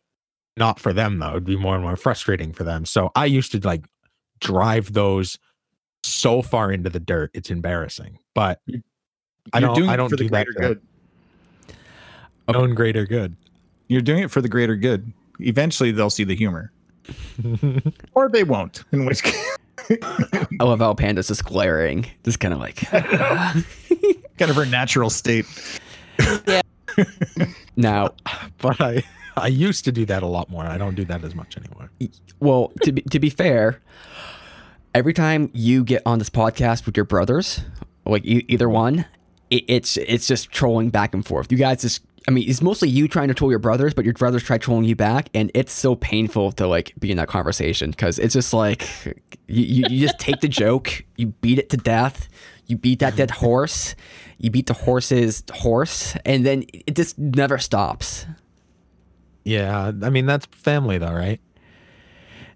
not 0.56 0.78
for 0.80 0.92
them 0.92 1.18
though. 1.18 1.30
It'd 1.30 1.44
be 1.44 1.56
more 1.56 1.74
and 1.74 1.84
more 1.84 1.96
frustrating 1.96 2.52
for 2.52 2.64
them. 2.64 2.84
So 2.84 3.10
I 3.14 3.24
used 3.26 3.52
to 3.52 3.60
like 3.60 3.84
drive 4.40 4.92
those 4.92 5.38
so 6.02 6.42
far 6.42 6.72
into 6.72 6.90
the 6.90 7.00
dirt. 7.00 7.30
It's 7.34 7.50
embarrassing. 7.50 8.18
But 8.34 8.60
I 9.52 9.58
You're 9.60 9.74
don't. 9.74 9.88
I 9.88 9.96
don't 9.96 10.10
for 10.10 10.16
the 10.16 10.24
do 10.24 10.30
that. 10.30 10.46
good. 10.56 10.80
Known 12.50 12.74
greater 12.74 13.06
good. 13.06 13.36
You're 13.88 14.00
doing 14.02 14.22
it 14.24 14.30
for 14.30 14.40
the 14.40 14.48
greater 14.48 14.76
good. 14.76 15.12
Eventually, 15.40 15.92
they'll 15.92 16.10
see 16.10 16.24
the 16.24 16.34
humor, 16.34 16.72
or 18.14 18.28
they 18.28 18.42
won't. 18.44 18.84
In 18.92 19.04
which 19.06 19.22
case, 19.22 19.56
I 19.90 20.64
love 20.64 20.78
how 20.80 20.94
Panda's 20.94 21.28
just 21.28 21.44
glaring, 21.44 22.06
just 22.24 22.40
kind 22.40 22.54
of 22.54 22.60
like. 22.60 22.76
kind 22.90 24.50
of 24.50 24.56
her 24.56 24.66
natural 24.66 25.10
state. 25.10 25.46
Yeah. 26.46 26.62
now, 27.76 28.10
but 28.58 28.80
I 28.80 29.02
I 29.36 29.48
used 29.48 29.84
to 29.86 29.92
do 29.92 30.04
that 30.06 30.22
a 30.22 30.26
lot 30.26 30.50
more. 30.50 30.64
I 30.64 30.78
don't 30.78 30.94
do 30.94 31.04
that 31.06 31.24
as 31.24 31.34
much 31.34 31.56
anymore. 31.56 31.90
well, 32.40 32.72
to 32.82 32.92
be, 32.92 33.02
to 33.02 33.18
be 33.18 33.30
fair, 33.30 33.80
every 34.94 35.12
time 35.12 35.50
you 35.54 35.84
get 35.84 36.02
on 36.04 36.18
this 36.18 36.30
podcast 36.30 36.86
with 36.86 36.96
your 36.96 37.06
brothers, 37.06 37.62
like 38.04 38.24
e- 38.24 38.44
either 38.48 38.68
one, 38.68 39.06
it, 39.50 39.64
it's 39.68 39.96
it's 39.96 40.26
just 40.26 40.50
trolling 40.50 40.90
back 40.90 41.14
and 41.14 41.24
forth. 41.24 41.50
You 41.50 41.58
guys 41.58 41.82
just, 41.82 42.02
I 42.28 42.32
mean, 42.32 42.48
it's 42.48 42.60
mostly 42.60 42.88
you 42.88 43.08
trying 43.08 43.28
to 43.28 43.34
troll 43.34 43.50
your 43.50 43.58
brothers, 43.58 43.94
but 43.94 44.04
your 44.04 44.14
brothers 44.14 44.42
try 44.42 44.58
trolling 44.58 44.84
you 44.84 44.94
back, 44.94 45.30
and 45.34 45.50
it's 45.54 45.72
so 45.72 45.94
painful 45.96 46.52
to 46.52 46.66
like 46.66 46.92
be 46.98 47.10
in 47.10 47.16
that 47.16 47.28
conversation 47.28 47.90
because 47.90 48.18
it's 48.18 48.34
just 48.34 48.52
like 48.52 48.88
you, 49.48 49.64
you, 49.64 49.84
you 49.88 50.06
just 50.06 50.18
take 50.18 50.40
the 50.40 50.48
joke, 50.48 51.04
you 51.16 51.28
beat 51.28 51.58
it 51.58 51.70
to 51.70 51.76
death, 51.76 52.28
you 52.66 52.76
beat 52.76 52.98
that 52.98 53.16
dead 53.16 53.30
horse, 53.30 53.94
you 54.38 54.50
beat 54.50 54.66
the 54.66 54.74
horse's 54.74 55.42
horse, 55.52 56.14
and 56.24 56.44
then 56.44 56.64
it 56.72 56.94
just 56.94 57.18
never 57.18 57.58
stops. 57.58 58.26
Yeah, 59.44 59.92
I 60.02 60.10
mean 60.10 60.26
that's 60.26 60.46
family 60.46 60.98
though, 60.98 61.12
right? 61.12 61.40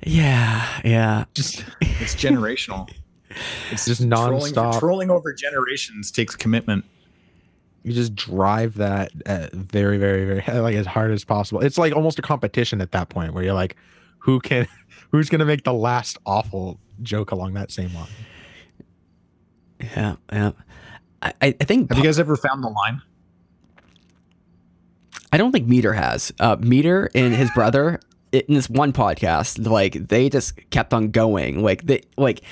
Yeah, 0.07 0.67
yeah. 0.85 1.25
Just 1.35 1.65
It's 1.81 2.15
generational. 2.15 2.89
it's 3.71 3.87
just 3.87 4.03
trolling, 4.09 4.53
nonstop. 4.53 4.79
trolling 4.79 5.11
over 5.11 5.33
generations 5.33 6.11
takes 6.11 6.37
commitment. 6.37 6.85
You 7.85 7.93
just 7.93 8.15
drive 8.15 8.75
that 8.75 9.13
uh, 9.27 9.49
very, 9.53 9.99
very, 9.99 10.25
very 10.25 10.61
like 10.61 10.75
as 10.75 10.87
hard 10.87 11.13
as 11.13 11.25
possible. 11.25 11.61
It's 11.61 11.79
like 11.79 11.95
almost 11.95 12.19
a 12.19 12.23
competition 12.23 12.81
at 12.81 12.93
that 12.93 13.11
point 13.11 13.35
where 13.35 13.45
you're 13.45 13.55
like, 13.55 13.77
who 14.19 14.41
can, 14.41 14.67
who's 15.13 15.29
gonna 15.29 15.45
make 15.45 15.65
the 15.65 15.73
last 15.73 16.19
awful 16.27 16.81
joke 17.03 17.31
along 17.31 17.55
that 17.55 17.71
same 17.71 17.95
line? 17.95 18.09
Yeah, 19.81 20.17
yeah. 20.33 20.53
I, 21.23 21.33
I 21.43 21.55
I 21.61 21.65
think 21.65 21.91
Have 21.91 21.99
you 21.99 22.05
guys 22.05 22.19
ever 22.19 22.37
found 22.37 22.65
the 22.65 22.69
line? 22.69 23.03
I 25.33 25.37
don't 25.37 25.53
think 25.53 25.67
Meader 25.67 25.95
has. 25.95 26.33
Uh, 26.39 26.57
Meader 26.61 27.11
and 27.15 27.35
his 27.35 27.51
brother 27.51 28.01
in 28.35 28.55
this 28.55 28.69
one 28.69 28.93
podcast, 28.93 29.67
like 29.67 30.09
they 30.09 30.29
just 30.29 30.59
kept 30.71 30.93
on 30.93 31.11
going. 31.11 31.63
Like 31.63 31.87
they 31.87 32.03
like 32.17 32.43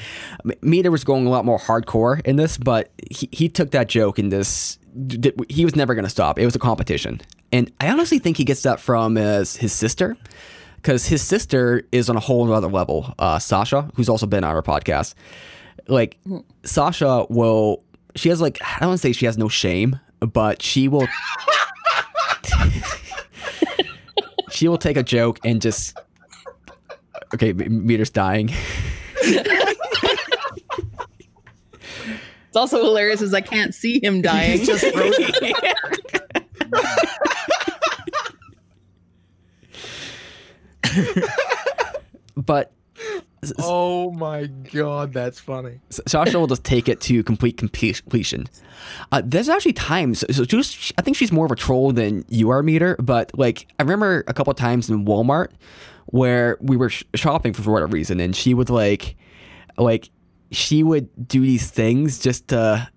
Meader 0.61 0.91
was 0.91 1.05
going 1.05 1.27
a 1.27 1.31
lot 1.31 1.45
more 1.45 1.59
hardcore 1.59 2.21
in 2.23 2.37
this, 2.37 2.57
but 2.57 2.91
he, 3.11 3.29
he 3.33 3.49
took 3.49 3.71
that 3.73 3.89
joke 3.89 4.19
in 4.19 4.29
this. 4.29 4.79
He 5.49 5.65
was 5.65 5.75
never 5.75 5.95
going 5.95 6.05
to 6.05 6.11
stop. 6.11 6.39
It 6.39 6.45
was 6.45 6.55
a 6.55 6.59
competition, 6.59 7.21
and 7.51 7.73
I 7.81 7.91
honestly 7.91 8.19
think 8.19 8.37
he 8.37 8.45
gets 8.45 8.63
that 8.63 8.79
from 8.81 9.17
his, 9.17 9.57
his 9.57 9.73
sister. 9.73 10.17
because 10.77 11.07
his 11.07 11.23
sister 11.23 11.83
is 11.93 12.11
on 12.11 12.17
a 12.17 12.21
whole 12.21 12.53
other 12.53 12.69
level. 12.69 13.15
Uh, 13.19 13.39
Sasha, 13.39 13.89
who's 13.95 14.09
also 14.09 14.27
been 14.27 14.45
on 14.45 14.55
our 14.55 14.63
podcast, 14.63 15.15
like 15.89 16.19
Sasha 16.65 17.27
will. 17.31 17.83
She 18.15 18.29
has 18.29 18.41
like 18.41 18.61
I 18.63 18.81
don't 18.81 18.91
want 18.91 19.01
to 19.01 19.09
say 19.09 19.13
she 19.13 19.27
has 19.27 19.39
no 19.39 19.49
shame, 19.49 19.99
but 20.21 20.61
she 20.63 20.89
will. 20.89 21.09
she 24.53 24.69
will 24.69 24.79
take 24.79 24.97
a 24.97 25.03
joke 25.03 25.39
and 25.45 25.61
just. 25.61 25.99
Okay, 27.35 27.51
M- 27.51 27.87
Meader's 27.87 28.11
dying. 28.11 28.51
It's 32.53 32.57
also 32.57 32.83
hilarious 32.85 33.23
as 33.23 33.33
I 33.33 33.41
can't 33.41 33.75
see 33.75 33.99
him 34.05 34.21
dying. 34.21 34.63
just 34.63 34.85
frozen. 34.93 35.33
but 42.37 42.73
Oh 43.59 44.13
my 44.13 44.47
god, 44.47 45.13
that's 45.13 45.41
funny. 45.41 45.81
Sasha 45.91 46.39
will 46.39 46.47
just 46.47 46.63
take 46.65 46.89
it 46.89 47.01
to 47.03 47.25
complete 47.25 47.57
completion. 47.57 48.49
Uh, 49.11 49.23
there's 49.25 49.49
actually 49.49 49.73
times, 49.73 50.25
so 50.35 50.45
just 50.45 50.93
I 50.97 51.03
think 51.03 51.17
she's 51.17 51.33
more 51.33 51.47
of 51.47 51.51
a 51.53 51.57
troll 51.57 51.93
than 51.93 52.25
you 52.29 52.51
are, 52.51 52.63
Meader. 52.63 52.97
But 53.01 53.37
like 53.37 53.67
I 53.81 53.83
remember 53.83 54.23
a 54.29 54.35
couple 54.35 54.55
times 54.55 54.89
in 54.89 55.05
Walmart 55.05 55.49
where 56.07 56.57
we 56.61 56.77
were 56.77 56.91
sh- 56.91 57.05
shopping 57.15 57.53
for 57.53 57.69
whatever 57.71 57.93
reason, 57.93 58.21
and 58.21 58.35
she 58.37 58.55
would 58.55 58.71
like, 58.71 59.17
like 59.77 60.11
she 60.53 60.83
would 60.83 61.09
do 61.29 61.41
these 61.41 61.69
things 61.71 62.19
just 62.21 62.49
to 62.49 62.89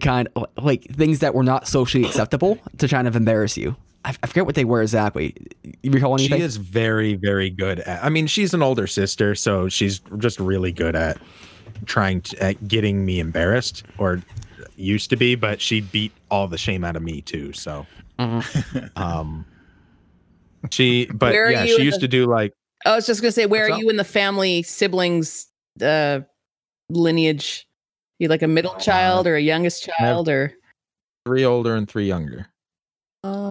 kind 0.00 0.28
of 0.34 0.46
like 0.60 0.82
things 0.84 1.20
that 1.20 1.32
were 1.34 1.44
not 1.44 1.68
socially 1.68 2.04
acceptable 2.04 2.58
to 2.78 2.88
kind 2.88 3.06
of 3.06 3.14
embarrass 3.14 3.56
you. 3.56 3.76
I, 4.06 4.10
I 4.22 4.26
forget 4.26 4.46
what 4.46 4.54
they 4.54 4.64
were 4.64 4.80
exactly. 4.82 5.34
You 5.82 5.90
recall 5.90 6.14
anything? 6.14 6.38
She 6.38 6.44
is 6.44 6.56
very, 6.56 7.14
very 7.14 7.50
good 7.50 7.80
at. 7.80 8.02
I 8.04 8.08
mean, 8.08 8.26
she's 8.26 8.54
an 8.54 8.62
older 8.62 8.86
sister, 8.86 9.34
so 9.34 9.68
she's 9.68 9.98
just 10.18 10.38
really 10.40 10.72
good 10.72 10.94
at 10.96 11.18
trying 11.84 12.20
to 12.22 12.42
at 12.42 12.68
getting 12.68 13.04
me 13.04 13.18
embarrassed, 13.20 13.82
or 13.98 14.22
used 14.76 15.10
to 15.10 15.16
be. 15.16 15.34
But 15.34 15.60
she 15.60 15.80
beat 15.80 16.12
all 16.30 16.46
the 16.48 16.56
shame 16.56 16.84
out 16.84 16.94
of 16.96 17.02
me 17.02 17.20
too. 17.20 17.52
So, 17.52 17.84
um, 18.96 19.44
she. 20.70 21.06
But 21.06 21.32
Where 21.32 21.50
yeah, 21.50 21.64
she 21.66 21.82
used 21.82 21.96
the- 21.96 22.02
to 22.02 22.08
do 22.08 22.26
like 22.26 22.52
I 22.84 22.94
was 22.94 23.06
just 23.06 23.20
gonna 23.20 23.32
say, 23.32 23.46
where 23.46 23.62
What's 23.64 23.70
are 23.72 23.74
up? 23.74 23.80
you 23.80 23.90
in 23.90 23.96
the 23.96 24.04
family 24.04 24.62
siblings 24.62 25.48
uh 25.82 26.20
lineage? 26.90 27.66
You 28.20 28.28
like 28.28 28.42
a 28.42 28.48
middle 28.48 28.72
Uh, 28.72 28.78
child 28.78 29.26
or 29.26 29.34
a 29.34 29.40
youngest 29.40 29.82
child 29.84 30.28
or 30.28 30.54
three 31.26 31.44
older 31.44 31.74
and 31.74 31.88
three 31.88 32.06
younger. 32.06 32.46
oh, 33.24 33.50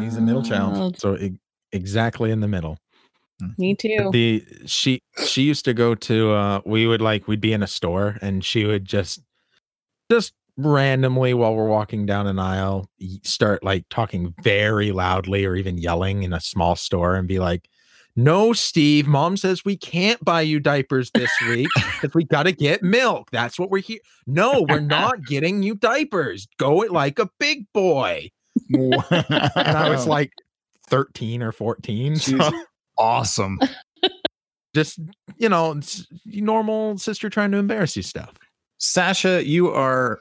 He's 0.00 0.16
a 0.16 0.20
middle 0.20 0.42
child. 0.42 0.98
So 0.98 1.16
e- 1.16 1.38
exactly 1.72 2.30
in 2.30 2.40
the 2.40 2.48
middle. 2.48 2.78
Me 3.58 3.74
too. 3.74 4.08
the 4.12 4.42
she 4.64 5.02
she 5.26 5.42
used 5.42 5.66
to 5.66 5.74
go 5.74 5.94
to 5.94 6.32
uh 6.32 6.60
we 6.64 6.86
would 6.86 7.02
like 7.02 7.28
we'd 7.28 7.40
be 7.40 7.52
in 7.52 7.62
a 7.62 7.66
store 7.66 8.16
and 8.22 8.42
she 8.42 8.64
would 8.64 8.86
just 8.86 9.20
just 10.10 10.32
randomly 10.56 11.34
while 11.34 11.54
we're 11.54 11.68
walking 11.68 12.06
down 12.06 12.26
an 12.26 12.38
aisle 12.38 12.88
start 13.24 13.62
like 13.62 13.84
talking 13.90 14.32
very 14.42 14.90
loudly 14.90 15.44
or 15.44 15.54
even 15.54 15.76
yelling 15.76 16.22
in 16.22 16.32
a 16.32 16.40
small 16.40 16.74
store 16.74 17.14
and 17.14 17.28
be 17.28 17.38
like 17.38 17.68
no 18.16 18.54
steve 18.54 19.06
mom 19.06 19.36
says 19.36 19.66
we 19.66 19.76
can't 19.76 20.24
buy 20.24 20.40
you 20.40 20.58
diapers 20.58 21.10
this 21.12 21.30
week 21.46 21.68
because 21.76 22.14
we 22.14 22.24
got 22.24 22.44
to 22.44 22.52
get 22.52 22.82
milk 22.82 23.30
that's 23.32 23.58
what 23.58 23.68
we're 23.68 23.82
here 23.82 23.98
no 24.26 24.64
we're 24.66 24.80
not 24.80 25.22
getting 25.26 25.62
you 25.62 25.74
diapers 25.74 26.48
go 26.56 26.82
it 26.82 26.90
like 26.90 27.18
a 27.18 27.28
big 27.38 27.70
boy 27.74 28.30
and 29.10 29.76
i 29.76 29.88
was 29.88 30.06
like 30.16 30.32
13 30.88 31.42
or 31.42 31.52
14 31.52 32.16
so- 32.16 32.50
awesome. 32.98 33.58
just 34.74 34.98
you 35.38 35.48
know 35.48 35.80
normal 36.26 36.98
sister 36.98 37.28
trying 37.30 37.50
to 37.50 37.56
embarrass 37.58 37.96
you 37.96 38.02
stuff 38.02 38.34
Sasha, 38.78 39.42
you 39.46 39.68
are 39.70 40.20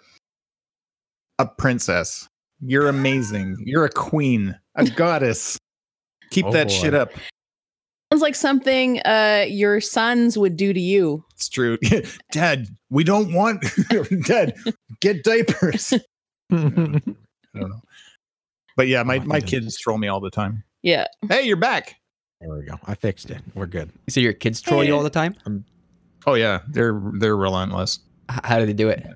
a 1.40 1.46
princess. 1.46 2.30
You're 2.62 2.88
amazing. 2.88 3.58
You're 3.66 3.84
a 3.84 3.90
queen, 3.90 4.58
a 4.76 4.86
goddess. 4.86 5.58
Keep 6.32 6.46
Oh, 6.46 6.52
that 6.54 6.70
boy. 6.70 6.74
shit 6.74 6.94
up. 6.94 7.12
Sounds 8.14 8.22
like 8.22 8.34
something 8.34 9.02
uh 9.02 9.44
your 9.50 9.82
sons 9.82 10.38
would 10.38 10.56
do 10.56 10.72
to 10.72 10.80
you. 10.80 11.22
It's 11.34 11.50
true. 11.50 11.78
Dad, 12.32 12.68
we 12.90 13.04
don't 13.04 13.34
want 13.34 13.62
Dad, 14.26 14.56
get 15.02 15.26
diapers. 15.26 15.92
I 16.50 16.56
don't 16.56 17.06
know. 17.54 17.82
But 18.76 18.88
yeah, 18.88 19.04
my, 19.04 19.18
Oh, 19.18 19.24
my 19.26 19.40
kids 19.42 19.78
troll 19.78 19.98
me 19.98 20.08
all 20.08 20.20
the 20.20 20.30
time. 20.30 20.64
Yeah. 20.82 21.08
Hey, 21.30 21.44
you're 21.44 21.56
back. 21.58 21.96
there 22.42 22.54
we 22.54 22.64
go 22.64 22.76
i 22.86 22.94
fixed 22.94 23.32
it 23.32 23.42
we're 23.56 23.66
good 23.66 23.90
so 24.10 24.20
your 24.20 24.34
kids 24.34 24.62
troll 24.62 24.84
you 24.84 24.94
all 24.96 25.02
the 25.04 25.10
time. 25.10 25.34
Oh 26.28 26.34
yeah, 26.34 26.62
they're 26.68 27.00
they're 27.20 27.38
relentless. 27.38 28.00
How 28.30 28.60
do 28.60 28.66
they 28.66 28.74
do 28.74 28.90
it? 28.90 29.08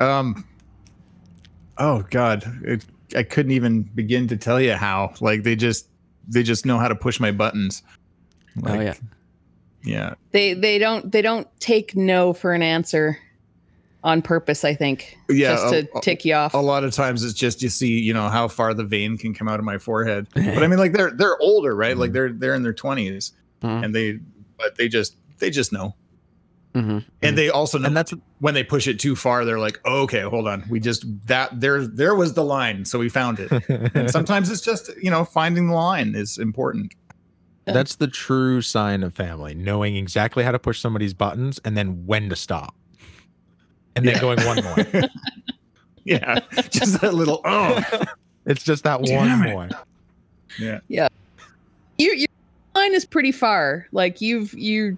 Um 0.00 0.46
Oh 1.78 2.04
god, 2.10 2.44
it, 2.62 2.84
I 3.14 3.22
couldn't 3.22 3.52
even 3.52 3.82
begin 3.82 4.28
to 4.28 4.36
tell 4.36 4.60
you 4.60 4.74
how. 4.74 5.14
Like 5.20 5.42
they 5.42 5.56
just 5.56 5.88
they 6.28 6.42
just 6.42 6.64
know 6.66 6.78
how 6.78 6.88
to 6.88 6.94
push 6.94 7.18
my 7.20 7.32
buttons. 7.32 7.82
oh 8.66 8.80
yeah. 8.80 8.94
Yeah. 9.82 10.14
They 10.32 10.54
they 10.54 10.78
don't 10.78 11.10
they 11.12 11.22
don't 11.22 11.48
take 11.60 11.96
no 11.96 12.32
for 12.32 12.52
an 12.52 12.62
answer 12.62 13.18
on 14.06 14.22
purpose, 14.22 14.64
I 14.64 14.72
think. 14.74 15.18
Yeah, 15.28 15.56
Just 15.56 15.68
to 15.72 15.88
a- 15.94 15.98
a- 15.98 16.00
tick 16.00 16.24
you 16.24 16.32
off. 16.34 16.54
a 16.54 16.58
lot 16.58 16.84
of 16.84 16.92
times 16.94 17.22
it's 17.24 17.34
just 17.34 17.60
you 17.60 17.68
see 17.68 17.98
you 18.00 18.14
know 18.14 18.28
how 18.28 18.48
far 18.48 18.72
the 18.72 18.84
vein 18.84 19.18
can 19.18 19.34
come 19.34 19.48
out 19.48 19.58
of 19.58 19.64
my 19.66 19.76
forehead. 19.78 20.28
But 20.34 20.62
i 20.62 20.66
mean 20.66 20.78
like 20.78 20.92
they're 20.92 21.10
they're 21.10 21.36
older 21.40 21.74
right? 21.76 21.96
Like 21.96 22.12
they're 22.12 22.32
they're 22.32 22.54
in 22.54 22.62
their 22.62 22.72
20s 22.74 23.32
Mhm. 23.62 23.84
and 23.84 23.94
they 23.94 24.18
but 24.58 24.76
they 24.76 24.88
just 24.88 25.16
they 25.38 25.50
just 25.50 25.72
know. 25.72 25.94
Mhm. 26.74 27.04
and 27.22 27.38
they 27.38 27.48
also 27.48 27.78
know 27.78 27.86
and 27.86 27.96
that's 27.96 28.12
when 28.38 28.52
they 28.54 28.62
push 28.62 28.86
it 28.86 29.00
too 29.00 29.16
far 29.16 29.44
they're 29.46 29.58
like 29.58 29.80
oh, 29.86 30.02
okay 30.02 30.20
hold 30.20 30.46
on. 30.46 30.62
We 30.68 30.78
just 30.78 31.04
that 31.26 31.58
there 31.60 31.86
there 31.86 32.14
was 32.14 32.34
the 32.34 32.44
line 32.44 32.84
so 32.84 32.98
we 32.98 33.08
found 33.08 33.40
it. 33.40 33.50
And 33.94 34.10
sometimes 34.10 34.50
it's 34.50 34.60
just 34.60 34.90
you 35.02 35.10
know 35.10 35.24
finding 35.24 35.68
the 35.68 35.74
line 35.74 36.14
is 36.14 36.38
important. 36.38 36.94
That's 37.64 37.96
the 37.96 38.06
true 38.06 38.62
sign 38.62 39.02
of 39.02 39.14
family 39.14 39.52
knowing 39.54 39.96
exactly 39.96 40.44
how 40.44 40.52
to 40.52 40.58
push 40.60 40.78
somebody's 40.80 41.14
buttons 41.14 41.58
and 41.64 41.76
then 41.76 42.06
when 42.06 42.28
to 42.28 42.36
stop 42.36 42.76
and 43.96 44.06
then 44.06 44.14
Yeah. 44.14 44.20
going 44.20 44.38
one 44.46 44.62
more 44.62 44.76
yeah 46.04 46.38
just 46.70 47.00
that 47.00 47.14
little 47.14 47.40
oh 47.44 47.82
it's 48.46 48.62
just 48.62 48.84
that 48.84 49.02
Damn 49.02 49.40
one 49.40 49.48
it. 49.48 49.52
more 49.52 49.68
yeah 50.88 51.08
your 51.98 52.14
your 52.14 52.28
line 52.74 52.94
is 52.94 53.04
pretty 53.06 53.32
far. 53.32 53.88
Like 53.90 54.20
you've 54.20 54.52
you 54.54 54.96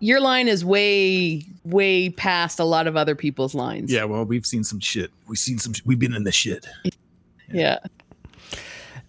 your 0.00 0.20
line 0.20 0.48
is 0.48 0.64
way 0.64 1.44
way 1.64 2.10
past 2.10 2.58
a 2.58 2.64
lot 2.64 2.86
of 2.88 2.96
other 2.96 3.14
people's 3.14 3.54
lines. 3.54 3.90
yeah 3.92 4.02
well 4.04 4.24
we've 4.24 4.44
seen 4.44 4.64
some 4.64 4.80
shit 4.80 5.10
we've 5.28 5.38
seen 5.38 5.58
some 5.58 5.72
we've 5.84 5.98
been 6.00 6.12
in 6.14 6.24
the 6.24 6.32
shit 6.32 6.66
Yeah. 7.52 7.78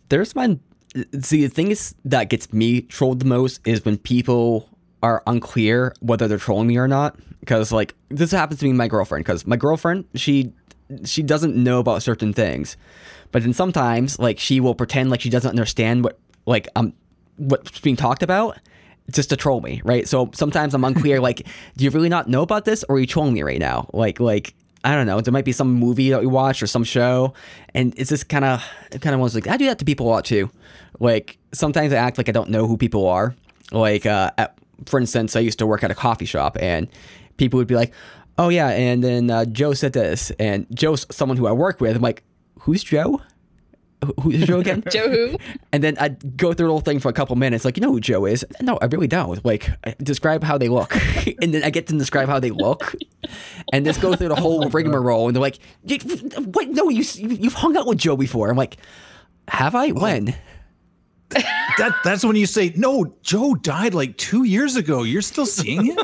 There's 0.09 0.33
been 0.33 0.59
see 1.21 1.41
the 1.45 1.49
thing 1.49 1.71
is 1.71 1.95
that 2.05 2.29
gets 2.29 2.51
me 2.53 2.81
trolled 2.81 3.19
the 3.19 3.25
most 3.25 3.59
is 3.65 3.83
when 3.83 3.97
people 3.97 4.69
are 5.01 5.23
unclear 5.25 5.93
whether 6.01 6.27
they're 6.27 6.37
trolling 6.37 6.67
me 6.67 6.77
or 6.77 6.87
not. 6.87 7.17
Because 7.43 7.71
like 7.71 7.93
this 8.09 8.31
happens 8.31 8.59
to 8.61 8.65
me 8.65 8.73
my 8.73 8.87
girlfriend. 8.87 9.25
Because 9.25 9.45
my 9.45 9.57
girlfriend 9.57 10.05
she 10.15 10.53
she 11.05 11.23
doesn't 11.23 11.55
know 11.55 11.79
about 11.79 12.03
certain 12.03 12.33
things, 12.33 12.77
but 13.31 13.43
then 13.43 13.53
sometimes 13.53 14.19
like 14.19 14.39
she 14.39 14.59
will 14.59 14.75
pretend 14.75 15.09
like 15.09 15.21
she 15.21 15.29
doesn't 15.29 15.49
understand 15.49 16.03
what 16.03 16.19
like 16.45 16.67
um 16.75 16.93
what's 17.37 17.79
being 17.79 17.95
talked 17.95 18.23
about 18.23 18.57
just 19.11 19.29
to 19.29 19.35
troll 19.35 19.61
me, 19.61 19.81
right? 19.83 20.07
So 20.07 20.29
sometimes 20.33 20.73
I'm 20.73 20.83
unclear. 20.83 21.19
like, 21.19 21.45
do 21.75 21.83
you 21.83 21.89
really 21.89 22.09
not 22.09 22.27
know 22.29 22.41
about 22.41 22.65
this, 22.65 22.83
or 22.87 22.95
are 22.95 22.99
you 22.99 23.07
trolling 23.07 23.33
me 23.33 23.43
right 23.43 23.59
now? 23.59 23.89
Like, 23.93 24.19
like 24.19 24.53
I 24.83 24.95
don't 24.95 25.07
know. 25.07 25.21
There 25.21 25.31
might 25.31 25.45
be 25.45 25.51
some 25.51 25.73
movie 25.73 26.09
that 26.09 26.19
we 26.19 26.27
watch 26.27 26.61
or 26.61 26.67
some 26.67 26.83
show, 26.83 27.33
and 27.73 27.93
it's 27.97 28.09
just 28.09 28.27
kind 28.27 28.45
of, 28.45 28.63
kind 29.01 29.13
of 29.13 29.21
was 29.21 29.35
like 29.35 29.47
I 29.47 29.57
do 29.57 29.65
that 29.65 29.79
to 29.79 29.85
people 29.85 30.07
a 30.07 30.09
lot 30.09 30.25
too. 30.25 30.49
Like 30.99 31.37
sometimes 31.53 31.93
I 31.93 31.97
act 31.97 32.17
like 32.17 32.29
I 32.29 32.31
don't 32.31 32.49
know 32.49 32.67
who 32.67 32.77
people 32.77 33.07
are. 33.07 33.35
Like, 33.71 34.05
uh, 34.05 34.31
at, 34.37 34.57
for 34.85 34.99
instance, 34.99 35.35
I 35.35 35.39
used 35.39 35.57
to 35.59 35.65
work 35.65 35.83
at 35.83 35.91
a 35.91 35.95
coffee 35.95 36.25
shop, 36.25 36.57
and 36.59 36.87
people 37.37 37.57
would 37.57 37.67
be 37.67 37.75
like, 37.75 37.93
"Oh 38.37 38.49
yeah," 38.49 38.69
and 38.69 39.03
then 39.03 39.29
uh, 39.29 39.45
Joe 39.45 39.73
said 39.73 39.93
this, 39.93 40.31
and 40.39 40.67
Joe's 40.73 41.05
someone 41.11 41.37
who 41.37 41.47
I 41.47 41.51
work 41.51 41.81
with. 41.81 41.95
I'm 41.95 42.01
like, 42.01 42.23
"Who's 42.61 42.83
Joe? 42.83 43.21
Who's 44.21 44.45
Joe 44.45 44.59
again?" 44.59 44.83
Joe 44.91 45.09
who? 45.09 45.37
And 45.71 45.83
then 45.83 45.97
I'd 45.99 46.37
go 46.37 46.53
through 46.53 46.67
the 46.67 46.71
whole 46.71 46.81
thing 46.81 46.99
for 46.99 47.09
a 47.09 47.13
couple 47.13 47.35
minutes, 47.35 47.65
like, 47.65 47.77
you 47.77 47.81
know 47.81 47.91
who 47.91 47.99
Joe 47.99 48.25
is? 48.25 48.45
No, 48.61 48.77
I 48.81 48.85
really 48.85 49.07
don't. 49.07 49.43
Like, 49.45 49.69
describe 49.99 50.43
how 50.43 50.57
they 50.57 50.69
look. 50.69 50.95
and 51.41 51.53
then 51.53 51.63
I 51.63 51.69
get 51.69 51.87
to 51.87 51.97
describe 51.97 52.27
how 52.27 52.39
they 52.39 52.51
look. 52.51 52.95
And 53.71 53.85
just 53.85 54.01
go 54.01 54.15
through 54.15 54.29
the 54.29 54.35
whole 54.35 54.67
rigmarole. 54.69 55.27
And 55.27 55.35
they're 55.35 55.41
like, 55.41 55.59
what? 56.45 56.67
No, 56.69 56.89
you, 56.89 57.03
you've 57.15 57.53
hung 57.53 57.77
out 57.77 57.87
with 57.87 57.97
Joe 57.97 58.17
before. 58.17 58.49
I'm 58.49 58.57
like, 58.57 58.77
have 59.47 59.75
I? 59.75 59.91
When? 59.91 60.35
that 61.77 61.95
that's 62.03 62.23
when 62.23 62.35
you 62.35 62.45
say 62.45 62.71
no 62.75 63.11
joe 63.23 63.55
died 63.55 63.95
like 63.95 64.15
two 64.17 64.43
years 64.43 64.75
ago 64.75 65.01
you're 65.01 65.21
still 65.21 65.47
seeing 65.47 65.83
him 65.85 65.97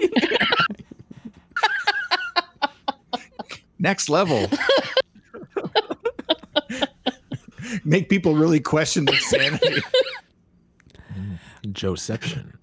next 3.80 4.10
level 4.10 4.48
make 7.84 8.10
people 8.10 8.36
really 8.36 8.60
question 8.60 9.06
their 9.06 9.20
sanity 9.20 9.82
Joeception. 11.72 12.54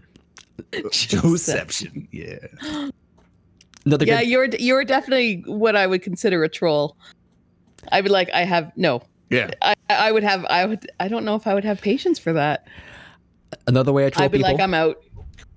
Joeception. 0.91 2.09
Yeah. 2.11 2.39
Another 3.85 4.05
yeah, 4.05 4.21
good, 4.21 4.29
you're 4.29 4.47
you're 4.59 4.85
definitely 4.85 5.45
what 5.47 5.77
I 5.77 5.87
would 5.87 6.03
consider 6.03 6.43
a 6.43 6.49
troll. 6.49 6.97
I'd 7.93 8.05
be 8.05 8.11
like, 8.11 8.31
I 8.33 8.41
have 8.45 8.73
no. 8.77 9.03
Yeah. 9.31 9.51
I, 9.63 9.75
I 9.89 10.13
would 10.13 10.25
have 10.25 10.45
I 10.47 10.67
would 10.67 10.91
I 10.99 11.09
don't 11.09 11.25
know 11.25 11.37
if 11.37 11.47
I 11.47 11.55
would 11.55 11.65
have 11.65 11.81
patience 11.81 12.19
for 12.19 12.33
that. 12.33 12.67
another 13.67 13.93
way 13.93 14.07
I 14.07 14.11
troll 14.11 14.25
I'd 14.25 14.33
be 14.33 14.39
people. 14.39 14.53
like, 14.53 14.61
I'm 14.61 14.75
out. 14.75 15.03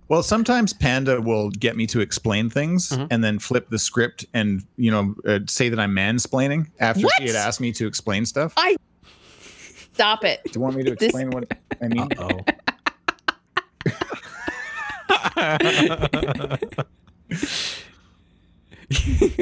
Well, 0.09 0.23
sometimes 0.23 0.73
Panda 0.73 1.21
will 1.21 1.49
get 1.51 1.77
me 1.77 1.85
to 1.87 1.99
explain 2.01 2.49
things 2.49 2.89
Mhm. 2.89 3.07
and 3.11 3.23
then 3.23 3.37
flip 3.39 3.69
the 3.69 3.77
script 3.79 4.25
and 4.33 4.63
you 4.75 4.89
know 4.91 5.15
uh, 5.27 5.39
say 5.47 5.69
that 5.69 5.79
I'm 5.79 5.95
mansplaining 5.95 6.67
after 6.79 7.07
she 7.19 7.27
had 7.27 7.35
asked 7.35 7.61
me 7.61 7.71
to 7.73 7.85
explain 7.87 8.25
stuff. 8.25 8.53
I 8.57 8.75
Stop 9.93 10.23
it. 10.23 10.41
Do 10.45 10.51
you 10.55 10.61
want 10.61 10.75
me 10.77 10.83
to 10.83 10.91
This- 10.95 11.09
explain 11.09 11.29
what 11.29 11.51
I 11.81 11.87
mean? 11.87 12.07
Oh. 12.17 12.39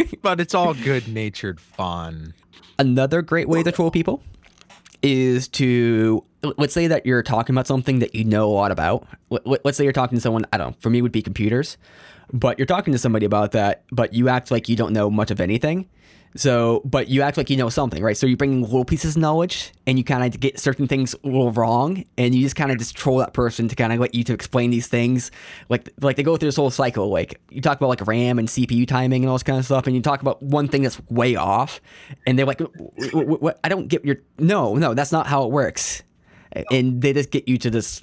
but 0.22 0.40
it's 0.40 0.54
all 0.54 0.74
good 0.74 1.08
natured 1.08 1.60
fun. 1.60 2.34
Another 2.80 3.22
great 3.22 3.48
way 3.48 3.64
to 3.64 3.72
troll 3.72 3.92
people 3.92 4.22
is 5.02 5.48
to 5.50 6.24
let's 6.58 6.74
say 6.74 6.88
that 6.88 7.06
you're 7.06 7.24
talking 7.24 7.54
about 7.56 7.68
something 7.68 8.00
that 8.00 8.14
you 8.16 8.24
know 8.24 8.50
a 8.50 8.54
lot 8.54 8.72
about. 8.72 9.08
Let- 9.30 9.46
let- 9.48 9.66
Let's 9.66 9.78
say 9.78 9.84
you're 9.84 9.94
talking 9.94 10.18
to 10.18 10.22
someone. 10.22 10.46
I 10.54 10.58
don't 10.58 10.72
know. 10.72 10.76
For 10.80 10.90
me, 10.90 11.02
would 11.02 11.12
be 11.12 11.22
computers, 11.22 11.78
but 12.32 12.58
you're 12.60 12.66
talking 12.66 12.92
to 12.94 13.00
somebody 13.00 13.26
about 13.26 13.52
that, 13.54 13.84
but 13.92 14.14
you 14.14 14.30
act 14.30 14.52
like 14.52 14.70
you 14.70 14.76
don't 14.76 14.94
know 14.94 15.10
much 15.10 15.32
of 15.32 15.40
anything. 15.42 15.88
So, 16.36 16.82
but 16.86 17.08
you 17.08 17.24
act 17.24 17.38
like 17.38 17.50
you 17.50 17.58
know 17.58 17.70
something, 17.70 18.04
right? 18.04 18.16
So 18.16 18.28
you're 18.28 18.38
bringing 18.38 18.62
little 18.62 18.86
pieces 18.86 19.16
of 19.16 19.22
knowledge, 19.22 19.72
and 19.88 19.98
you 19.98 20.04
kind 20.04 20.24
of 20.24 20.40
get 20.40 20.60
certain 20.60 20.88
things 20.88 21.16
a 21.24 21.26
little 21.26 21.52
wrong, 21.52 22.04
and 22.18 22.36
you 22.36 22.44
just 22.44 22.56
kind 22.56 22.70
of 22.72 22.78
just 22.78 22.96
troll 22.96 23.18
that 23.20 23.34
person 23.34 23.68
to 23.70 23.76
kind 23.76 23.92
of 23.92 24.00
let 24.00 24.14
you 24.14 24.24
to 24.26 24.34
explain 24.34 24.70
these 24.70 24.86
things. 24.88 25.32
Like, 25.70 25.90
like 26.00 26.16
they 26.16 26.22
go 26.24 26.38
through 26.38 26.50
this 26.50 26.58
whole 26.58 26.70
cycle. 26.70 27.10
Like 27.10 27.42
you 27.50 27.60
talk 27.62 27.78
about 27.78 27.88
like 27.90 28.06
RAM 28.06 28.38
and 28.38 28.48
CPU 28.48 28.88
timing 28.88 29.24
and 29.24 29.30
all 29.30 29.36
this 29.36 29.42
kind 29.44 29.58
of 29.58 29.66
stuff, 29.66 29.88
and 29.88 29.96
you 29.96 30.02
talk 30.02 30.22
about 30.22 30.44
one 30.44 30.68
thing 30.68 30.84
that's 30.84 31.00
way 31.10 31.36
off, 31.36 31.82
and 32.28 32.38
they're 32.38 32.46
like, 32.46 32.60
"Wh- 32.62 33.10
wh- 33.14 33.44
wh- 33.44 33.58
"I 33.64 33.70
don't 33.70 33.88
get 33.88 34.06
your 34.06 34.18
no, 34.38 34.76
no, 34.76 34.94
that's 34.94 35.12
not 35.14 35.26
how 35.28 35.44
it 35.46 35.52
works," 35.52 36.04
and 36.72 37.02
they 37.02 37.14
just 37.14 37.32
get 37.32 37.48
you 37.48 37.58
to 37.58 37.70
this 37.70 38.02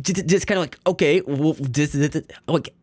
just, 0.00 0.26
just 0.26 0.46
kind 0.46 0.58
of 0.58 0.62
like 0.62 0.78
okay 0.86 1.20
well 1.22 1.54
this, 1.54 1.92
this, 1.92 2.10
this- 2.10 2.24
like 2.46 2.74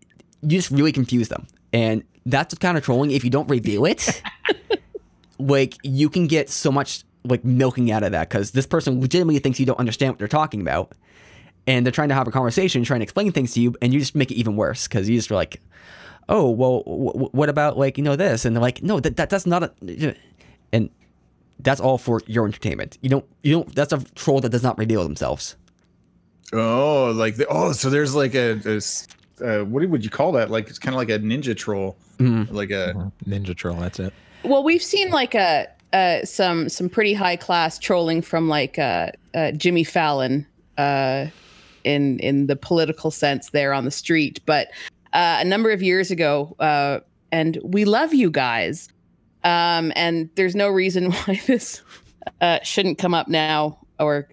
you 0.42 0.58
just 0.58 0.72
really 0.72 0.92
confuse 0.92 1.30
them. 1.30 1.48
And 1.72 2.04
that's 2.26 2.54
the 2.54 2.60
kind 2.60 2.78
of 2.78 2.84
trolling. 2.84 3.12
If 3.12 3.24
you 3.24 3.30
don't 3.30 3.50
reveal 3.50 3.86
it 3.86 4.22
like 5.40 5.76
you 5.84 6.10
can 6.10 6.28
get 6.28 6.50
so 6.50 6.72
much 6.72 7.04
like 7.24 7.44
milking 7.46 7.92
out 7.92 8.04
of 8.04 8.12
that 8.12 8.30
because 8.30 8.52
this 8.52 8.66
person 8.68 9.00
legitimately 9.00 9.40
thinks 9.40 9.60
you 9.60 9.66
don't 9.66 9.80
understand 9.80 10.12
what 10.14 10.20
they're 10.20 10.28
talking 10.28 10.62
about. 10.62 10.92
And 11.66 11.86
they're 11.86 11.92
trying 11.92 12.10
to 12.10 12.16
have 12.16 12.28
a 12.28 12.32
conversation 12.32 12.84
trying 12.84 13.00
to 13.00 13.04
explain 13.04 13.32
things 13.32 13.54
to 13.54 13.62
you 13.62 13.74
and 13.82 13.94
you 13.94 14.00
just 14.00 14.16
make 14.16 14.32
it 14.32 14.36
even 14.36 14.58
worse 14.58 14.86
because 14.88 15.08
you 15.10 15.18
just 15.18 15.32
are 15.32 15.36
like 15.36 15.62
oh 16.30 16.50
well 16.50 16.84
w- 16.84 17.30
what 17.32 17.48
about 17.50 17.78
like 17.78 17.98
you 17.98 18.04
know 18.04 18.16
this? 18.18 18.44
And 18.46 18.56
they're 18.56 18.62
like 18.62 18.84
no 18.84 19.00
that, 19.00 19.16
that 19.16 19.30
that's 19.30 19.46
not 19.46 19.64
a 19.64 20.16
and 20.74 20.90
that's 21.60 21.80
all 21.82 21.98
for 21.98 22.22
your 22.28 22.46
entertainment 22.46 22.98
you 23.02 23.10
don't 23.10 23.26
you 23.44 23.54
don't 23.54 23.74
that's 23.76 23.94
a 23.94 24.00
troll 24.16 24.40
that 24.42 24.50
does 24.50 24.64
not 24.64 24.78
reveal 24.78 25.04
themselves 25.04 25.56
Oh, 26.52 27.12
like 27.16 27.36
the, 27.38 27.48
oh, 27.50 27.72
so 27.72 27.90
there's 27.90 28.14
like 28.14 28.36
a 28.36 28.60
uh, 29.44 29.64
what 29.66 29.88
would 29.90 30.04
you 30.04 30.12
call 30.12 30.32
that? 30.34 30.52
Like 30.52 30.70
it's 30.70 30.78
kind 30.78 30.94
of 30.94 31.00
like 31.00 31.10
a 31.10 31.18
ninja 31.18 31.58
troll, 31.58 31.96
Mhm. 32.20 32.52
like 32.52 32.70
a 32.70 32.94
Mhm. 32.96 33.12
Ninja 33.28 33.56
troll, 33.56 33.78
that's 33.78 34.00
it. 34.00 34.14
Well, 34.44 34.64
we've 34.64 34.84
seen 34.84 35.10
like 35.10 35.34
a 35.34 35.68
uh, 35.94 36.24
some 36.26 36.70
some 36.70 36.90
pretty 36.90 37.14
high 37.16 37.36
class 37.38 37.80
trolling 37.80 38.22
from 38.22 38.50
like 38.50 38.78
uh, 38.78 39.08
uh, 39.34 39.52
Jimmy 39.54 39.84
Fallon 39.84 40.46
uh, 40.78 41.26
in 41.84 42.20
in 42.20 42.46
the 42.48 42.56
political 42.56 43.10
sense 43.10 43.50
there 43.50 43.74
on 43.74 43.84
the 43.86 43.92
street, 43.92 44.40
but 44.46 44.68
uh, 45.14 45.38
a 45.40 45.46
number 45.46 45.72
of 45.72 45.82
years 45.82 46.12
ago, 46.12 46.56
uh, 46.60 47.00
and 47.32 47.58
we 47.64 47.84
love 47.86 48.14
you 48.14 48.30
guys, 48.30 48.90
um, 49.44 49.92
and 49.96 50.30
there's 50.36 50.56
no 50.56 50.70
reason 50.70 51.12
why 51.12 51.42
this 51.48 51.82
uh, 52.42 52.60
shouldn't 52.64 52.98
come 52.98 53.14
up 53.14 53.28
now 53.28 53.78
or 54.00 54.28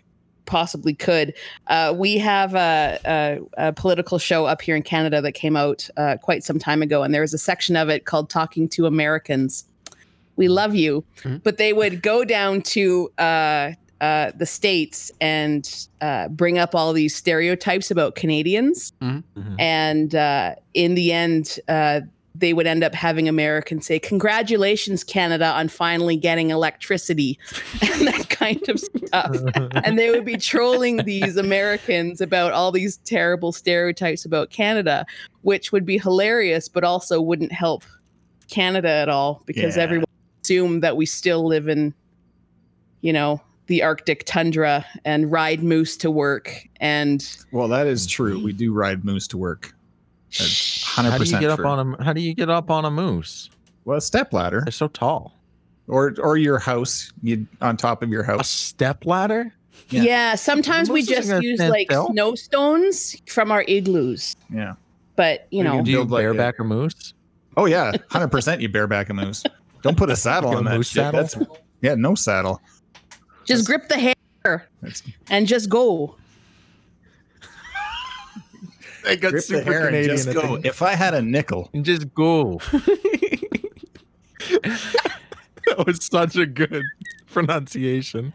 possibly 0.47 0.95
could. 0.95 1.33
Uh, 1.69 1.95
we 1.97 2.19
have 2.19 2.55
a, 2.57 2.99
a, 3.05 3.69
a 3.69 3.73
political 3.73 4.19
show 4.19 4.47
up 4.47 4.61
here 4.63 4.75
in 4.75 4.83
Canada 4.83 5.21
that 5.23 5.33
came 5.33 5.55
out 5.57 5.89
uh, 5.97 6.17
quite 6.21 6.43
some 6.43 6.59
time 6.59 6.83
ago, 6.83 7.03
and 7.03 7.15
there 7.15 7.21
was 7.21 7.33
a 7.35 7.39
section 7.39 7.77
of 7.77 7.89
it 7.89 8.05
called 8.05 8.29
"Talking 8.31 8.69
to 8.71 8.87
Americans." 8.87 9.65
We 10.37 10.49
love 10.49 10.75
you, 10.75 11.05
Mhm. 11.23 11.43
but 11.43 11.59
they 11.59 11.73
would 11.73 12.03
go 12.03 12.25
down 12.25 12.63
to 12.63 13.13
uh, 13.19 13.73
uh, 14.01 14.33
the 14.35 14.47
states 14.47 15.13
and 15.21 15.87
uh, 16.01 16.29
bring 16.29 16.57
up 16.59 16.75
all 16.75 16.93
these 16.95 17.15
stereotypes 17.15 17.91
about 17.91 18.15
Canadians, 18.15 18.93
Mhm. 19.03 19.23
and 19.59 20.15
uh, 20.15 20.55
in 20.75 20.95
the 20.95 21.13
end. 21.13 21.59
They 22.35 22.53
would 22.53 22.67
end 22.67 22.85
up 22.85 22.95
having 22.95 23.29
Americans 23.29 23.87
say, 23.87 23.99
Congratulations, 23.99 25.03
Canada, 25.05 25.47
on 25.47 25.69
finally 25.69 26.17
getting 26.17 26.51
electricity 26.51 27.39
and 27.83 28.07
that 28.07 28.29
kind 28.31 28.67
of 28.69 28.79
stuff 28.81 29.37
and 29.85 29.99
they 29.99 30.11
would 30.11 30.25
be 30.25 30.37
trolling 30.37 30.99
these 30.99 31.37
Americans 31.37 32.21
about 32.21 32.53
all 32.53 32.73
these 32.73 32.99
terrible 32.99 33.53
stereotypes 33.53 34.25
about 34.25 34.51
Canada, 34.51 35.05
which 35.43 35.73
would 35.73 35.85
be 35.85 35.99
hilarious, 35.99 36.69
but 36.69 36.85
also 36.85 37.21
wouldn't 37.21 37.53
help 37.53 37.85
Canada 38.49 38.89
at 38.89 39.09
all 39.09 39.43
because 39.47 39.77
Yeah. 39.77 39.83
everyone 39.83 40.07
assumed 40.43 40.83
that 40.83 40.97
we 40.97 41.07
still 41.07 41.47
live 41.47 41.69
in, 41.69 41.93
you 43.01 43.13
know, 43.13 43.41
the 43.67 43.83
Arctic 43.83 44.25
tundra 44.25 44.85
and 45.05 45.31
ride 45.31 45.63
moose 45.63 45.97
to 45.99 46.11
work. 46.11 46.53
And 46.81 47.25
well, 47.53 47.69
that 47.69 47.87
is 47.87 48.07
true. 48.07 48.43
We 48.43 48.53
do 48.53 48.73
ride 48.73 49.05
moose 49.05 49.29
to 49.29 49.39
work. 49.39 49.75
That's 50.39 50.83
hundred 50.83 51.11
How 51.11 51.19
do 51.19 51.25
you 51.25 51.31
get 51.33 51.41
true. 51.41 51.51
up 51.51 51.61
on 51.79 51.95
a 52.01 52.05
How 52.05 52.13
do 52.13 52.21
you 52.21 52.35
get 52.35 52.49
up 52.51 52.71
on 52.71 52.85
a 52.85 52.91
moose? 52.91 53.51
well, 53.85 53.99
a 53.99 54.01
step 54.01 54.33
ladder 54.33 54.61
They're 54.65 54.73
so 54.73 54.89
tall. 54.89 55.35
or 55.89 56.15
or 56.19 56.37
your 56.37 56.59
house, 56.59 57.13
you 57.23 57.47
on 57.61 57.77
top 57.77 58.03
of 58.03 58.11
your 58.11 58.23
house. 58.23 58.35
A 58.35 58.39
house. 58.39 58.49
step 58.51 59.07
ladder? 59.07 59.53
Yeah. 59.89 60.03
yeah, 60.03 60.35
sometimes 60.35 60.91
we 60.91 61.03
just 61.03 61.43
use 61.43 61.59
like 61.59 61.91
still. 61.91 62.09
snow 62.13 62.35
stones 62.35 63.17
from 63.27 63.51
our 63.51 63.63
igloos. 63.67 64.37
Yeah. 64.53 64.75
But, 65.17 65.47
you 65.51 65.65
know, 65.65 65.77
can 65.77 65.85
Do 65.85 65.91
you 65.91 65.97
Build 65.99 66.11
like 66.13 66.23
bareback 66.23 66.59
a 66.61 66.65
moose? 66.65 67.15
Oh 67.57 67.65
yeah, 67.67 67.93
hundred 68.11 68.29
percent. 68.29 68.61
You 68.61 68.69
bareback 68.69 69.09
a 69.11 69.15
moose. 69.15 69.43
Don't 69.83 69.97
put 69.97 70.11
a 70.11 70.17
saddle 70.17 70.51
Like 70.51 70.57
a 70.57 70.59
on 70.59 70.65
that. 70.67 70.77
moose 70.77 70.87
shit. 70.89 70.95
saddle? 71.03 71.21
That's 71.21 71.37
yeah, 71.83 71.95
no 71.95 72.15
saddle. 72.15 72.61
just 73.45 73.67
grip 73.67 73.89
the 73.89 73.99
hair 74.45 74.69
and 75.31 75.47
just 75.47 75.69
go. 75.69 76.15
They 79.11 79.17
got 79.17 79.33
grip 79.33 79.45
the 79.47 79.63
hair 79.65 79.89
and 79.89 80.05
just 80.09 80.33
go. 80.33 80.61
If 80.63 80.83
I 80.83 80.95
had 80.95 81.15
a 81.15 81.23
nickel, 81.23 81.69
And 81.75 81.85
just 81.85 82.15
go. 82.15 82.61
that 84.49 85.85
was 85.85 86.05
such 86.05 86.37
a 86.37 86.47
good 86.47 86.85
pronunciation. 87.27 88.33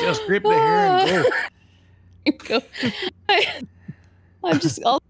just 0.00 0.24
grip 0.26 0.44
the 0.44 0.54
hair 0.54 1.24
and 2.24 2.38
go. 2.38 2.60
go. 2.60 2.62
I, 3.28 3.62
I'm 4.44 4.60
just. 4.60 4.80
I'll, 4.86 5.02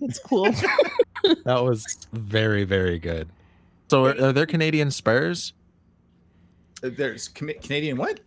it's 0.00 0.18
cool. 0.20 0.48
That 1.46 1.64
was 1.64 2.06
very, 2.12 2.64
very 2.64 2.98
good. 2.98 3.30
So, 3.90 4.04
are, 4.04 4.26
are 4.26 4.32
there 4.32 4.44
Canadian 4.44 4.90
spurs? 4.90 5.54
Uh, 6.82 6.90
There's 6.94 7.28
Cam- 7.28 7.58
Canadian 7.62 7.96
what? 7.96 8.20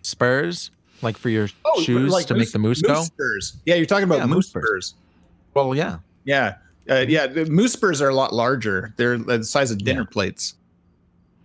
Spurs, 0.00 0.70
like 1.02 1.16
for 1.18 1.28
your 1.28 1.48
Oh, 1.64 1.82
shoes 1.82 2.12
like 2.12 2.26
to 2.26 2.34
make 2.34 2.52
the 2.52 2.58
moose, 2.58 2.82
go? 2.82 3.02
spurs. 3.02 3.56
Yeah, 3.66 3.74
you're 3.76 3.86
talking 3.86 4.04
about 4.04 4.18
Yeah, 4.18 4.26
moose 4.26 4.36
moose 4.36 4.48
spurs. 4.48 4.62
spurs. 4.86 4.94
Well, 5.54 5.74
yeah. 5.74 5.98
Yeah, 6.24 6.56
uh, 6.88 7.04
yeah. 7.08 7.26
The 7.26 7.46
moose 7.46 7.72
spurs 7.72 8.00
are 8.02 8.08
a 8.08 8.14
lot 8.14 8.32
larger. 8.34 8.92
They're 8.96 9.18
the 9.18 9.42
size 9.44 9.70
of 9.70 9.78
dinner 9.78 10.04
plates. 10.04 10.54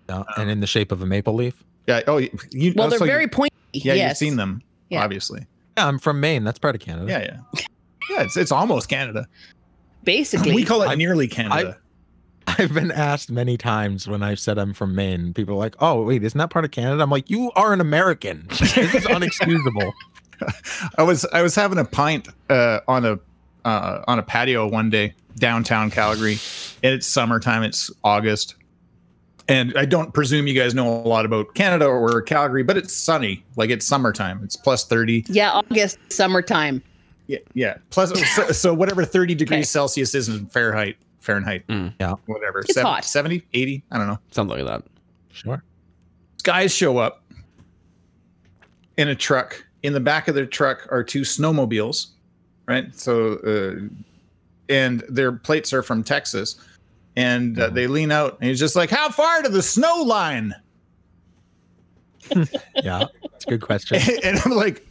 Yeah, 0.10 0.24
and 0.38 0.49
in 0.49 0.60
the 0.60 0.68
shape 0.68 0.91
of 0.91 1.01
a 1.01 1.06
maple 1.06 1.34
leaf. 1.34 1.64
Yeah. 1.88 2.01
Oh, 2.08 2.18
you. 2.18 2.30
you 2.51 2.74
Well, 2.76 2.89
they're 2.89 2.99
so 2.99 3.06
you- 3.06 3.12
very 3.12 3.28
pointy. 3.28 3.53
Yeah, 3.74 3.93
yes. 3.93 4.10
you've 4.12 4.18
seen 4.30 4.38
them, 4.38 4.62
Yeah. 4.89 5.03
obviously. 5.03 5.45
Yeah, 5.78 5.88
I'm 5.88 5.99
from 5.99 6.20
Maine. 6.20 6.43
That's 6.43 6.60
part 6.60 6.76
of 6.76 6.82
Canada. 6.82 7.12
Yeah, 7.12 7.20
yeah, 7.20 7.66
yeah. 8.10 8.22
It's 8.24 8.38
it's 8.38 8.51
almost 8.51 8.88
Canada. 8.89 9.28
Basically, 10.03 10.53
We 10.53 10.64
call 10.64 10.82
it 10.84 10.88
I- 10.89 10.95
nearly 10.95 11.28
Canada. 11.28 11.78
I've 12.60 12.74
been 12.74 12.91
asked 12.91 13.32
many 13.32 13.58
times 13.58 14.08
when 14.08 14.22
I've 14.24 14.39
said 14.39 14.58
I'm 14.58 14.74
from 14.74 14.93
Maine. 14.96 15.34
People 15.34 15.56
are 15.56 15.60
like, 15.60 15.76
"Oh, 15.80 16.04
wait, 16.04 16.24
isn't 16.24 16.38
that 16.38 16.50
part 16.50 16.66
of 16.66 16.72
Canada?" 16.72 17.02
I'm 17.02 17.10
like, 17.10 17.30
"You 17.30 17.52
are 17.56 17.74
an 17.74 17.82
American. 17.82 18.48
This 18.50 18.78
is 18.78 19.06
unexcusable." 19.06 19.91
I 20.98 21.04
was 21.04 21.26
I 21.34 21.41
was 21.41 21.56
having 21.56 21.78
a 21.80 21.86
pint 21.86 22.28
uh, 22.50 22.80
on 22.88 23.06
a 23.06 23.20
uh, 23.64 24.04
on 24.08 24.20
a 24.20 24.24
patio 24.24 24.68
one 24.68 24.89
day 24.89 25.14
downtown 25.38 25.89
Calgary, 25.89 26.38
and 26.84 26.93
it's 26.93 27.08
summertime. 27.08 27.64
It's 27.64 27.89
August, 28.04 28.56
and 29.48 29.74
I 29.78 29.86
don't 29.86 30.14
presume 30.14 30.46
you 30.48 30.54
guys 30.54 30.76
know 30.76 30.88
a 30.88 31.08
lot 31.08 31.26
about 31.26 31.56
Canada 31.56 31.86
or 31.88 32.22
Calgary, 32.22 32.64
but 32.64 32.78
it's 32.78 32.93
sunny. 32.93 33.43
Like 33.56 33.70
it's 33.70 33.88
summertime. 33.88 34.41
It's 34.43 34.56
plus 34.58 34.86
thirty. 34.86 35.26
yeah, 35.30 35.52
August, 35.52 35.98
summertime. 36.10 36.84
Yeah, 37.28 37.39
yeah. 37.56 37.78
Plus, 37.89 38.12
so, 38.36 38.52
so 38.52 38.74
whatever 38.74 39.04
thirty 39.06 39.34
degrees 39.36 39.58
Okay. 39.60 39.64
Celsius 39.64 40.14
is 40.14 40.30
in 40.30 40.46
Fahrenheit. 40.48 40.98
Fahrenheit. 41.26 41.67
Mm. 41.67 41.93
Yeah. 41.99 42.13
Whatever. 42.28 42.59
It's 42.59 42.80
hot. 42.80 43.03
70, 43.03 43.43
80? 43.53 43.84
I 43.91 43.97
don't 43.97 44.07
know. 44.07 44.19
Something 44.32 44.57
like 44.57 44.67
that. 44.67 44.89
Sure. 45.32 45.63
guys 46.43 46.73
show 46.73 46.97
up 46.97 47.23
in 48.97 49.09
a 49.09 49.15
truck 49.15 49.65
in 49.86 49.93
the 49.93 49.99
back 49.99 50.28
of 50.28 50.34
their 50.34 50.47
truck 50.47 50.88
are 50.89 51.03
two 51.03 51.21
snowmobiles, 51.21 52.07
right? 52.67 52.93
So, 52.95 53.34
uh, 53.45 53.88
and 54.67 55.03
their 55.07 55.32
plates 55.32 55.73
are 55.73 55.84
from 55.84 56.03
Texas, 56.03 56.55
and 57.15 57.59
uh, 57.59 57.69
they 57.69 57.86
lean 57.86 58.11
out, 58.11 58.38
and 58.41 58.49
he's 58.49 58.59
just 58.59 58.76
like, 58.76 58.89
"How 58.89 59.09
far 59.09 59.43
to 59.43 59.49
the 59.49 59.61
snow 59.61 60.01
line?" 60.01 60.55
Yeah, 62.84 63.05
it's 63.23 63.45
a 63.45 63.49
good 63.49 63.61
question. 63.61 64.01
and 64.23 64.39
I'm 64.43 64.51
like, 64.51 64.86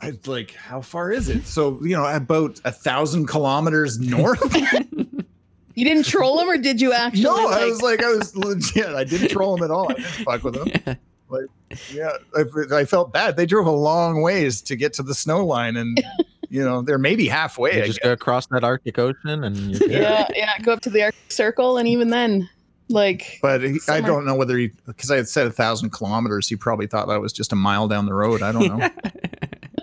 I 0.00 0.12
like, 0.26 0.52
how 0.54 0.80
far 0.80 1.12
is 1.12 1.28
it? 1.28 1.46
So 1.46 1.78
you 1.82 1.96
know, 1.96 2.04
about 2.06 2.60
a 2.64 2.72
thousand 2.72 3.26
kilometers 3.26 4.00
north. 4.00 4.42
You 5.74 5.84
didn't 5.84 6.04
troll 6.04 6.38
him, 6.40 6.48
or 6.48 6.56
did 6.56 6.80
you 6.80 6.92
actually? 6.94 7.24
no, 7.24 7.48
I 7.48 7.64
was 7.64 7.82
like, 7.82 8.02
I 8.02 8.08
was 8.08 8.36
legit. 8.36 8.86
I 8.86 9.04
didn't 9.04 9.28
troll 9.28 9.56
him 9.56 9.64
at 9.64 9.70
all. 9.70 9.90
I 9.90 9.94
didn't 9.94 10.24
fuck 10.24 10.44
with 10.44 10.56
him. 10.56 10.96
Like, 11.30 11.46
yeah, 11.90 12.12
I, 12.36 12.44
I 12.80 12.84
felt 12.84 13.12
bad. 13.12 13.36
They 13.36 13.46
drove 13.46 13.66
a 13.66 13.70
long 13.70 14.20
ways 14.20 14.60
to 14.60 14.76
get 14.76 14.92
to 14.92 15.02
the 15.02 15.14
snow 15.14 15.44
line, 15.44 15.74
and 15.76 15.98
you 16.50 16.62
know, 16.62 16.82
they're 16.82 16.98
maybe 16.98 17.26
halfway. 17.26 17.78
You 17.78 17.86
just 17.86 18.02
go 18.02 18.12
across 18.12 18.46
that 18.48 18.62
Arctic 18.62 18.98
Ocean 18.98 19.42
and 19.42 19.56
yeah, 19.80 20.28
yeah. 20.34 20.58
Go 20.60 20.74
up 20.74 20.80
to 20.82 20.90
the 20.90 21.02
Arctic 21.02 21.32
Circle, 21.32 21.78
and 21.78 21.88
even 21.88 22.10
then, 22.10 22.48
like, 22.88 23.38
But 23.40 23.62
he, 23.62 23.80
I 23.88 24.02
don't 24.02 24.26
know 24.26 24.34
whether 24.34 24.56
he, 24.58 24.70
because 24.86 25.10
I 25.10 25.16
had 25.16 25.28
said 25.28 25.46
a 25.46 25.50
thousand 25.50 25.90
kilometers, 25.90 26.48
he 26.48 26.56
probably 26.56 26.86
thought 26.86 27.08
that 27.08 27.20
was 27.20 27.32
just 27.32 27.52
a 27.52 27.56
mile 27.56 27.88
down 27.88 28.06
the 28.06 28.14
road. 28.14 28.42
I 28.42 28.52
don't 28.52 28.78
know. 28.78 28.88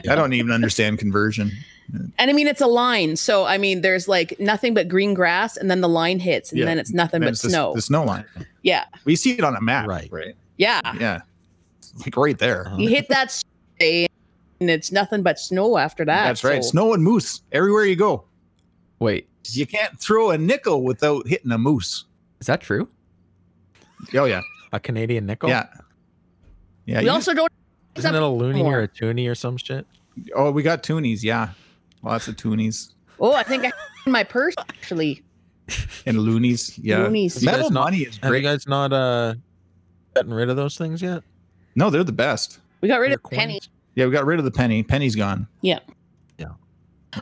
I 0.10 0.16
don't 0.16 0.34
even 0.34 0.52
understand 0.52 1.00
conversion. 1.00 1.52
And 1.94 2.30
I 2.30 2.34
mean, 2.34 2.48
it's 2.48 2.62
a 2.62 2.68
line, 2.68 3.16
so 3.16 3.46
I 3.46 3.58
mean, 3.58 3.82
there's 3.82 4.08
like 4.08 4.39
nothing 4.39 4.74
but 4.74 4.88
green 4.88 5.14
grass, 5.14 5.58
and 5.58 5.70
then 5.70 5.82
the 5.82 5.89
line 5.89 6.20
hits, 6.20 6.52
and 6.52 6.60
Yeah. 6.60 6.66
then 6.66 6.80
it's 6.80 6.92
nothing 6.92 7.18
And 7.18 7.26
but 7.26 7.30
it's 7.34 7.42
snow. 7.42 7.74
the 7.76 7.82
snow 7.82 8.04
line. 8.04 8.26
yeah, 8.64 8.86
We 9.06 9.16
see 9.16 9.32
it 9.32 9.44
on 9.44 9.56
a 9.56 9.62
map, 9.62 9.88
Right. 9.88 10.10
Right. 10.12 10.36
yeah. 10.58 10.80
Yeah. 11.00 11.22
It's 11.80 12.06
like 12.06 12.16
right 12.16 12.38
there. 12.38 12.72
You 12.78 12.88
hit 12.89 13.10
that, 13.10 13.42
and 13.80 14.70
it's 14.70 14.92
nothing 14.92 15.24
but 15.24 15.39
snow 15.39 15.78
after 15.78 16.06
that. 16.06 16.26
That's 16.28 16.44
right. 16.44 16.64
so- 16.64 16.70
Snow 16.72 16.94
and 16.94 17.04
moose 17.04 17.42
everywhere 17.52 17.86
you 17.86 17.96
go. 17.96 18.24
Wait, 19.00 19.28
You 19.50 19.66
can't 19.66 20.00
throw 20.00 20.30
a 20.30 20.38
nickel 20.38 20.84
without 20.84 21.28
hitting 21.28 21.52
a 21.52 21.58
moose. 21.58 22.06
is 22.39 22.48
that 22.48 22.62
true? 22.62 22.88
Oh 24.14 24.26
yeah, 24.26 24.42
A 24.72 24.80
Canadian 24.80 25.26
nickel? 25.26 25.50
yeah, 25.50 25.68
yeah. 26.86 27.00
We 27.00 27.06
you 27.06 27.12
also 27.12 27.34
don't. 27.34 27.52
Isn't 27.96 28.16
it 28.16 28.22
a 28.22 28.28
loony 28.28 28.62
or 28.62 28.82
a 28.82 28.88
toonie 28.88 29.28
or 29.28 29.36
some 29.36 29.58
shit? 29.58 29.86
oh, 30.36 30.52
we 30.52 30.64
got 30.64 30.84
toonies. 30.84 31.24
Yeah, 31.24 31.50
lots 32.04 32.28
of 32.28 32.36
toonies 32.36 32.93
Oh, 33.20 33.34
I 33.34 33.43
think 33.43 33.66
I 33.66 33.72
in 34.06 34.12
my 34.12 34.24
purse 34.24 34.56
actually. 34.58 35.24
and 36.06 36.18
loonies. 36.18 36.78
Yeah, 36.80 36.99
Loonies. 37.04 37.41
You 37.41 37.45
metal 37.45 37.62
guys 37.62 37.72
not- 37.72 37.84
money 37.86 37.97
is 37.99 38.18
Have 38.24 38.34
you 38.34 38.41
guys 38.41 38.68
not 38.68 38.91
uh 38.91 39.36
gotten 40.16 40.34
rid 40.34 40.49
of 40.49 40.56
those 40.56 40.78
things 40.78 41.02
yet? 41.02 41.24
no, 41.76 41.89
they're 41.89 42.04
the 42.04 42.12
best. 42.12 42.60
We 42.82 42.88
got 42.88 42.99
rid 42.99 43.12
Your 43.12 43.20
of 43.24 43.32
penny. 43.32 43.62
Yeah, 43.95 44.06
we 44.06 44.12
got 44.12 44.26
rid 44.26 44.39
of 44.39 44.45
the 44.45 44.52
penny. 44.52 44.82
Penny's 44.84 45.16
gone. 45.16 45.47
Yeah. 45.62 45.80
Yeah. 46.38 46.47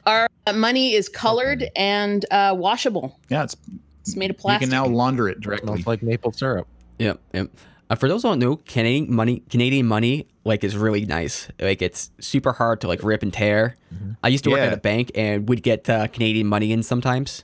Our 0.05 0.27
uh, 0.47 0.53
money 0.53 0.93
is 0.93 1.09
colored 1.09 1.59
penny. 1.59 1.71
and 1.75 2.25
uh, 2.31 2.55
washable. 2.57 3.19
Yeah, 3.29 3.43
it's 3.43 3.55
It's 4.01 4.15
made 4.15 4.29
of 4.29 4.37
plastic. 4.37 4.61
you 4.67 4.71
can 4.71 4.71
now 4.71 4.85
launder 4.87 5.27
it 5.27 5.41
directly. 5.41 5.67
Smells 5.67 5.87
like 5.87 6.01
maple 6.01 6.31
syrup. 6.31 6.67
Yep, 6.99 7.19
yep. 7.33 7.49
Uh, 7.89 7.95
for 7.95 8.07
those 8.07 8.21
who 8.21 8.29
don't 8.29 8.39
know, 8.39 8.57
Canadian 8.57 9.13
money, 9.13 9.41
Canadian 9.49 9.87
money, 9.87 10.27
like 10.45 10.63
is 10.63 10.77
really 10.77 11.05
nice. 11.05 11.47
Like 11.59 11.81
it's 11.81 12.11
super 12.19 12.53
hard 12.53 12.81
to 12.81 12.87
like 12.87 13.01
rip 13.03 13.23
and 13.23 13.33
tear. 13.33 13.75
I 14.23 14.27
used 14.27 14.43
to 14.43 14.51
work 14.51 14.59
Yeah. 14.59 14.65
at 14.67 14.73
a 14.73 14.77
bank 14.77 15.11
and 15.15 15.49
we'd 15.49 15.63
get 15.63 15.89
uh, 15.89 16.07
Canadian 16.07 16.45
money 16.47 16.71
in 16.71 16.83
sometimes, 16.83 17.43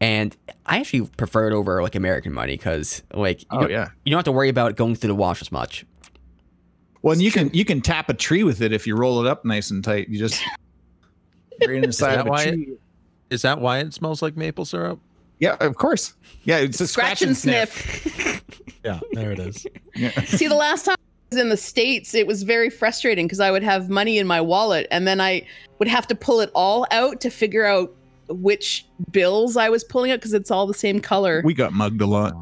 and 0.00 0.36
I 0.66 0.80
actually 0.80 1.06
prefer 1.16 1.46
it 1.48 1.52
over 1.52 1.80
like 1.82 1.94
American 1.94 2.32
money 2.32 2.56
because 2.56 3.02
like 3.12 3.42
you, 3.42 3.46
Oh 3.52 3.60
don't, 3.60 3.70
yeah. 3.70 3.90
you 4.04 4.10
don't 4.10 4.18
have 4.18 4.24
to 4.24 4.32
worry 4.32 4.48
about 4.48 4.74
going 4.76 4.96
through 4.96 5.08
the 5.08 5.14
wash 5.14 5.40
as 5.40 5.52
much. 5.52 5.86
Well, 7.02 7.12
and 7.12 7.22
you 7.22 7.30
can 7.30 7.50
you 7.52 7.64
can 7.64 7.80
tap 7.80 8.08
a 8.08 8.14
tree 8.14 8.42
with 8.42 8.62
it 8.62 8.72
if 8.72 8.86
you 8.88 8.96
roll 8.96 9.24
it 9.24 9.28
up 9.28 9.44
nice 9.44 9.70
and 9.70 9.84
tight. 9.84 10.08
You 10.08 10.18
just 10.18 10.42
right 11.60 11.70
in 11.70 11.82
the 11.82 11.86
that 11.88 12.20
of 12.20 12.26
a 12.26 12.30
why 12.30 12.42
it- 12.42 12.52
tree. 12.52 12.76
Is 13.30 13.42
that 13.42 13.60
why 13.60 13.78
it 13.78 13.94
smells 13.94 14.22
like 14.22 14.36
maple 14.36 14.64
syrup? 14.64 15.00
Yeah, 15.44 15.56
of 15.60 15.76
course. 15.76 16.14
Yeah, 16.44 16.56
it's 16.58 16.80
a 16.80 16.86
Scratch 16.86 17.20
and 17.22 17.36
sniff. 17.36 18.40
Yeah, 18.84 19.00
there 19.12 19.32
it 19.32 19.38
is. 19.38 19.66
Yeah. 19.94 20.10
See, 20.24 20.46
the 20.46 20.54
last 20.54 20.84
time 20.84 20.96
I 20.98 21.34
was 21.34 21.40
in 21.40 21.48
the 21.48 21.56
States, 21.56 22.14
it 22.14 22.26
was 22.26 22.42
very 22.42 22.68
frustrating 22.68 23.26
because 23.26 23.40
I 23.40 23.50
would 23.50 23.62
have 23.62 23.88
money 23.88 24.18
in 24.18 24.26
my 24.26 24.42
wallet 24.42 24.86
and 24.90 25.08
then 25.08 25.22
I 25.22 25.46
would 25.78 25.88
have 25.88 26.06
to 26.08 26.14
pull 26.14 26.40
it 26.40 26.50
all 26.54 26.86
out 26.90 27.22
to 27.22 27.30
figure 27.30 27.64
out 27.64 27.96
which 28.28 28.86
bills 29.10 29.56
I 29.56 29.70
was 29.70 29.84
pulling 29.84 30.10
out 30.10 30.16
because 30.16 30.34
it's 30.34 30.50
all 30.50 30.66
the 30.66 30.74
same 30.74 31.00
color. 31.00 31.40
We 31.42 31.54
got 31.54 31.72
mugged 31.72 32.02
a 32.02 32.06
lot. 32.06 32.34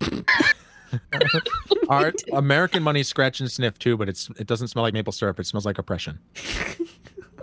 Our 1.88 2.12
American 2.32 2.82
money 2.82 3.04
scratch 3.04 3.38
and 3.38 3.48
sniff 3.48 3.78
too, 3.78 3.96
but 3.96 4.08
it's 4.08 4.28
it 4.40 4.48
doesn't 4.48 4.68
smell 4.68 4.82
like 4.82 4.94
maple 4.94 5.12
syrup. 5.12 5.38
It 5.38 5.46
smells 5.46 5.66
like 5.66 5.78
oppression. 5.78 6.18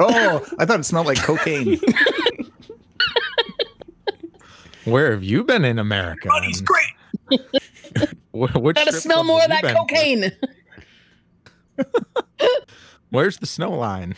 Oh, 0.02 0.46
I 0.60 0.66
thought 0.66 0.82
it 0.82 0.84
smelled 0.84 1.08
like 1.08 1.22
cocaine. 1.24 1.80
Where 4.88 5.12
have 5.12 5.24
you 5.24 5.44
been 5.44 5.66
in 5.66 5.80
America? 5.80 6.28
Money's 6.30 6.62
great. 6.62 6.86
Wh- 8.32 8.56
Which 8.56 8.76
Gotta 8.76 8.94
smell 8.94 9.24
more 9.24 9.42
of 9.44 9.50
that 9.50 9.64
you 9.64 9.70
cocaine. 9.76 10.32
Where's 13.10 13.38
the 13.38 13.46
snow 13.46 13.72
line? 13.72 14.16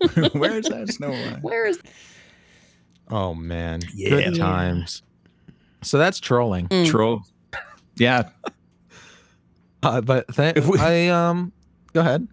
Where's 0.32 0.68
that 0.68 0.88
snow 0.88 1.10
line? 1.10 1.38
Where 1.42 1.66
is 1.66 1.80
Oh 3.08 3.34
man, 3.34 3.80
Yeah. 3.94 4.10
good 4.10 4.36
times. 4.36 5.02
So 5.82 5.98
that's 5.98 6.18
trolling. 6.20 6.68
Mm. 6.68 6.86
Troll. 6.86 7.22
Yeah. 7.96 8.28
Uh, 9.82 10.00
but 10.00 10.26
th- 10.34 10.56
If 10.56 10.66
we- 10.66 10.78
I 10.78 11.08
um, 11.08 11.52
go 11.92 12.00
ahead. 12.00 12.26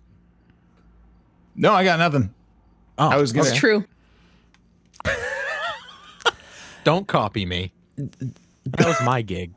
No, 1.55 1.73
I 1.73 1.83
got 1.83 1.99
nothing. 1.99 2.33
Oh, 2.97 3.09
I 3.09 3.17
was 3.17 3.31
gonna- 3.31 3.49
It's 3.49 3.57
true. 3.57 3.83
Don't 6.83 7.07
copy 7.07 7.45
me. 7.45 7.71
That 7.97 8.87
was 8.87 8.99
my 9.03 9.21
gig. 9.21 9.53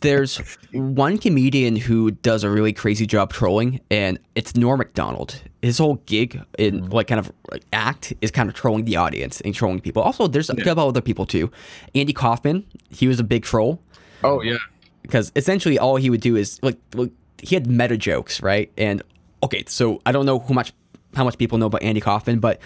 There's 0.00 0.38
one 0.72 1.18
comedian 1.18 1.76
who 1.76 2.12
does 2.12 2.44
a 2.44 2.50
really 2.50 2.72
crazy 2.72 3.06
job 3.06 3.32
trolling, 3.32 3.80
and 3.90 4.18
it's 4.34 4.54
Norm 4.56 4.78
Macdonald. 4.78 5.42
His 5.62 5.78
whole 5.78 5.96
gig 6.06 6.40
in 6.58 6.88
like 6.88 7.08
kind 7.08 7.18
of 7.18 7.30
like, 7.50 7.62
act 7.72 8.12
is 8.20 8.30
kind 8.30 8.48
of 8.48 8.54
trolling 8.54 8.84
the 8.84 8.96
audience 8.96 9.40
and 9.42 9.54
trolling 9.54 9.80
people. 9.80 10.02
Also, 10.02 10.26
there's 10.26 10.48
a 10.48 10.56
couple 10.56 10.86
other 10.88 11.00
people 11.00 11.26
too. 11.26 11.50
Andy 11.94 12.12
Kaufman, 12.12 12.64
he 12.88 13.08
was 13.08 13.20
a 13.20 13.24
big 13.24 13.42
troll 13.44 13.80
Oh 14.22 14.40
yeah. 14.42 14.56
because 15.02 15.32
essentially 15.36 15.78
all 15.78 15.96
he 15.96 16.08
would 16.08 16.20
do 16.20 16.36
is 16.36 16.58
like, 16.62 16.78
like 16.94 17.10
he 17.42 17.54
had 17.56 17.66
meta 17.66 17.96
jokes, 17.98 18.42
right? 18.42 18.70
And 18.78 19.02
okay, 19.42 19.64
so 19.66 20.00
I 20.06 20.12
don't 20.12 20.24
know 20.24 20.38
who 20.38 20.54
much 20.54 20.72
how 21.14 21.24
much 21.24 21.36
people 21.36 21.58
know 21.58 21.66
about 21.66 21.82
Andy 21.82 22.00
Kaufman, 22.00 22.38
but 22.38 22.60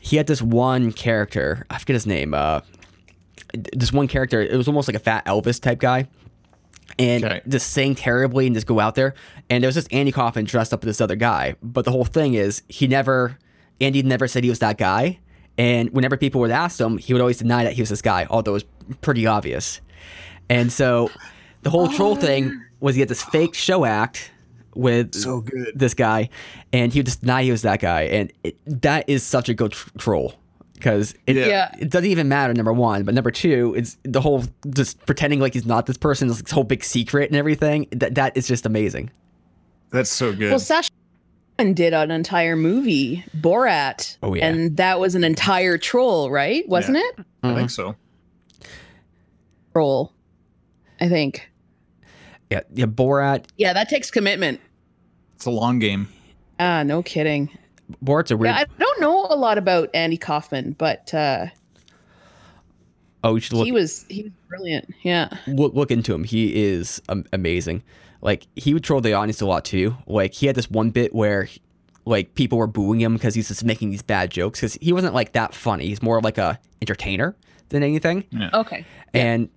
he 0.00 0.16
had 0.16 0.26
this 0.26 0.40
one 0.40 0.92
character. 0.92 1.66
I 1.68 1.78
forget 1.78 1.94
his 1.94 2.06
name. 2.06 2.32
Uh, 2.32 2.60
this 3.52 3.92
one 3.92 4.08
character. 4.08 4.40
It 4.40 4.56
was 4.56 4.68
almost 4.68 4.88
like 4.88 4.96
a 4.96 5.00
fat 5.00 5.24
Elvis 5.26 5.60
type 5.60 5.78
guy. 5.78 6.08
And 6.98 7.24
Okay. 7.24 7.40
just 7.48 7.72
sing 7.72 7.94
terribly 7.94 8.46
and 8.46 8.54
just 8.54 8.66
go 8.66 8.80
out 8.80 8.94
there. 8.94 9.14
And 9.48 9.62
there 9.62 9.68
was 9.68 9.76
this 9.76 9.86
Andy 9.92 10.12
Kaufman 10.12 10.44
dressed 10.44 10.72
up 10.72 10.82
as 10.84 10.86
this 10.86 11.00
other 11.00 11.16
guy. 11.16 11.54
But 11.62 11.84
the 11.84 11.92
whole 11.92 12.04
thing 12.04 12.34
is 12.34 12.62
he 12.68 12.86
never 12.86 13.38
Andy 13.80 14.02
never 14.02 14.28
said 14.28 14.44
he 14.44 14.50
was 14.50 14.58
that 14.58 14.76
guy. 14.76 15.18
And 15.56 15.90
whenever 15.90 16.16
people 16.16 16.40
would 16.42 16.50
ask 16.50 16.78
him, 16.80 16.98
he 16.98 17.12
would 17.12 17.20
always 17.20 17.38
deny 17.38 17.64
that 17.64 17.74
he 17.74 17.82
was 17.82 17.88
this 17.90 18.02
guy, 18.02 18.26
although 18.28 18.52
it 18.52 18.64
was 18.88 18.96
pretty 19.00 19.26
obvious. 19.26 19.80
And 20.48 20.72
so 20.72 21.10
the 21.62 21.70
whole 21.70 21.88
oh, 21.90 21.96
troll 21.96 22.16
thing 22.16 22.60
was 22.80 22.94
he 22.94 23.00
had 23.00 23.08
this 23.08 23.22
fake 23.22 23.54
show 23.54 23.84
act 23.84 24.30
with 24.74 25.14
So 25.14 25.40
good. 25.40 25.72
this 25.74 25.94
guy, 25.94 26.28
and 26.72 26.92
he 26.92 26.98
would 27.00 27.06
just 27.06 27.20
deny 27.20 27.42
he 27.42 27.50
was 27.50 27.62
that 27.62 27.80
guy. 27.80 28.02
And 28.02 28.32
it, 28.44 28.56
that 28.82 29.08
is 29.08 29.22
such 29.22 29.48
a 29.48 29.54
good 29.54 29.72
tr- 29.72 29.90
troll 29.98 30.34
because 30.80 31.14
it, 31.26 31.36
Yeah. 31.36 31.46
Yeah. 31.46 31.74
it 31.78 31.90
doesn't 31.90 32.08
even 32.10 32.28
matter, 32.28 32.52
number 32.54 32.72
one. 32.72 33.04
But 33.04 33.14
number 33.14 33.30
two, 33.30 33.74
it's 33.76 33.96
the 34.02 34.20
whole 34.20 34.44
just 34.70 35.04
pretending 35.06 35.38
like 35.40 35.52
he's 35.54 35.66
not 35.66 35.86
this 35.86 35.96
person, 35.96 36.28
this 36.28 36.42
whole 36.50 36.64
big 36.64 36.82
secret 36.82 37.30
and 37.30 37.36
everything. 37.36 37.86
That, 37.92 38.14
that 38.16 38.36
is 38.36 38.48
just 38.48 38.66
amazing. 38.66 39.10
That's 39.90 40.10
so 40.10 40.32
good. 40.34 40.50
Well, 40.50 40.58
Sacha 40.58 40.90
Baron 41.56 41.74
did 41.74 41.92
an 41.92 42.10
entire 42.10 42.56
movie, 42.56 43.24
Borat. 43.36 44.16
Oh, 44.22 44.34
yeah. 44.34 44.46
And 44.46 44.76
that 44.78 44.98
was 45.00 45.14
an 45.14 45.24
entire 45.24 45.78
troll, 45.78 46.30
right? 46.30 46.66
Wasn't 46.68 46.96
it? 46.96 47.16
I 47.42 47.54
think 47.54 47.70
so. 47.70 47.96
Troll. 49.72 50.12
I 51.00 51.08
think. 51.08 51.48
Yeah, 52.50 52.60
yeah. 52.74 52.86
Borat. 52.86 53.44
Yeah, 53.56 53.72
that 53.72 53.88
takes 53.88 54.10
commitment. 54.10 54.60
It's 55.36 55.46
a 55.46 55.50
long 55.50 55.78
game. 55.78 56.08
Ah, 56.58 56.82
no 56.82 57.02
kidding. 57.02 57.50
Borat's 58.02 58.30
a 58.30 58.36
weird. 58.36 58.54
Yeah, 58.54 58.60
I 58.60 58.64
don't 58.78 59.00
know 59.00 59.26
a 59.28 59.36
lot 59.36 59.58
about 59.58 59.90
Andy 59.94 60.16
Kaufman, 60.16 60.72
but 60.72 61.12
uh, 61.14 61.46
oh, 63.24 63.34
you 63.34 63.40
should 63.40 63.54
look. 63.54 63.66
he 63.66 63.72
was 63.72 64.04
he 64.08 64.24
was 64.24 64.32
brilliant. 64.48 64.92
Yeah. 65.02 65.28
look, 65.46 65.74
look 65.74 65.90
into 65.90 66.14
him. 66.14 66.24
He 66.24 66.62
is 66.64 67.00
um, 67.08 67.24
amazing. 67.32 67.82
Like 68.22 68.46
he 68.56 68.74
would 68.74 68.84
troll 68.84 69.00
the 69.00 69.14
audience 69.14 69.40
a 69.40 69.46
lot 69.46 69.64
too. 69.64 69.96
Like 70.06 70.34
he 70.34 70.46
had 70.46 70.54
this 70.54 70.70
one 70.70 70.90
bit 70.90 71.14
where 71.14 71.48
like 72.04 72.34
people 72.34 72.58
were 72.58 72.66
booing 72.66 73.00
him 73.00 73.14
because 73.14 73.34
he's 73.34 73.48
just 73.48 73.64
making 73.64 73.90
these 73.90 74.02
bad 74.02 74.30
jokes 74.30 74.60
because 74.60 74.74
he 74.74 74.92
wasn't 74.92 75.14
like 75.14 75.32
that 75.32 75.54
funny. 75.54 75.86
He's 75.86 76.02
more 76.02 76.20
like 76.20 76.38
a 76.38 76.58
entertainer 76.82 77.36
than 77.70 77.82
anything. 77.82 78.24
Okay. 78.52 78.84
And 79.14 79.48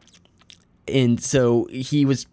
and 0.87 1.21
so 1.21 1.67
he 1.71 2.05
was 2.05 2.25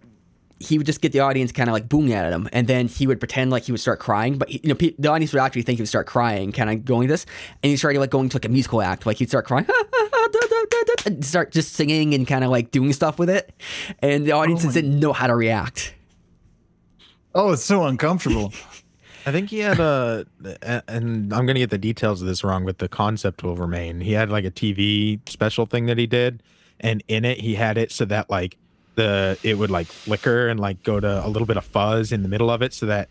he 0.62 0.76
would 0.76 0.86
just 0.86 1.00
get 1.00 1.10
the 1.12 1.20
audience 1.20 1.52
kind 1.52 1.68
of 1.68 1.72
like 1.72 1.88
booing 1.88 2.12
at 2.12 2.30
him, 2.32 2.48
and 2.52 2.66
then 2.68 2.86
he 2.86 3.06
would 3.06 3.18
pretend 3.18 3.50
like 3.50 3.64
he 3.64 3.72
would 3.72 3.80
start 3.80 3.98
crying, 3.98 4.36
but 4.38 4.48
he, 4.50 4.60
you 4.62 4.68
know 4.68 4.74
pe- 4.74 4.94
the 4.98 5.08
audience 5.08 5.32
would 5.32 5.40
actually 5.40 5.62
think 5.62 5.78
he 5.78 5.82
would 5.82 5.88
start 5.88 6.06
crying, 6.06 6.52
kind 6.52 6.68
of 6.70 6.84
going 6.84 7.08
this, 7.08 7.24
and 7.62 7.70
he 7.70 7.76
started 7.76 7.98
like 7.98 8.10
going 8.10 8.28
to 8.28 8.36
like 8.36 8.44
a 8.44 8.48
musical 8.50 8.82
act, 8.82 9.06
like 9.06 9.16
he'd 9.16 9.28
start 9.30 9.46
crying, 9.46 9.66
and 11.06 11.24
start 11.24 11.50
just 11.52 11.72
singing 11.72 12.14
and 12.14 12.26
kind 12.26 12.44
of 12.44 12.50
like 12.50 12.70
doing 12.70 12.92
stuff 12.92 13.18
with 13.18 13.30
it, 13.30 13.52
and 14.00 14.26
the 14.26 14.32
audiences 14.32 14.70
oh 14.70 14.72
didn't 14.72 15.00
know 15.00 15.12
how 15.12 15.26
to 15.26 15.34
react. 15.34 15.94
Oh, 17.34 17.52
it's 17.52 17.64
so 17.64 17.84
uncomfortable. 17.86 18.52
I 19.26 19.32
think 19.32 19.50
he 19.50 19.58
had 19.60 19.78
a, 19.80 20.26
a- 20.62 20.82
and 20.88 21.32
I'm 21.32 21.46
gonna 21.46 21.58
get 21.58 21.70
the 21.70 21.78
details 21.78 22.20
of 22.22 22.28
this 22.28 22.42
wrong, 22.42 22.64
but 22.64 22.78
the 22.78 22.88
concept 22.88 23.42
will 23.42 23.56
remain. 23.56 24.00
He 24.00 24.12
had 24.12 24.30
like 24.30 24.44
a 24.44 24.50
TV 24.50 25.20
special 25.28 25.66
thing 25.66 25.86
that 25.86 25.98
he 25.98 26.06
did, 26.06 26.42
and 26.80 27.02
in 27.08 27.24
it 27.24 27.38
he 27.40 27.54
had 27.54 27.76
it 27.78 27.92
so 27.92 28.04
that 28.06 28.30
like 28.30 28.56
the 28.96 29.38
it 29.42 29.56
would 29.58 29.70
like 29.70 29.86
flicker 29.86 30.48
and 30.48 30.58
like 30.60 30.82
go 30.82 31.00
to 31.00 31.26
a 31.26 31.28
little 31.28 31.46
bit 31.46 31.56
of 31.56 31.64
fuzz 31.64 32.12
in 32.12 32.22
the 32.22 32.28
middle 32.28 32.50
of 32.50 32.62
it, 32.62 32.72
so 32.74 32.86
that. 32.86 33.08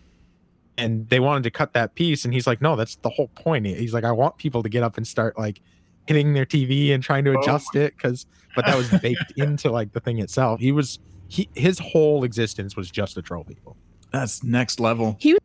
And 0.77 1.09
they 1.09 1.19
wanted 1.19 1.43
to 1.43 1.51
cut 1.51 1.73
that 1.73 1.93
piece, 1.95 2.23
and 2.23 2.33
he's 2.33 2.47
like, 2.47 2.61
"No, 2.61 2.77
that's 2.77 2.95
the 2.95 3.09
whole 3.09 3.27
point." 3.29 3.65
He's 3.65 3.93
like, 3.93 4.05
"I 4.05 4.13
want 4.13 4.37
people 4.37 4.63
to 4.63 4.69
get 4.69 4.81
up 4.81 4.95
and 4.95 5.05
start 5.05 5.37
like 5.37 5.61
hitting 6.07 6.31
their 6.33 6.45
TV 6.45 6.93
and 6.93 7.03
trying 7.03 7.25
to 7.25 7.31
Oh. 7.35 7.39
adjust 7.41 7.75
it, 7.75 7.95
because." 7.97 8.25
But 8.55 8.65
that 8.65 8.75
was 8.77 8.89
baked 9.01 9.33
into 9.37 9.69
like 9.71 9.91
the 9.93 9.99
thing 9.99 10.17
itself. 10.19 10.59
He 10.59 10.71
was 10.71 10.97
he 11.27 11.47
his 11.53 11.77
whole 11.77 12.23
existence 12.23 12.75
was 12.75 12.89
just 12.89 13.13
to 13.13 13.21
troll 13.21 13.43
people. 13.43 13.77
That's 14.11 14.41
next 14.43 14.79
level. 14.79 15.17
He 15.19 15.33
was, 15.33 15.39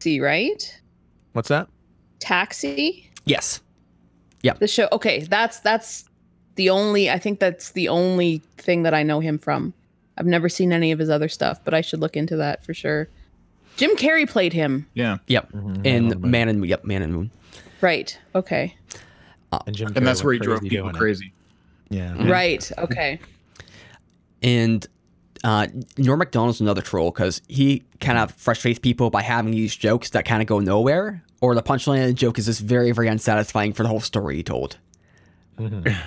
see, 0.00 0.18
right? 0.20 0.82
What's 1.32 1.48
that? 1.48 1.68
Taxi. 2.18 3.08
Yes, 3.24 3.60
Yep. 4.42 4.58
The 4.58 4.66
show. 4.66 4.88
Okay, 4.92 5.20
that's 5.20 5.60
that's 5.60 6.06
the 6.60 6.68
only. 6.68 7.08
I 7.08 7.18
think 7.18 7.40
that's 7.40 7.72
the 7.72 7.88
only 7.88 8.42
thing 8.58 8.82
that 8.82 8.92
I 8.92 9.02
know 9.02 9.20
him 9.20 9.38
from. 9.38 9.72
I've 10.18 10.26
never 10.26 10.50
seen 10.50 10.74
any 10.74 10.92
of 10.92 10.98
his 10.98 11.08
other 11.08 11.30
stuff, 11.30 11.58
but 11.64 11.72
I 11.72 11.80
should 11.80 12.00
look 12.00 12.16
into 12.18 12.36
that 12.36 12.62
for 12.62 12.74
sure. 12.74 13.08
Jim 13.78 13.96
Carrey 13.96 14.28
played 14.28 14.52
him. 14.52 14.86
Yeah. 14.92 15.16
yep, 15.26 15.50
Mhm, 15.52 15.86
in. 15.86 16.20
Man 16.30 16.50
and 16.50 16.66
yep, 16.66 16.84
Man 16.84 17.00
and 17.00 17.14
Moon. 17.14 17.30
Right. 17.80 18.18
Okay. 18.34 18.76
and, 19.66 19.74
Jim 19.74 19.92
And 19.96 20.06
that's 20.06 20.22
where 20.22 20.34
he 20.34 20.38
drove 20.38 20.60
people 20.60 20.76
doing 20.84 20.94
it. 20.94 20.98
crazy. 20.98 21.32
Yeah. 21.88 22.30
Right. 22.30 22.70
Okay. 22.76 23.18
And 24.42 24.86
uh, 25.42 25.68
Norm 25.96 26.18
Macdonald's 26.18 26.60
another 26.60 26.82
troll 26.82 27.10
because 27.10 27.40
he 27.48 27.82
kind 28.00 28.18
of 28.18 28.32
frustrates 28.32 28.78
people 28.78 29.08
by 29.08 29.22
having 29.22 29.52
these 29.52 29.74
jokes 29.74 30.10
that 30.10 30.26
kind 30.26 30.42
of 30.42 30.46
go 30.46 30.58
nowhere, 30.58 31.24
or 31.40 31.54
the 31.54 31.62
punchline 31.62 32.02
of 32.02 32.08
the 32.08 32.12
joke 32.12 32.38
is 32.38 32.44
just 32.44 32.60
very, 32.60 32.92
very 32.92 33.08
unsatisfying 33.08 33.72
for 33.72 33.82
the 33.82 33.88
whole 33.88 34.00
story 34.00 34.36
he 34.36 34.42
told. 34.42 34.76
Mhm. 35.58 35.96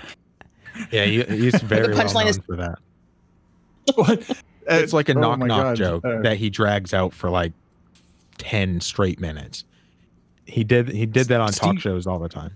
Yeah, 0.92 1.06
he, 1.06 1.24
he's 1.24 1.62
very 1.62 1.94
well 1.94 2.06
punchline 2.06 2.16
known 2.22 2.28
is- 2.28 2.40
for 2.46 2.56
that. 2.58 4.36
It's 4.66 4.94
like 4.94 5.10
a 5.10 5.14
oh 5.18 5.20
knock 5.20 5.40
knock 5.40 5.48
God. 5.50 5.76
joke 5.76 6.06
Uh, 6.06 6.22
that 6.22 6.38
he 6.38 6.50
drags 6.50 6.94
out 6.94 7.14
for 7.14 7.30
like 7.30 7.52
ten 8.38 8.80
straight 8.80 9.20
minutes. 9.20 9.66
He 10.46 10.64
did 10.64 10.88
he 10.88 11.06
did 11.06 11.28
that 11.28 11.42
on 11.42 11.52
talk 11.52 11.80
shows 11.80 12.08
all 12.08 12.18
the 12.18 12.30
time. 12.30 12.56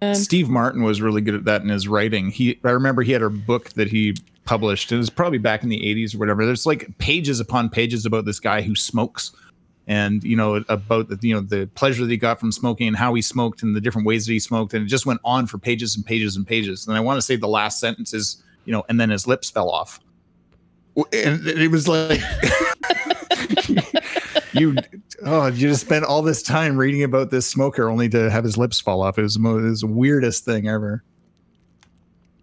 Um, 0.00 0.14
Steve 0.14 0.48
Martin 0.48 0.82
was 0.82 1.02
really 1.02 1.20
good 1.20 1.34
at 1.34 1.44
that 1.44 1.62
in 1.62 1.68
his 1.68 1.86
writing. 1.86 2.30
He, 2.30 2.58
I 2.64 2.70
remember 2.70 3.02
he 3.02 3.12
had 3.12 3.22
a 3.22 3.30
book 3.30 3.70
that 3.74 3.88
he 3.88 4.14
published. 4.44 4.90
It 4.90 4.96
was 4.96 5.10
probably 5.10 5.38
back 5.38 5.62
in 5.62 5.68
the 5.68 5.78
'80s 5.78 6.14
or 6.14 6.18
whatever. 6.18 6.44
There's 6.46 6.64
like 6.66 6.96
pages 6.98 7.38
upon 7.38 7.68
pages 7.68 8.06
about 8.06 8.24
this 8.24 8.40
guy 8.40 8.62
who 8.62 8.74
smokes, 8.74 9.32
and 9.86 10.22
you 10.22 10.36
know 10.36 10.56
about 10.68 11.08
the 11.08 11.18
you 11.20 11.34
know 11.34 11.40
the 11.40 11.68
pleasure 11.74 12.02
that 12.02 12.10
he 12.10 12.16
got 12.16 12.38
from 12.38 12.52
smoking 12.52 12.88
and 12.88 12.96
how 12.96 13.14
he 13.14 13.22
smoked 13.22 13.62
and 13.62 13.74
the 13.74 13.80
different 13.80 14.06
ways 14.06 14.26
that 14.26 14.32
he 14.32 14.38
smoked, 14.38 14.74
and 14.74 14.84
it 14.84 14.88
just 14.88 15.06
went 15.06 15.20
on 15.24 15.46
for 15.46 15.58
pages 15.58 15.96
and 15.96 16.04
pages 16.04 16.36
and 16.36 16.46
pages. 16.46 16.86
And 16.86 16.96
I 16.96 17.00
want 17.00 17.18
to 17.18 17.22
say 17.22 17.36
the 17.36 17.48
last 17.48 17.80
sentence 17.80 18.14
is 18.14 18.42
you 18.64 18.72
know, 18.72 18.84
and 18.88 19.00
then 19.00 19.10
his 19.10 19.26
lips 19.26 19.50
fell 19.50 19.70
off, 19.70 20.00
and 20.96 21.46
it 21.46 21.70
was 21.70 21.88
like. 21.88 22.20
you 24.52 24.76
oh 25.24 25.46
you 25.46 25.66
just 25.68 25.80
spent 25.80 26.04
all 26.04 26.20
this 26.20 26.42
time 26.42 26.76
reading 26.76 27.02
about 27.02 27.30
this 27.30 27.46
smoker 27.46 27.88
only 27.88 28.06
to 28.06 28.30
have 28.30 28.44
his 28.44 28.58
lips 28.58 28.78
fall 28.78 29.00
off 29.00 29.18
it 29.18 29.22
was 29.22 29.36
the, 29.36 29.48
it 29.56 29.62
was 29.62 29.80
the 29.80 29.86
weirdest 29.86 30.44
thing 30.44 30.68
ever 30.68 31.02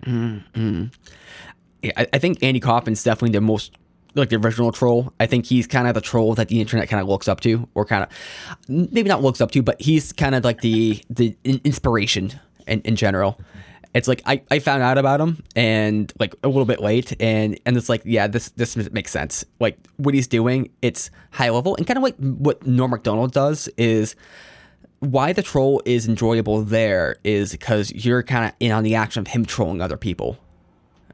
Mm-hmm. 0.06 0.86
Yeah, 1.82 1.92
I, 1.98 2.08
I 2.14 2.20
think 2.20 2.44
Andy 2.44 2.60
Kaufman's 2.60 3.04
definitely 3.04 3.32
the 3.32 3.42
most 3.42 3.78
like 4.16 4.30
the 4.30 4.38
original 4.38 4.72
troll. 4.72 5.14
I 5.20 5.26
think 5.26 5.45
he's 5.45 5.68
kind 5.68 5.88
of 5.88 5.93
the 5.93 6.01
troll 6.01 6.36
that 6.36 6.47
the 6.47 6.62
internet 6.62 6.89
kind 6.89 7.01
of 7.01 7.07
looks 7.07 7.28
up 7.28 7.41
to, 7.41 7.68
or 7.76 7.86
kind 7.86 8.03
of 8.03 8.10
maybe 8.68 9.10
not 9.10 9.22
looks 9.22 9.41
up 9.41 9.51
to, 9.51 9.62
but 9.62 9.82
he's 9.82 10.14
kind 10.14 10.36
of 10.36 10.43
like 10.43 10.62
the 10.62 11.03
the 11.10 11.36
inspiration 11.43 12.39
in, 12.68 12.82
in 12.82 12.95
general. 12.95 13.39
It's 13.93 14.07
like 14.07 14.22
I, 14.26 14.43
I 14.51 14.60
found 14.60 14.84
out 14.84 14.99
about 14.99 15.20
him 15.20 15.43
and 15.55 16.14
like 16.20 16.36
a 16.43 16.47
little 16.47 16.66
bit 16.66 16.80
late 16.80 17.20
and 17.20 17.60
and 17.66 17.76
it's 17.76 17.89
like 17.89 18.03
yeah 18.05 18.28
this 18.28 18.49
this 18.49 18.76
makes 18.91 19.12
sense 19.12 19.43
like 19.60 19.80
what 19.97 20.14
he's 20.14 20.28
doing 20.28 20.70
it's 20.84 21.10
high 21.32 21.49
level 21.49 21.76
and 21.76 21.88
kind 21.88 21.97
of 21.97 22.03
like 22.03 22.16
what 22.18 22.68
Norm 22.68 22.91
Macdonald 22.91 23.32
does 23.32 23.68
is 23.78 24.16
why 24.99 25.34
the 25.34 25.41
troll 25.41 25.82
is 25.86 26.07
enjoyable 26.07 26.62
there 26.62 27.18
is 27.24 27.51
because 27.51 27.91
you're 27.91 28.22
kind 28.22 28.45
of 28.45 28.51
in 28.60 28.72
on 28.72 28.84
the 28.84 28.95
action 28.95 29.22
of 29.22 29.28
him 29.28 29.45
trolling 29.45 29.82
other 29.82 29.97
people, 29.97 30.38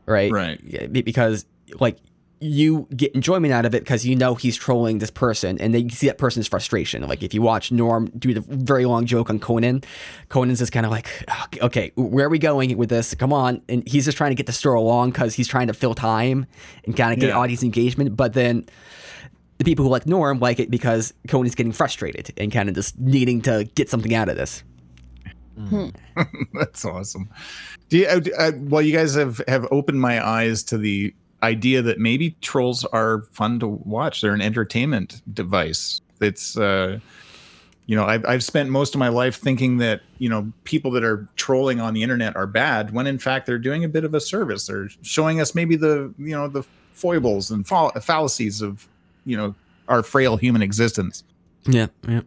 right? 0.05 0.31
Right. 0.31 0.91
Because 0.91 1.45
like 1.79 1.97
you 2.41 2.88
get 2.95 3.13
enjoyment 3.13 3.53
out 3.53 3.65
of 3.65 3.73
it 3.73 3.79
because 3.79 4.05
you 4.05 4.15
know 4.15 4.36
he's 4.36 4.55
trolling 4.57 4.99
this 4.99 5.09
person, 5.11 5.57
and 5.59 5.73
then 5.73 5.83
you 5.83 5.89
see 5.89 6.07
that 6.07 6.17
person's 6.17 6.47
frustration. 6.47 7.07
Like 7.07 7.23
if 7.23 7.33
you 7.33 7.41
watch 7.41 7.71
Norm 7.71 8.07
do 8.17 8.33
the 8.33 8.41
very 8.41 8.86
long 8.86 9.05
joke 9.05 9.29
on 9.29 9.39
Conan, 9.39 9.83
Conan's 10.29 10.59
just 10.59 10.71
kind 10.71 10.86
of 10.86 10.91
like, 10.91 11.07
"Okay, 11.45 11.59
okay, 11.61 11.91
where 11.95 12.25
are 12.25 12.29
we 12.29 12.39
going 12.39 12.75
with 12.77 12.89
this? 12.89 13.15
Come 13.15 13.31
on! 13.33 13.61
And 13.69 13.88
he's 13.88 14.05
just 14.05 14.17
trying 14.17 14.31
to 14.31 14.36
get 14.36 14.45
the 14.45 14.51
story 14.53 14.77
along 14.77 15.11
because 15.11 15.33
he's 15.36 15.47
trying 15.47 15.67
to 15.67 15.73
fill 15.73 15.95
time 15.95 16.45
and 16.86 16.95
kind 16.95 17.13
of 17.13 17.19
get 17.19 17.29
Yeah. 17.29 17.38
audience 17.38 17.63
engagement, 17.63 18.15
but 18.15 18.33
then 18.33 18.65
the 19.57 19.63
people 19.63 19.86
who 19.86 19.91
like 19.91 20.05
Norm 20.05 20.39
like 20.39 20.59
it 20.59 20.69
because 20.69 21.13
Conan's 21.29 21.55
getting 21.55 21.71
frustrated 21.71 22.33
and 22.38 22.51
kind 22.51 22.67
of 22.67 22.75
just 22.75 22.99
needing 22.99 23.41
to 23.43 23.63
get 23.75 23.89
something 23.89 24.13
out 24.13 24.27
of 24.29 24.36
this. 24.36 24.63
that's 26.53 26.83
awesome 26.83 27.29
do 27.88 27.99
you 27.99 28.05
uh, 28.07 28.19
uh, 28.38 28.51
well 28.59 28.81
you 28.81 28.91
guys 28.91 29.15
have 29.15 29.41
have 29.47 29.65
opened 29.71 30.01
my 30.01 30.25
eyes 30.25 30.63
to 30.63 30.77
the 30.77 31.15
idea 31.45 31.81
that 31.81 31.99
maybe 31.99 32.35
trolls 32.41 32.83
are 32.85 33.23
fun 33.31 33.59
to 33.59 33.67
watch 33.67 34.21
they're 34.21 34.33
an 34.33 34.41
entertainment 34.41 35.21
device 35.33 36.01
it's 36.21 36.57
uh 36.57 36.99
you 37.85 37.95
know 37.95 38.03
I've, 38.05 38.25
I've 38.25 38.43
spent 38.43 38.69
most 38.69 38.95
of 38.95 38.99
my 38.99 39.09
life 39.09 39.37
thinking 39.37 39.77
that 39.77 40.01
you 40.17 40.29
know 40.29 40.51
people 40.63 40.91
that 40.91 41.03
are 41.03 41.27
trolling 41.35 41.79
on 41.79 41.93
the 41.93 42.03
internet 42.03 42.35
are 42.35 42.47
bad 42.47 42.91
when 42.91 43.07
in 43.07 43.19
fact 43.19 43.45
they're 43.45 43.59
doing 43.59 43.83
a 43.83 43.89
bit 43.89 44.03
of 44.03 44.13
a 44.13 44.19
service 44.19 44.67
they're 44.67 44.89
showing 45.01 45.39
us 45.39 45.53
maybe 45.55 45.75
the 45.75 46.13
you 46.17 46.35
know 46.35 46.47
the 46.47 46.63
foibles 46.93 47.51
and 47.51 47.67
fall- 47.67 47.91
fallacies 48.01 48.61
of 48.61 48.87
you 49.25 49.37
know 49.37 49.53
our 49.87 50.01
frail 50.01 50.35
human 50.37 50.61
existence 50.61 51.23
Yeah, 51.67 51.87
yeah. 52.07 52.21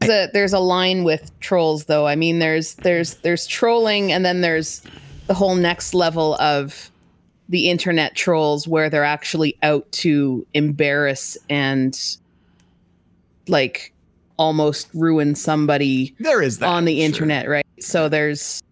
There's 0.00 0.28
a, 0.28 0.32
there's 0.32 0.52
a 0.52 0.58
line 0.58 1.04
with 1.04 1.38
trolls 1.40 1.84
though. 1.84 2.06
I 2.06 2.16
mean, 2.16 2.38
there's 2.38 2.74
there's 2.76 3.16
there's 3.16 3.46
trolling, 3.46 4.12
and 4.12 4.24
then 4.24 4.40
there's 4.40 4.82
the 5.26 5.34
whole 5.34 5.54
next 5.54 5.94
level 5.94 6.34
of 6.36 6.90
the 7.52 7.68
internet 7.68 8.16
trolls 8.16 8.66
where 8.66 8.88
they're 8.88 9.04
actually 9.04 9.56
out 9.62 9.90
to 9.92 10.46
embarrass 10.54 11.36
and 11.50 12.16
like 13.46 13.92
almost 14.38 14.88
ruin 14.94 15.34
somebody 15.34 16.14
there 16.18 16.40
is 16.42 16.58
that 16.58 16.66
on 16.66 16.86
the 16.86 16.96
sure. 16.96 17.04
internet, 17.04 17.48
right? 17.48 17.66
So 17.78 18.08
there's 18.08 18.62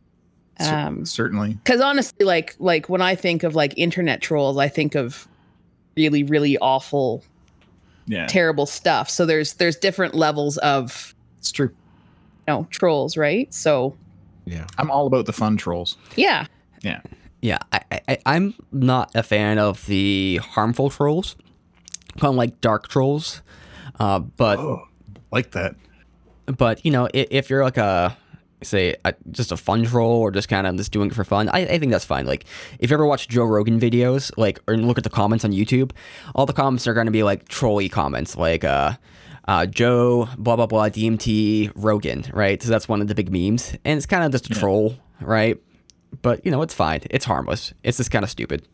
um 0.59 1.05
certainly. 1.07 1.55
because 1.55 1.81
honestly 1.81 2.27
like 2.27 2.55
like 2.59 2.89
when 2.91 3.01
i 3.01 3.15
think 3.15 3.45
of 3.45 3.55
like 3.55 3.73
internet 3.79 4.21
trolls 4.21 4.59
i 4.59 4.69
think 4.69 4.95
of 4.95 5.27
really 5.97 6.23
really 6.23 6.59
awful 6.59 7.25
yeah. 8.07 8.27
terrible 8.27 8.67
stuff. 8.67 9.09
So 9.09 9.25
there's 9.25 9.55
there's 9.55 9.77
different 9.77 10.15
levels 10.15 10.59
of 10.59 11.15
it's 11.39 11.53
true. 11.53 11.69
you 11.69 12.55
know 12.55 12.67
trolls 12.71 13.17
right? 13.17 13.53
So 13.55 13.95
Yeah. 14.47 14.67
i'm 14.79 14.91
all 14.91 15.07
about 15.07 15.27
the 15.27 15.33
fun 15.33 15.57
trolls. 15.57 15.97
Yeah. 16.17 16.47
Yeah, 16.83 17.01
I, 17.73 18.01
I, 18.09 18.19
I'm 18.27 18.55
not 18.71 19.11
a 19.15 19.23
fan 19.23 19.59
of 19.59 19.87
the 19.87 20.41
harmful 20.43 20.91
trolls, 20.91 21.37
kind 22.19 22.33
of 22.33 22.37
like 22.37 22.61
dark 22.61 22.89
trolls. 22.89 23.43
Uh, 23.99 24.19
but 24.19 24.59
oh 24.59 24.87
like 25.31 25.53
that 25.53 25.75
but 26.57 26.85
you 26.85 26.91
know, 26.91 27.09
if, 27.13 27.29
if 27.31 27.51
you're 27.51 27.65
like 27.65 27.77
a 27.77 28.17
say 28.63 28.95
a, 29.07 29.15
just 29.31 29.53
a 29.53 29.57
fun 29.57 29.85
troll 29.85 30.21
or 30.21 30.31
just 30.31 30.49
kind 30.49 30.67
of 30.67 30.77
just 30.77 30.93
doing 30.93 31.11
it 31.11 31.15
for 31.15 31.25
fun, 31.25 31.49
I, 31.49 31.61
I 31.61 31.79
think 31.79 31.93
that's 31.93 32.05
fine. 32.05 32.27
Like 32.27 32.45
if 32.79 32.91
you 32.91 32.95
ever 32.95 33.07
watch 33.07 33.29
Joe 33.29 33.45
Rogan 33.45 33.81
videos, 33.81 34.31
like 34.37 34.61
or 34.69 34.77
look 34.77 34.99
at 34.99 35.05
the 35.05 35.11
comments 35.11 35.45
on 35.45 35.53
YouTube, 35.53 35.93
all 36.35 36.47
the 36.47 36.53
comments 36.53 36.87
are 36.87 36.95
going 36.95 37.07
to 37.07 37.13
be 37.13 37.23
like 37.23 37.49
trolly 37.49 37.89
comments, 37.89 38.37
like 38.37 38.65
uh, 38.65 38.93
uh, 39.49 39.67
Joe 39.67 40.29
blah 40.37 40.57
blah 40.57 40.67
blah 40.67 40.89
DMT 40.89 41.73
Rogan, 41.75 42.25
right? 42.33 42.63
So 42.63 42.69
that's 42.69 42.89
one 42.89 43.01
of 43.01 43.09
the 43.09 43.15
big 43.15 43.33
memes, 43.33 43.75
and 43.85 43.97
it's 43.97 44.07
kind 44.07 44.25
of 44.25 44.33
just 44.33 44.51
a 44.51 44.55
troll, 44.55 44.97
right? 45.21 45.59
But 46.23 46.45
you 46.45 46.51
know, 46.51 46.63
it's 46.63 46.75
fine. 46.75 47.01
It's 47.11 47.25
harmless. 47.25 47.73
It's 47.83 47.97
just 47.99 48.11
kind 48.11 48.25
of 48.25 48.31
stupid. 48.31 48.67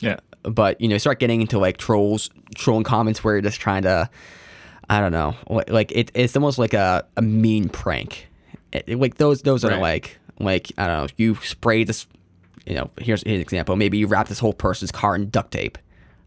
yeah 0.00 0.16
but 0.42 0.80
you 0.80 0.86
know 0.88 0.96
start 0.98 1.18
getting 1.18 1.40
into 1.40 1.58
like 1.58 1.76
trolls 1.76 2.30
trolling 2.54 2.84
comments 2.84 3.24
where 3.24 3.34
you're 3.34 3.42
just 3.42 3.58
trying 3.60 3.82
to 3.82 4.08
i 4.88 5.00
don't 5.00 5.10
know 5.10 5.34
like, 5.68 5.90
it, 5.90 6.12
it's 6.14 6.36
almost 6.36 6.56
like 6.56 6.72
a, 6.72 7.04
a 7.16 7.22
mean 7.22 7.68
prank 7.68 8.28
It- 8.72 8.96
like 8.96 9.16
those 9.16 9.42
those 9.42 9.64
are 9.64 9.76
like 9.78 10.18
like 10.38 10.70
i 10.78 10.86
don't 10.86 11.02
know 11.02 11.08
you 11.16 11.34
spray 11.42 11.82
this 11.82 12.06
you 12.64 12.74
know 12.76 12.90
here's, 13.00 13.22
here's 13.24 13.36
an 13.36 13.40
example 13.40 13.74
maybe 13.74 13.98
you 13.98 14.06
wrap 14.06 14.28
this 14.28 14.38
whole 14.38 14.52
person's 14.52 14.92
car 14.92 15.16
in 15.16 15.30
duct 15.30 15.50
tape 15.50 15.78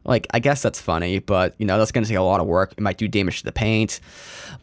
Like, 0.04 0.28
I 0.34 0.40
guess 0.40 0.62
that's 0.62 0.82
funny, 0.82 1.20
but 1.20 1.54
you 1.60 1.66
know, 1.68 1.78
that's 1.78 1.92
gonna 1.94 2.08
take 2.08 2.18
a 2.18 2.22
lot 2.22 2.40
of 2.42 2.48
work. 2.48 2.72
It 2.74 2.82
might 2.82 2.98
do 2.98 3.08
damage 3.08 3.40
to 3.40 3.46
the 3.46 3.52
paint. 3.52 4.00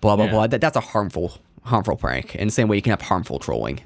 Blah 0.00 0.16
blah 0.16 0.24
Yeah. 0.26 0.30
blah. 0.32 0.46
That, 0.48 0.60
that's 0.60 0.76
a 0.76 0.80
harmful, 0.92 1.38
harmful 1.62 1.96
prank. 1.96 2.34
In 2.34 2.48
the 2.48 2.52
same 2.52 2.68
way, 2.68 2.76
you 2.76 2.82
can 2.82 2.90
have 2.90 3.02
harmful 3.02 3.38
trolling. 3.38 3.80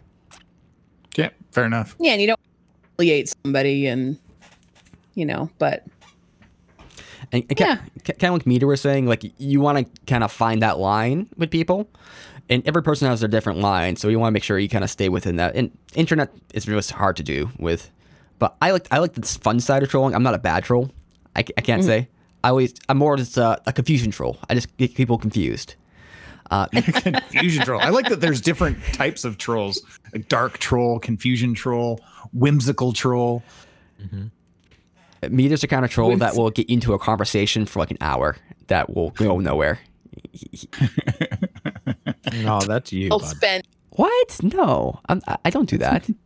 Yeah, 1.51 1.55
fair 1.55 1.65
enough. 1.65 1.97
Yeah, 1.99 2.13
and 2.13 2.21
you 2.21 2.27
don't 2.27 2.41
humiliate 2.97 3.35
somebody, 3.43 3.87
and 3.87 4.19
you 5.15 5.27
know, 5.27 5.51
but 5.59 5.85
And, 7.33 7.45
and 7.49 7.57
kind 7.57 7.81
of 8.25 8.33
like 8.33 8.47
Meader 8.47 8.67
was 8.67 8.81
saying, 8.81 9.07
like 9.07 9.25
you 9.39 9.61
want 9.61 9.79
to 9.79 10.03
kind 10.07 10.25
of 10.25 10.33
find 10.33 10.63
that 10.63 10.79
line 10.79 11.29
with 11.37 11.51
people, 11.51 11.89
and 12.49 12.67
every 12.67 12.83
person 12.83 13.09
has 13.09 13.21
their 13.21 13.29
different 13.29 13.61
line, 13.61 13.97
so 13.97 14.09
you 14.09 14.19
want 14.19 14.31
to 14.31 14.33
make 14.33 14.43
sure 14.43 14.59
you 14.59 14.69
kind 14.69 14.85
of 14.85 14.91
stay 14.91 15.09
within 15.09 15.37
that. 15.37 15.55
And 15.55 15.71
internet 15.95 16.31
is 16.55 16.67
really 16.67 16.83
hard 16.83 17.17
to 17.17 17.23
do 17.23 17.51
with, 17.59 17.91
but 18.39 18.57
I 18.61 18.73
like 18.73 18.89
I 18.91 18.99
like 18.99 19.15
the 19.15 19.23
fun 19.23 19.61
side 19.61 19.83
of 19.83 19.89
trolling. 19.89 20.15
I'm 20.15 20.23
not 20.23 20.35
a 20.35 20.39
bad 20.39 20.65
troll. 20.65 20.91
I, 21.37 21.41
I 21.41 21.61
can't 21.61 21.83
mm. 21.83 21.87
say. 21.87 22.09
I 22.43 22.49
always 22.49 22.75
I'm 22.89 22.99
more 22.99 23.17
just 23.17 23.37
a, 23.37 23.61
a 23.67 23.73
confusion 23.73 24.11
troll. 24.11 24.39
I 24.49 24.55
just 24.55 24.77
get 24.77 24.95
people 24.95 25.19
confused. 25.19 25.75
Uh, 26.51 26.67
Confusion 26.73 27.65
troll. 27.65 27.81
I 27.81 27.91
like 27.91 28.09
that 28.09 28.21
there's 28.21 28.41
different 28.41 28.83
types 28.93 29.25
of 29.25 29.39
trolls. 29.39 29.81
A 30.15 30.19
dark 30.19 30.59
troll, 30.59 30.99
confusion 30.99 31.55
troll, 31.55 32.01
whimsical 32.33 32.93
troll. 32.93 33.43
Meader's 35.29 35.61
the 35.61 35.69
kind 35.69 35.85
of 35.85 35.91
troll 35.91 36.17
that 36.17 36.35
will 36.35 36.51
get 36.51 36.69
you 36.69 36.75
into 36.75 36.93
a 36.95 36.99
conversation 36.99 37.67
for 37.67 37.79
like 37.79 37.91
an 37.91 37.99
hour 38.01 38.37
that 38.67 38.93
will 38.95 39.11
go 39.11 39.39
nowhere. 39.39 39.79
No, 42.43 42.61
that's 42.61 42.93
you. 42.93 43.09
I'll 43.11 43.19
spend. 43.21 43.67
What? 43.91 44.41
No, 44.43 45.01
I'm, 45.09 45.21
I 45.27 45.37
I 45.47 45.51
don't 45.51 45.69
do 45.69 45.79
that. 45.79 46.09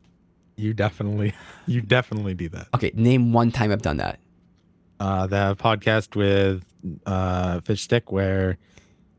You 0.57 0.73
definitely, 0.73 1.35
you 1.67 1.81
definitely 1.81 2.33
do 2.35 2.49
that. 2.51 2.69
okay, 2.73 2.93
name 2.95 3.33
one 3.33 3.51
time 3.51 3.73
I've 3.73 3.83
done 3.83 3.97
that. 3.97 4.21
Uh, 5.01 5.27
the 5.27 5.57
podcast 5.57 6.15
with 6.15 6.65
uh, 7.07 7.59
Fish 7.63 7.83
Stick 7.83 8.13
where 8.13 8.57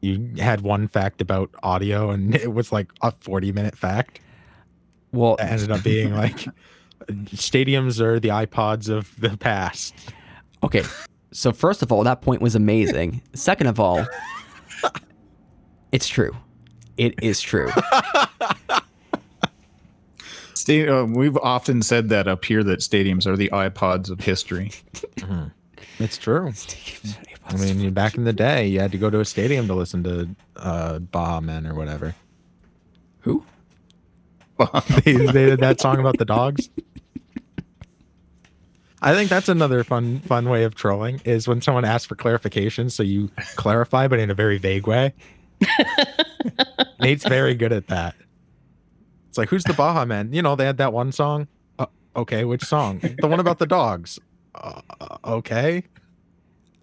you 0.05 0.41
had 0.41 0.61
one 0.61 0.87
fact 0.87 1.19
about 1.21 1.49
audio 1.63 2.09
and 2.11 2.35
it 2.45 2.53
was 2.53 2.71
like 2.71 2.91
a 3.01 3.11
40 3.11 3.51
minute 3.51 3.77
fact. 3.77 4.19
Well, 5.11 5.35
That 5.37 5.51
ended 5.51 5.71
up 5.71 5.83
being 5.83 6.13
like 6.23 6.45
stadiums 7.09 7.99
are 7.99 8.19
the 8.19 8.29
iPods 8.29 8.89
of 8.89 9.19
the 9.19 9.37
past. 9.37 9.93
Okay. 10.63 10.83
So 11.31 11.51
first 11.51 11.81
of 11.81 11.91
all, 11.91 12.03
that 12.03 12.21
point 12.21 12.41
was 12.41 12.55
amazing. 12.55 13.21
Second 13.33 13.67
of 13.67 13.79
all, 13.79 14.05
it's 15.91 16.07
true. 16.07 16.35
It 16.97 17.15
is 17.21 17.41
true. 17.41 17.69
Sta- 20.53 20.87
uh, 20.87 21.03
we've 21.05 21.37
often 21.37 21.81
said 21.81 22.09
that 22.09 22.27
up 22.27 22.45
here 22.45 22.63
that 22.63 22.79
stadiums 22.79 23.25
are 23.27 23.35
the 23.35 23.49
iPods 23.49 24.09
of 24.09 24.21
history. 24.21 24.71
It's 25.99 26.17
true. 26.17 26.53
I 27.47 27.57
mean, 27.57 27.93
back 27.93 28.15
in 28.15 28.23
the 28.23 28.33
day, 28.33 28.67
you 28.67 28.79
had 28.79 28.91
to 28.91 28.97
go 28.97 29.09
to 29.09 29.19
a 29.19 29.25
stadium 29.25 29.67
to 29.67 29.75
listen 29.75 30.03
to 30.03 30.35
uh, 30.55 30.99
Baha 30.99 31.41
Men 31.41 31.67
or 31.67 31.75
whatever. 31.75 32.15
Who? 33.21 33.45
they, 35.03 35.13
they 35.13 35.45
did 35.45 35.59
that 35.59 35.79
song 35.79 35.99
about 35.99 36.17
the 36.17 36.25
dogs. 36.25 36.69
I 39.01 39.13
think 39.13 39.29
that's 39.29 39.49
another 39.49 39.83
fun 39.83 40.19
fun 40.21 40.49
way 40.49 40.63
of 40.63 40.73
trolling 40.73 41.21
is 41.25 41.47
when 41.47 41.61
someone 41.61 41.85
asks 41.85 42.07
for 42.07 42.15
clarification, 42.15 42.89
so 42.89 43.03
you 43.03 43.29
clarify, 43.55 44.07
but 44.07 44.17
in 44.19 44.31
a 44.31 44.33
very 44.33 44.57
vague 44.57 44.87
way. 44.87 45.13
Nate's 46.99 47.27
very 47.27 47.53
good 47.53 47.71
at 47.71 47.87
that. 47.87 48.15
It's 49.29 49.37
like, 49.37 49.49
who's 49.49 49.63
the 49.63 49.73
Baha 49.73 50.07
Men? 50.07 50.33
You 50.33 50.41
know, 50.41 50.55
they 50.55 50.65
had 50.65 50.77
that 50.77 50.93
one 50.93 51.11
song. 51.11 51.47
Uh, 51.77 51.85
okay, 52.15 52.45
which 52.45 52.63
song? 52.63 52.99
The 53.19 53.27
one 53.27 53.39
about 53.39 53.59
the 53.59 53.67
dogs. 53.67 54.17
Uh, 54.55 54.81
okay. 55.23 55.83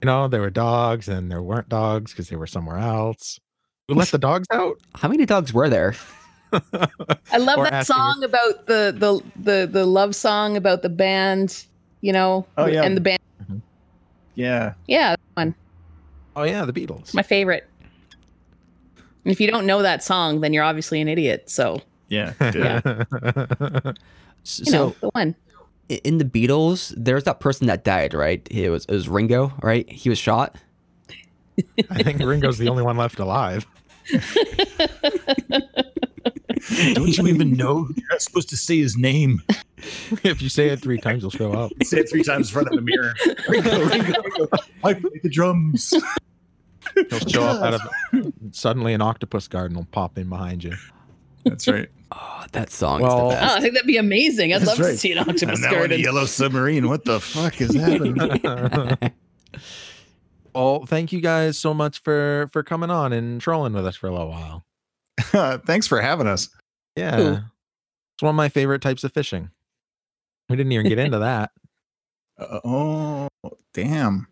You 0.02 0.06
know, 0.06 0.26
there 0.26 0.40
were 0.40 0.50
dogs 0.50 1.06
and 1.08 1.30
there 1.30 1.40
weren't 1.40 1.68
dogs 1.68 2.10
because 2.12 2.28
they 2.28 2.34
were 2.34 2.48
somewhere 2.48 2.78
else. 2.78 3.38
We 3.88 3.94
let 3.94 4.08
the 4.08 4.18
dogs 4.18 4.46
out? 4.50 4.80
How 4.96 5.08
many 5.08 5.24
dogs 5.26 5.52
were 5.52 5.68
there? 5.68 5.94
I 6.52 7.38
love 7.38 7.58
Or 7.58 7.64
that 7.64 7.72
asking 7.72 7.94
song 7.96 8.24
about 8.24 8.66
the 8.66 8.92
the 8.98 9.22
the 9.42 9.68
the 9.70 9.86
love 9.86 10.16
song 10.16 10.56
about 10.56 10.82
the 10.82 10.88
band. 10.88 11.64
You 12.00 12.12
know, 12.12 12.46
Oh, 12.58 12.66
yeah. 12.66 12.82
and 12.82 12.96
the 12.96 13.00
band. 13.00 13.20
Mm-hmm. 13.44 13.58
Yeah. 14.34 14.74
Yeah, 14.88 15.10
that 15.10 15.20
one. 15.34 15.54
Oh 16.34 16.42
yeah, 16.42 16.64
the 16.64 16.72
Beatles. 16.72 17.14
my 17.14 17.22
favorite. 17.22 17.68
And 19.24 19.30
if 19.30 19.40
you 19.40 19.48
don't 19.48 19.66
know 19.66 19.82
that 19.82 20.02
song, 20.02 20.40
then 20.40 20.52
you're 20.52 20.64
obviously 20.64 21.00
an 21.00 21.06
idiot. 21.06 21.48
So 21.48 21.80
Yeah. 22.08 22.32
Yeah. 22.40 22.80
S- 24.44 24.58
you 24.58 24.64
So 24.64 24.72
know 24.88 24.94
the 25.00 25.08
one. 25.10 25.36
I- 25.92 26.00
in 26.04 26.18
the 26.18 26.24
Beatles, 26.24 26.92
there's 26.96 27.24
that 27.24 27.38
person 27.40 27.66
that 27.68 27.84
died, 27.84 28.14
right? 28.14 28.46
It 28.50 28.70
was 28.70 28.84
it 28.86 28.92
was 28.92 29.08
Ringo, 29.08 29.52
right? 29.62 29.90
He 29.90 30.08
was 30.08 30.18
shot. 30.18 30.56
I 31.90 32.02
think 32.02 32.20
Ringo's 32.20 32.58
the 32.58 32.68
only 32.68 32.82
one 32.82 32.96
left 32.96 33.18
alive. 33.18 33.66
Don't 36.94 37.16
you 37.18 37.26
even 37.26 37.52
know? 37.56 37.88
You're 37.96 38.06
not 38.10 38.22
supposed 38.22 38.48
to 38.50 38.56
say 38.56 38.78
his 38.78 38.96
name. 38.96 39.42
if 40.22 40.40
you 40.40 40.48
say 40.48 40.68
it 40.68 40.80
three 40.80 40.98
times, 40.98 41.22
he'll 41.22 41.30
show 41.30 41.52
up. 41.52 41.72
Say 41.82 41.98
it 42.00 42.08
three 42.10 42.22
times 42.22 42.48
in 42.48 42.52
front 42.54 42.68
of 42.68 42.74
the 42.74 42.80
mirror. 42.82 43.14
Ringo, 43.48 43.84
Ringo, 43.86 44.22
Ringo. 44.22 44.48
I 44.84 44.94
play 44.94 45.20
the 45.22 45.28
drums. 45.28 45.92
He'll 47.10 47.18
show 47.20 47.44
up 47.44 47.62
out 47.62 47.74
of 47.74 48.32
suddenly 48.52 48.92
an 48.94 49.02
octopus 49.02 49.48
garden 49.48 49.76
will 49.76 49.86
pop 49.90 50.18
in 50.18 50.28
behind 50.28 50.62
you. 50.64 50.74
That's 51.44 51.66
right. 51.68 51.88
Oh, 52.14 52.44
that 52.52 52.70
song 52.70 53.00
Well- 53.02 53.30
is 53.30 53.36
the 53.38 53.44
Oh. 53.44 53.56
I 53.56 53.60
think 53.60 53.74
that'd 53.74 53.86
be 53.86 53.96
amazing. 53.96 54.52
I'd 54.52 54.60
That's 54.62 54.78
love 54.78 54.88
to 54.88 54.96
see 54.96 55.12
an 55.12 55.18
I'm 55.18 55.28
octopus 55.30 55.60
now 55.60 55.68
in 55.68 55.74
a 55.74 55.78
garden. 55.78 56.00
yellow 56.00 56.26
submarine. 56.26 56.88
What 56.88 57.04
the 57.04 57.20
fuck 57.20 57.60
is 57.60 57.74
happening? 57.74 58.16
well, 60.54 60.84
thank 60.86 61.12
you 61.12 61.20
guys 61.20 61.58
so 61.58 61.72
much 61.72 62.00
for 62.02 62.48
for 62.52 62.62
coming 62.62 62.90
on 62.90 63.12
and 63.12 63.40
trolling 63.40 63.72
with 63.72 63.86
us 63.86 63.96
for 63.96 64.08
a 64.08 64.12
little 64.12 64.28
while. 64.28 64.64
Thanks 65.66 65.86
for 65.86 66.00
having 66.00 66.26
us. 66.26 66.48
Yeah, 66.96 67.16
Cool. 67.16 67.32
it's 68.14 68.22
one 68.22 68.30
of 68.30 68.36
my 68.36 68.48
favorite 68.48 68.82
types 68.82 69.04
of 69.04 69.12
fishing. 69.12 69.50
We 70.48 70.56
didn't 70.56 70.72
even 70.72 70.88
get 70.88 70.98
into 70.98 71.18
that. 71.20 71.52
Uh, 72.38 72.60
oh, 72.64 73.28
damn. 73.72 74.26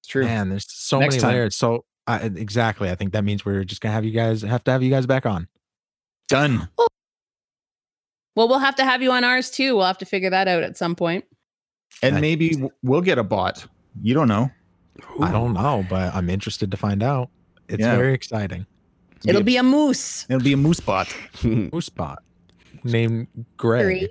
It's 0.00 0.08
true. 0.08 0.24
Man, 0.24 0.48
there's 0.50 0.66
so 0.68 0.98
Next 0.98 1.16
many 1.16 1.20
time. 1.22 1.32
layers. 1.32 1.56
So 1.56 1.84
I 2.06 2.20
exactly, 2.20 2.90
I 2.90 2.94
think 2.94 3.12
that 3.12 3.24
means 3.24 3.44
we're 3.44 3.64
just 3.64 3.80
gonna 3.82 3.92
have 3.94 4.04
you 4.04 4.12
guys 4.12 4.42
have 4.42 4.64
to 4.64 4.70
have 4.70 4.82
you 4.82 4.90
guys 4.90 5.06
back 5.06 5.26
on. 5.26 5.48
Done. 6.28 6.68
Well, 8.36 8.48
we'll 8.48 8.58
have 8.60 8.76
to 8.76 8.84
have 8.84 9.02
you 9.02 9.10
on 9.12 9.24
ours 9.24 9.50
too. 9.50 9.76
We'll 9.76 9.86
have 9.86 9.98
to 9.98 10.04
figure 10.06 10.30
that 10.30 10.48
out 10.48 10.62
at 10.62 10.76
some 10.76 10.94
point. 10.94 11.24
And 12.02 12.16
I- 12.16 12.20
maybe 12.20 12.62
we'll 12.82 13.00
get 13.00 13.18
a 13.18 13.24
bot. 13.24 13.66
You 14.02 14.14
don't 14.14 14.28
know. 14.28 14.50
I 15.20 15.32
don't 15.32 15.54
know, 15.54 15.84
but 15.88 16.14
I'm 16.14 16.28
interested 16.30 16.70
to 16.70 16.76
find 16.76 17.02
out. 17.02 17.30
It's 17.68 17.80
Yeah. 17.80 17.96
very 17.96 18.14
exciting. 18.14 18.66
It'll 19.26 19.42
be 19.42 19.56
a 19.56 19.62
moose. 19.62 20.26
It'll 20.28 20.42
be 20.42 20.52
a 20.52 20.56
moose 20.56 20.80
bot. 20.80 21.14
Moose 21.44 21.86
spot 21.86 22.22
named 22.84 23.26
Greg. 23.56 24.08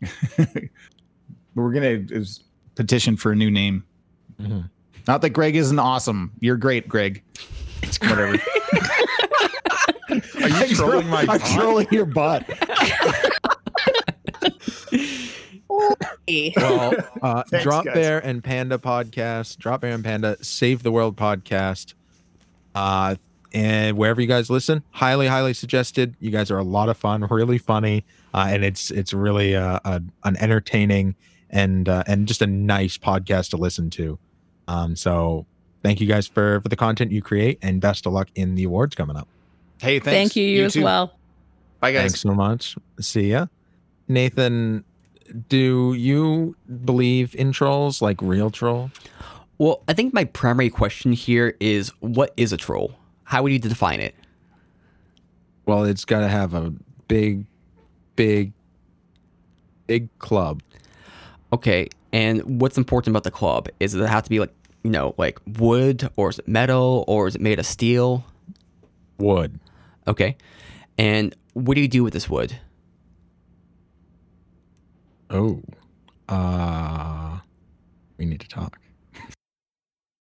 Three. 0.00 0.10
We're 1.54 1.72
gonna 1.72 2.04
petition 2.74 3.16
for 3.16 3.32
a 3.32 3.36
new 3.36 3.50
name. 3.50 3.84
Mhm. 4.40 4.70
Not 5.08 5.22
that 5.22 5.30
Greg 5.30 5.56
isn't 5.56 5.78
awesome. 5.78 6.32
You're 6.40 6.56
great, 6.56 6.88
Greg. 6.88 7.22
It's 7.82 7.98
whatever. 8.00 8.38
Are 10.42 10.66
you 10.66 10.74
trolling 10.74 11.08
my 11.08 11.20
I'm 11.20 11.26
bot? 11.26 11.40
trolling 11.40 11.88
your 11.90 12.06
butt. 12.06 12.48
Well, 16.56 16.94
uh, 17.22 17.42
Thanks, 17.44 17.64
Drop 17.64 17.84
guys. 17.84 17.94
Bear 17.94 18.18
and 18.24 18.42
Panda 18.44 18.78
podcast, 18.78 19.58
Drop 19.58 19.80
Bear 19.80 19.92
and 19.92 20.04
Panda 20.04 20.36
Save 20.42 20.82
the 20.82 20.92
World 20.92 21.16
podcast. 21.16 21.94
Uh, 22.74 23.16
and 23.52 23.96
wherever 23.96 24.20
you 24.20 24.26
guys 24.28 24.48
listen, 24.50 24.82
highly, 24.90 25.26
highly 25.26 25.54
suggested. 25.54 26.14
You 26.20 26.30
guys 26.30 26.50
are 26.50 26.58
a 26.58 26.62
lot 26.64 26.88
of 26.88 26.96
fun, 26.96 27.26
really 27.30 27.58
funny, 27.58 28.04
uh, 28.32 28.46
and 28.48 28.64
it's 28.64 28.90
it's 28.92 29.12
really 29.12 29.56
uh, 29.56 29.80
a, 29.84 30.02
an 30.22 30.36
entertaining 30.36 31.16
and 31.48 31.88
uh, 31.88 32.04
and 32.06 32.28
just 32.28 32.42
a 32.42 32.46
nice 32.46 32.96
podcast 32.96 33.50
to 33.50 33.56
listen 33.56 33.90
to. 33.90 34.18
Um, 34.68 34.94
so 34.94 35.46
thank 35.82 36.00
you 36.00 36.06
guys 36.06 36.28
for 36.28 36.60
for 36.60 36.68
the 36.68 36.76
content 36.76 37.10
you 37.10 37.22
create, 37.22 37.58
and 37.60 37.80
best 37.80 38.06
of 38.06 38.12
luck 38.12 38.28
in 38.36 38.54
the 38.54 38.64
awards 38.64 38.94
coming 38.94 39.16
up. 39.16 39.26
Hey, 39.80 39.98
thanks. 39.98 40.04
Thank 40.04 40.36
you, 40.36 40.44
you, 40.44 40.64
as 40.66 40.74
too. 40.74 40.82
well. 40.82 41.16
Bye, 41.80 41.92
guys. 41.92 42.02
Thanks 42.02 42.20
so 42.20 42.34
much. 42.34 42.76
See 43.00 43.30
ya, 43.30 43.46
Nathan. 44.08 44.84
Do 45.48 45.94
you 45.94 46.56
believe 46.84 47.34
in 47.36 47.52
trolls 47.52 48.02
like 48.02 48.20
real 48.20 48.50
troll? 48.50 48.90
Well, 49.58 49.82
I 49.88 49.92
think 49.92 50.12
my 50.12 50.24
primary 50.24 50.70
question 50.70 51.12
here 51.12 51.56
is 51.60 51.90
what 52.00 52.32
is 52.36 52.52
a 52.52 52.56
troll? 52.56 52.94
How 53.24 53.42
would 53.42 53.52
you 53.52 53.58
define 53.58 54.00
it? 54.00 54.14
Well, 55.66 55.84
it's 55.84 56.04
got 56.04 56.20
to 56.20 56.28
have 56.28 56.52
a 56.52 56.72
big, 57.08 57.46
big, 58.16 58.52
big 59.86 60.08
club. 60.18 60.62
Okay, 61.52 61.88
and 62.12 62.60
what's 62.60 62.76
important 62.76 63.12
about 63.12 63.24
the 63.24 63.30
club? 63.30 63.68
Is 63.78 63.94
it 63.94 64.06
have 64.06 64.24
to 64.24 64.30
be 64.30 64.40
like, 64.40 64.52
you 64.82 64.90
know, 64.90 65.14
like 65.16 65.38
wood 65.46 66.08
or 66.16 66.30
is 66.30 66.38
it 66.38 66.48
metal 66.48 67.04
or 67.06 67.28
is 67.28 67.34
it 67.34 67.40
made 67.40 67.58
of 67.58 67.66
steel? 67.66 68.24
Wood. 69.18 69.60
Okay. 70.10 70.36
And 70.98 71.36
what 71.54 71.76
do 71.76 71.80
you 71.80 71.86
do 71.86 72.02
with 72.02 72.12
this 72.12 72.28
wood? 72.28 72.58
Oh. 75.30 75.62
Uh 76.28 77.38
we 78.18 78.26
need 78.26 78.40
to 78.40 78.48
talk. 78.48 78.79